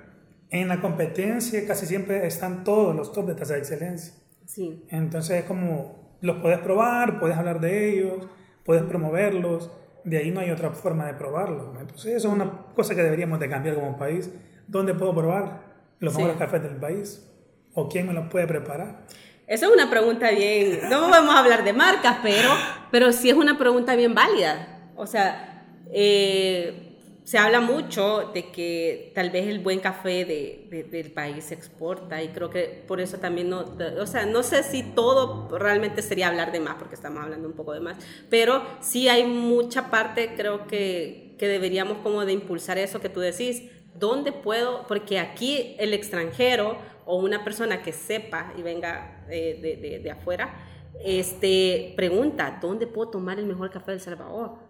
en 0.49 0.67
la 0.67 0.82
competencia 0.82 1.65
casi 1.67 1.86
siempre 1.86 2.25
están 2.25 2.63
todos 2.63 2.95
los 2.95 3.12
top 3.12 3.27
de 3.27 3.36
tasa 3.36 3.53
de 3.53 3.60
excelencia. 3.60 4.13
Sí. 4.45 4.84
Entonces 4.89 5.41
es 5.41 5.45
como, 5.45 6.17
los 6.21 6.38
puedes 6.38 6.60
probar, 6.60 7.19
puedes 7.19 7.38
hablar 7.38 7.60
de 7.60 7.91
ellos, 7.91 8.27
puedes 8.65 8.84
promoverlos, 8.84 9.71
de 10.03 10.17
ahí 10.17 10.32
no 10.32 10.39
hay 10.39 10.51
otra 10.51 10.71
forma 10.71 11.06
de 11.06 11.13
probarlos. 11.13 11.75
Entonces 11.80 12.15
eso 12.15 12.30
es 12.30 12.34
una 12.34 12.65
cosa 12.75 12.95
que 12.95 13.03
deberíamos 13.03 13.39
de 13.39 13.49
cambiar 13.49 13.75
como 13.75 13.97
país. 13.97 14.32
¿Dónde 14.67 14.93
puedo 14.93 15.13
probar 15.13 15.62
los 15.99 16.15
mejores 16.15 16.38
cafés 16.38 16.63
del 16.63 16.77
país? 16.77 17.23
¿O 17.80 17.88
quién 17.88 18.08
me 18.08 18.13
los 18.13 18.28
puede 18.30 18.48
preparar? 18.48 19.06
Esa 19.46 19.68
es 19.68 19.72
una 19.72 19.88
pregunta 19.88 20.32
bien, 20.32 20.80
no 20.90 21.12
vamos 21.12 21.36
a 21.36 21.38
hablar 21.38 21.63
de 21.63 21.74
marcas, 21.74 22.18
pero, 22.24 22.50
pero 22.90 23.13
sí 23.13 23.30
es 23.30 23.36
una 23.36 23.56
pregunta 23.56 23.96
bien 23.96 24.16
válida. 24.16 24.90
O 24.96 25.06
sea, 25.06 25.63
eh, 25.94 26.98
se 27.24 27.38
habla 27.38 27.62
mucho 27.62 28.32
de 28.34 28.50
que 28.50 29.12
tal 29.13 29.30
vez 29.30 29.46
el 29.46 29.60
buen 29.60 29.80
café 29.80 30.26
de, 30.26 30.88
del 30.90 31.12
país 31.12 31.44
se 31.44 31.54
exporta 31.54 32.24
y 32.24 32.30
creo 32.30 32.50
que 32.50 32.84
por 32.88 33.00
eso 33.00 33.20
también 33.20 33.52
no, 33.52 33.63
o 34.00 34.08
sea, 34.08 34.26
no 34.26 34.42
sé 34.42 34.63
si 34.63 34.82
todo 34.82 35.48
realmente 35.56 36.02
sería 36.02 36.30
hablar 36.30 36.52
de 36.52 36.60
más, 36.60 36.78
porque 36.80 36.96
estamos 36.96 37.24
hablando 37.24 37.48
un 37.48 37.54
poco 37.54 37.74
de 37.74 37.80
más, 37.80 37.98
pero 38.32 38.63
sí 38.82 39.08
hay 39.08 39.24
mucha 39.24 39.92
parte, 39.92 40.34
creo 40.36 40.66
que, 40.66 41.36
que 41.38 41.48
deberíamos 41.48 42.00
como 42.00 42.26
de 42.26 42.34
impulsar 42.34 42.80
eso 42.80 43.02
que 43.02 43.10
tú 43.10 43.20
decís, 43.20 43.62
¿dónde 43.94 44.32
puedo? 44.32 44.88
Porque 44.88 45.20
aquí 45.20 45.76
el 45.78 45.94
extranjero 45.94 46.97
o 47.08 47.17
una 47.17 47.43
persona 47.43 47.82
que 47.82 47.93
sepa 47.93 48.54
y 48.58 48.62
venga 48.62 49.26
eh, 49.30 49.58
de, 49.62 49.78
de, 49.78 50.00
de 50.00 50.12
afuera, 50.12 50.54
este, 51.04 51.93
pregunta, 51.96 52.60
¿dónde 52.62 52.88
puedo 52.88 53.10
tomar 53.10 53.39
el 53.39 53.46
mejor 53.46 53.70
café 53.72 53.91
del 53.91 54.00
Salvador? 54.00 54.67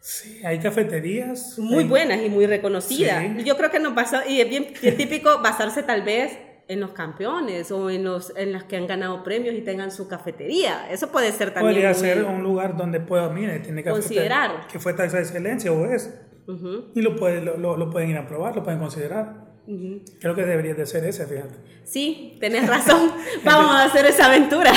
Sí, 0.00 0.40
hay 0.44 0.58
cafeterías. 0.58 1.58
Muy 1.58 1.84
buenas 1.84 2.22
y 2.22 2.30
muy 2.30 2.46
reconocidas. 2.46 3.22
Yo 3.44 3.56
creo 3.56 3.70
que 3.70 3.78
nos 3.78 3.92
pasa, 3.92 4.26
y 4.26 4.40
es 4.40 4.48
bien, 4.48 4.72
típico 4.96 5.40
basarse 5.42 5.82
tal 5.82 6.02
vez 6.02 6.38
en 6.68 6.80
los 6.80 6.92
campeones 6.92 7.70
o 7.70 7.90
en 7.90 8.04
los 8.04 8.32
en 8.36 8.52
las 8.52 8.64
que 8.64 8.76
han 8.76 8.86
ganado 8.86 9.22
premios 9.24 9.54
y 9.54 9.60
tengan 9.60 9.90
su 9.90 10.08
cafetería. 10.08 10.90
Eso 10.90 11.10
puede 11.10 11.32
ser 11.32 11.52
también. 11.52 11.74
Podría 11.74 11.94
ser 11.94 12.24
un 12.24 12.42
lugar 12.42 12.76
donde 12.76 13.00
pueda, 13.00 13.28
mire, 13.28 13.58
tiene 13.58 13.82
que 13.82 13.90
considerar 13.90 14.68
que 14.68 14.78
fue 14.78 14.94
taxa 14.94 15.18
de 15.18 15.24
excelencia 15.24 15.70
o 15.72 15.84
es. 15.84 16.18
Y 16.94 17.02
lo, 17.02 17.14
puede, 17.14 17.42
lo, 17.42 17.76
lo, 17.76 17.90
pueden 17.90 18.10
ir 18.10 18.16
a 18.16 18.26
probar, 18.26 18.56
lo 18.56 18.64
pueden 18.64 18.80
considerar. 18.80 19.49
Creo 20.20 20.34
que 20.34 20.44
debería 20.44 20.74
de 20.74 20.86
ser 20.86 21.04
ese, 21.04 21.26
fíjate. 21.26 21.54
Sí, 21.84 22.36
tenés 22.40 22.68
razón. 22.68 23.12
Vamos 23.44 23.72
a 23.72 23.84
hacer 23.84 24.06
esa 24.06 24.26
aventura. 24.26 24.72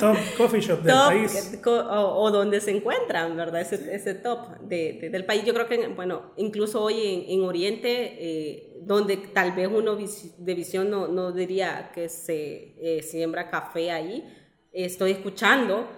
Top, 0.00 0.16
coffee 0.36 0.60
shop 0.60 0.82
del 0.82 0.94
país. 0.94 1.58
O, 1.64 2.30
donde 2.30 2.60
se 2.60 2.70
encuentran, 2.70 3.36
¿verdad? 3.36 3.60
Ese, 3.60 3.94
ese 3.94 4.14
top 4.14 4.58
de, 4.60 5.08
del 5.10 5.24
país. 5.24 5.44
Yo 5.44 5.54
creo 5.54 5.68
que, 5.68 5.88
bueno, 5.88 6.32
incluso 6.36 6.82
hoy 6.82 7.26
en, 7.28 7.42
Oriente, 7.42 8.16
eh, 8.18 8.80
donde 8.82 9.16
tal 9.16 9.52
vez 9.52 9.68
uno 9.72 9.96
de 9.96 10.54
visión 10.54 10.90
no, 10.90 11.08
no 11.08 11.32
diría 11.32 11.90
que 11.94 12.08
se 12.08 12.74
eh, 12.80 13.02
siembra 13.02 13.50
café 13.50 13.90
ahí, 13.90 14.24
estoy 14.72 15.12
escuchando 15.12 15.88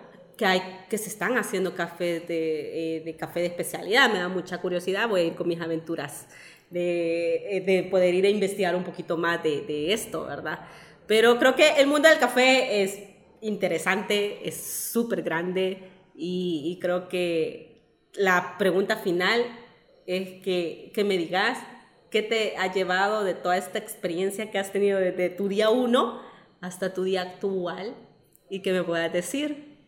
que, 0.41 0.47
hay, 0.47 0.63
que 0.89 0.97
se 0.97 1.11
están 1.11 1.37
haciendo 1.37 1.75
café 1.75 2.21
de, 2.21 2.97
eh, 2.97 3.01
de 3.01 3.17
café 3.17 3.41
de 3.41 3.47
especialidad. 3.47 4.11
Me 4.11 4.21
da 4.21 4.29
mucha 4.29 4.59
curiosidad. 4.59 5.07
Voy 5.07 5.21
a 5.21 5.25
ir 5.25 5.35
con 5.35 5.47
mis 5.47 5.61
aventuras 5.61 6.29
de, 6.71 7.57
eh, 7.57 7.61
de 7.61 7.83
poder 7.83 8.15
ir 8.15 8.25
a 8.25 8.29
investigar 8.29 8.75
un 8.77 8.85
poquito 8.85 9.17
más 9.17 9.43
de, 9.43 9.63
de, 9.63 9.93
esto, 9.93 10.25
¿verdad? 10.25 10.61
Pero 11.07 11.39
creo 11.39 11.57
que 11.57 11.81
el 11.81 11.89
mundo 11.89 12.09
del 12.09 12.19
café 12.19 12.83
es 12.83 13.01
interesante, 13.41 14.49
es 14.49 14.57
súper 14.57 15.23
grande 15.23 15.79
y, 16.15 16.63
y, 16.67 16.79
creo 16.79 17.09
que 17.09 17.83
la 18.15 18.57
pregunta 18.59 18.97
final 18.97 19.45
es 20.07 20.43
que, 20.43 20.93
que, 20.95 21.05
me 21.05 21.17
digas 21.17 21.59
qué 22.11 22.23
te 22.23 22.57
ha 22.57 22.73
llevado 22.73 23.25
de 23.25 23.35
toda 23.35 23.57
esta 23.57 23.79
experiencia 23.79 24.51
que 24.51 24.59
has 24.59 24.73
tenido 24.73 24.99
desde 24.99 25.31
tu 25.31 25.49
día 25.49 25.71
uno 25.71 26.21
hasta 26.61 26.93
tu 26.93 27.05
día 27.05 27.23
actual 27.23 27.95
y 28.49 28.61
que 28.61 28.73
me 28.73 28.85
puedas 28.85 29.13
decir 29.13 29.79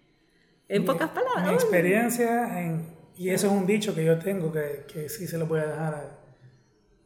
en 0.68 0.85
pocas 0.85 1.11
palabras. 1.11 1.47
Mi 1.47 1.55
experiencia, 1.55 2.61
en, 2.61 2.87
y 3.16 3.29
eso 3.29 3.49
es 3.49 3.53
un 3.53 3.66
dicho 3.66 3.95
que 3.95 4.05
yo 4.05 4.18
tengo 4.18 4.51
que, 4.53 4.85
que 4.92 5.09
sí 5.09 5.27
se 5.27 5.37
lo 5.37 5.47
voy 5.47 5.61
a 5.61 5.66
dejar 5.66 5.95
a, 5.95 6.21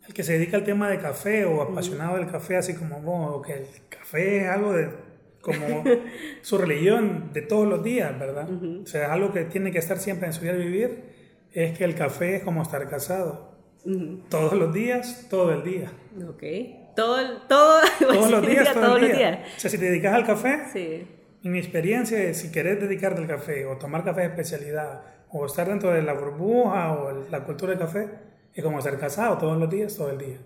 el 0.06 0.14
que 0.14 0.22
se 0.22 0.34
dedica 0.34 0.56
al 0.56 0.64
tema 0.64 0.88
de 0.88 0.98
café 0.98 1.44
o 1.44 1.62
apasionado 1.62 2.16
del 2.16 2.30
café, 2.30 2.56
así 2.56 2.74
como 2.74 3.00
vos, 3.00 3.44
que 3.46 3.54
el 3.54 3.66
café 3.88 4.42
es 4.42 4.48
algo 4.48 4.72
de 4.72 4.90
como 5.40 5.84
su 6.42 6.58
religión 6.58 7.30
de 7.32 7.42
todos 7.42 7.66
los 7.68 7.82
días, 7.82 8.18
¿verdad? 8.18 8.48
O 8.82 8.86
sea, 8.86 9.12
algo 9.12 9.32
que 9.32 9.44
tiene 9.44 9.70
que 9.70 9.78
estar 9.78 9.98
siempre 9.98 10.26
en 10.26 10.32
su 10.32 10.42
día 10.42 10.52
de 10.52 10.64
vivir, 10.64 11.04
es 11.52 11.76
que 11.78 11.84
el 11.84 11.94
café 11.94 12.36
es 12.36 12.42
como 12.42 12.62
estar 12.62 12.88
casado. 12.88 13.56
Todos 14.28 14.54
los 14.54 14.74
días, 14.74 15.28
todo 15.30 15.52
el 15.52 15.62
día. 15.62 15.92
Ok. 16.28 16.42
Todo, 16.96 17.42
todo, 17.42 17.80
todos 18.00 18.30
los 18.30 18.46
días, 18.46 18.72
todos 18.72 19.00
los 19.00 19.16
días. 19.16 19.38
O 19.56 19.60
sea, 19.60 19.70
si 19.70 19.78
te 19.78 19.84
dedicas 19.84 20.14
al 20.14 20.26
café, 20.26 20.62
sí. 20.72 21.06
en 21.44 21.52
mi 21.52 21.58
experiencia 21.58 22.20
es, 22.20 22.38
si 22.38 22.50
querés 22.50 22.80
dedicarte 22.80 23.20
al 23.20 23.28
café 23.28 23.64
o 23.66 23.76
tomar 23.76 24.02
café 24.02 24.22
de 24.22 24.26
especialidad 24.28 25.02
o 25.30 25.46
estar 25.46 25.68
dentro 25.68 25.92
de 25.92 26.02
la 26.02 26.14
burbuja 26.14 26.94
o 26.94 27.28
la 27.30 27.44
cultura 27.44 27.70
del 27.70 27.78
café, 27.78 28.08
es 28.56 28.64
como 28.64 28.80
ser 28.80 28.98
casado 28.98 29.36
todos 29.36 29.58
los 29.58 29.68
días, 29.68 29.94
todo 29.94 30.10
el 30.10 30.18
día. 30.18 30.38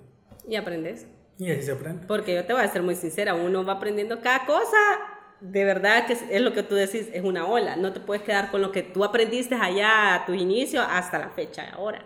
Y 0.48 0.56
aprendes. 0.56 1.06
Y 1.38 1.50
así 1.50 1.62
se 1.62 1.72
aprende. 1.72 2.06
Porque 2.08 2.34
yo 2.34 2.44
te 2.44 2.52
voy 2.52 2.62
a 2.62 2.68
ser 2.68 2.82
muy 2.82 2.96
sincera, 2.96 3.34
uno 3.34 3.64
va 3.64 3.74
aprendiendo 3.74 4.20
cada 4.20 4.44
cosa. 4.44 4.76
De 5.40 5.64
verdad 5.64 6.06
que 6.06 6.12
es 6.12 6.40
lo 6.42 6.52
que 6.52 6.64
tú 6.64 6.74
decís, 6.74 7.08
es 7.12 7.24
una 7.24 7.46
ola. 7.46 7.76
No 7.76 7.92
te 7.92 8.00
puedes 8.00 8.22
quedar 8.24 8.50
con 8.50 8.60
lo 8.60 8.72
que 8.72 8.82
tú 8.82 9.04
aprendiste 9.04 9.54
allá 9.54 10.14
a 10.14 10.26
tu 10.26 10.34
inicio 10.34 10.82
hasta 10.82 11.18
la 11.18 11.30
fecha 11.30 11.62
de 11.62 11.68
ahora. 11.68 12.04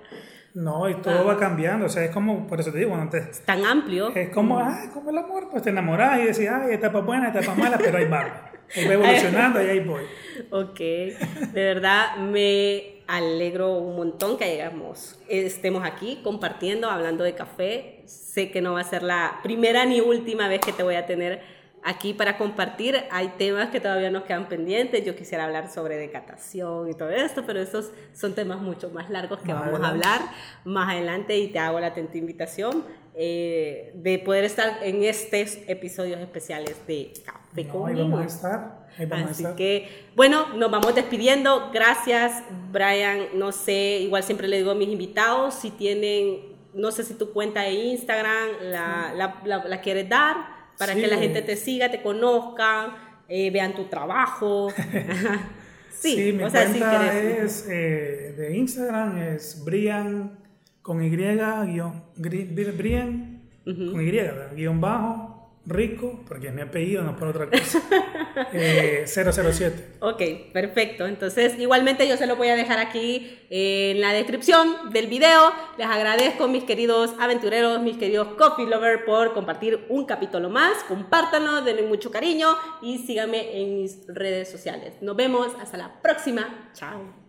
No, 0.52 0.88
y 0.88 0.94
todo 0.96 1.24
va 1.24 1.36
cambiando, 1.36 1.86
o 1.86 1.88
sea, 1.88 2.04
es 2.04 2.12
como, 2.12 2.46
por 2.46 2.60
eso 2.60 2.70
te 2.70 2.78
digo, 2.78 2.90
cuando 2.90 3.10
te... 3.10 3.18
Es 3.18 3.40
tan 3.40 3.64
amplio. 3.64 4.14
Es 4.14 4.28
como, 4.28 4.60
ay, 4.60 4.88
como 4.92 5.10
el 5.10 5.18
amor, 5.18 5.48
pues 5.50 5.64
te 5.64 5.70
enamorás 5.70 6.20
y 6.20 6.26
decís, 6.26 6.48
ay, 6.48 6.74
etapa 6.74 7.00
buena, 7.00 7.30
etapa 7.30 7.54
mala, 7.56 7.76
pero 7.76 7.98
ahí 7.98 8.08
va. 8.08 8.52
Ahí 8.76 8.86
va 8.86 8.94
evolucionando 8.94 9.60
y 9.60 9.66
ahí 9.66 9.80
voy. 9.80 10.02
Ok, 10.50 10.78
de 10.78 11.50
verdad 11.54 12.18
me 12.18 12.93
alegro 13.06 13.78
un 13.78 13.96
montón 13.96 14.38
que 14.38 14.46
llegamos, 14.46 15.18
estemos 15.28 15.84
aquí 15.84 16.20
compartiendo, 16.22 16.90
hablando 16.90 17.24
de 17.24 17.34
café. 17.34 18.02
Sé 18.06 18.50
que 18.50 18.60
no 18.60 18.74
va 18.74 18.80
a 18.80 18.84
ser 18.84 19.02
la 19.02 19.40
primera 19.42 19.84
ni 19.84 20.00
última 20.00 20.48
vez 20.48 20.60
que 20.60 20.72
te 20.72 20.82
voy 20.82 20.96
a 20.96 21.06
tener 21.06 21.42
aquí 21.84 22.14
para 22.14 22.36
compartir. 22.38 23.04
Hay 23.10 23.34
temas 23.38 23.70
que 23.70 23.80
todavía 23.80 24.10
nos 24.10 24.24
quedan 24.24 24.48
pendientes. 24.48 25.04
Yo 25.04 25.14
quisiera 25.14 25.44
hablar 25.44 25.70
sobre 25.70 25.96
decatación 25.96 26.90
y 26.90 26.94
todo 26.94 27.10
esto, 27.10 27.44
pero 27.46 27.60
esos 27.60 27.92
son 28.12 28.34
temas 28.34 28.60
mucho 28.60 28.90
más 28.90 29.10
largos 29.10 29.40
que 29.40 29.52
vamos 29.52 29.80
a 29.80 29.88
hablar 29.88 30.20
más 30.64 30.92
adelante 30.92 31.36
y 31.38 31.48
te 31.48 31.58
hago 31.58 31.78
la 31.78 31.88
atenta 31.88 32.18
invitación 32.18 32.84
eh, 33.14 33.92
de 33.94 34.18
poder 34.18 34.44
estar 34.44 34.78
en 34.82 35.04
estos 35.04 35.58
episodios 35.68 36.20
especiales 36.20 36.84
de 36.86 37.12
Café 37.24 37.43
no, 37.54 37.86
Ahí 37.86 37.94
vamos 37.94 38.20
a 38.20 38.24
estar. 38.24 38.88
Ahí 38.98 39.06
vamos 39.06 39.30
Así 39.30 39.44
a 39.44 39.48
estar. 39.48 39.56
que, 39.56 39.88
bueno, 40.16 40.54
nos 40.54 40.70
vamos 40.70 40.94
despidiendo. 40.94 41.70
Gracias, 41.72 42.42
Brian. 42.72 43.28
No 43.34 43.52
sé, 43.52 43.98
igual 44.00 44.22
siempre 44.22 44.48
le 44.48 44.58
digo 44.58 44.70
a 44.70 44.74
mis 44.74 44.88
invitados 44.88 45.54
si 45.54 45.70
tienen 45.70 46.54
no 46.74 46.90
sé 46.90 47.04
si 47.04 47.14
tu 47.14 47.32
cuenta 47.32 47.62
de 47.62 47.72
Instagram 47.72 48.48
la, 48.62 49.12
la, 49.14 49.40
la, 49.44 49.64
la 49.64 49.80
quieres 49.80 50.08
dar 50.08 50.36
para 50.76 50.94
que 50.94 51.06
la 51.06 51.18
gente 51.18 51.40
te 51.42 51.56
siga, 51.56 51.90
te 51.90 52.02
conozca, 52.02 53.20
eh, 53.28 53.50
vean 53.50 53.74
tu 53.74 53.84
trabajo. 53.84 54.68
sí, 55.90 56.16
sí, 56.16 56.32
mi 56.32 56.42
o 56.42 56.50
sea, 56.50 56.66
cuenta 56.66 57.18
es 57.18 57.66
eh, 57.70 58.34
de 58.36 58.56
Instagram 58.56 59.18
es 59.18 59.62
Brian 59.64 60.38
con 60.82 61.02
Y, 61.02 61.10
guion, 61.10 62.04
Brian 62.16 63.42
con 63.64 64.00
Y, 64.00 64.12
guion 64.56 64.80
bajo, 64.80 65.33
Rico, 65.66 66.20
porque 66.28 66.48
es 66.48 66.54
mi 66.54 66.60
apellido, 66.60 67.02
no 67.02 67.16
por 67.16 67.28
otra 67.28 67.48
cosa. 67.48 67.80
eh, 68.52 69.04
007. 69.06 69.96
Ok, 70.00 70.52
perfecto. 70.52 71.06
Entonces, 71.06 71.58
igualmente 71.58 72.06
yo 72.06 72.18
se 72.18 72.26
lo 72.26 72.36
voy 72.36 72.48
a 72.48 72.56
dejar 72.56 72.78
aquí 72.78 73.38
en 73.48 74.00
la 74.00 74.12
descripción 74.12 74.92
del 74.92 75.06
video. 75.06 75.52
Les 75.78 75.86
agradezco, 75.86 76.48
mis 76.48 76.64
queridos 76.64 77.14
aventureros, 77.18 77.80
mis 77.80 77.96
queridos 77.96 78.28
coffee 78.36 78.66
lovers, 78.66 79.04
por 79.04 79.32
compartir 79.32 79.86
un 79.88 80.04
capítulo 80.04 80.50
más. 80.50 80.84
Compártanlo, 80.84 81.62
denle 81.62 81.82
mucho 81.82 82.10
cariño 82.10 82.48
y 82.82 82.98
síganme 82.98 83.62
en 83.62 83.78
mis 83.78 84.06
redes 84.06 84.50
sociales. 84.50 84.94
Nos 85.00 85.16
vemos 85.16 85.48
hasta 85.60 85.78
la 85.78 86.02
próxima. 86.02 86.70
Chao. 86.74 87.23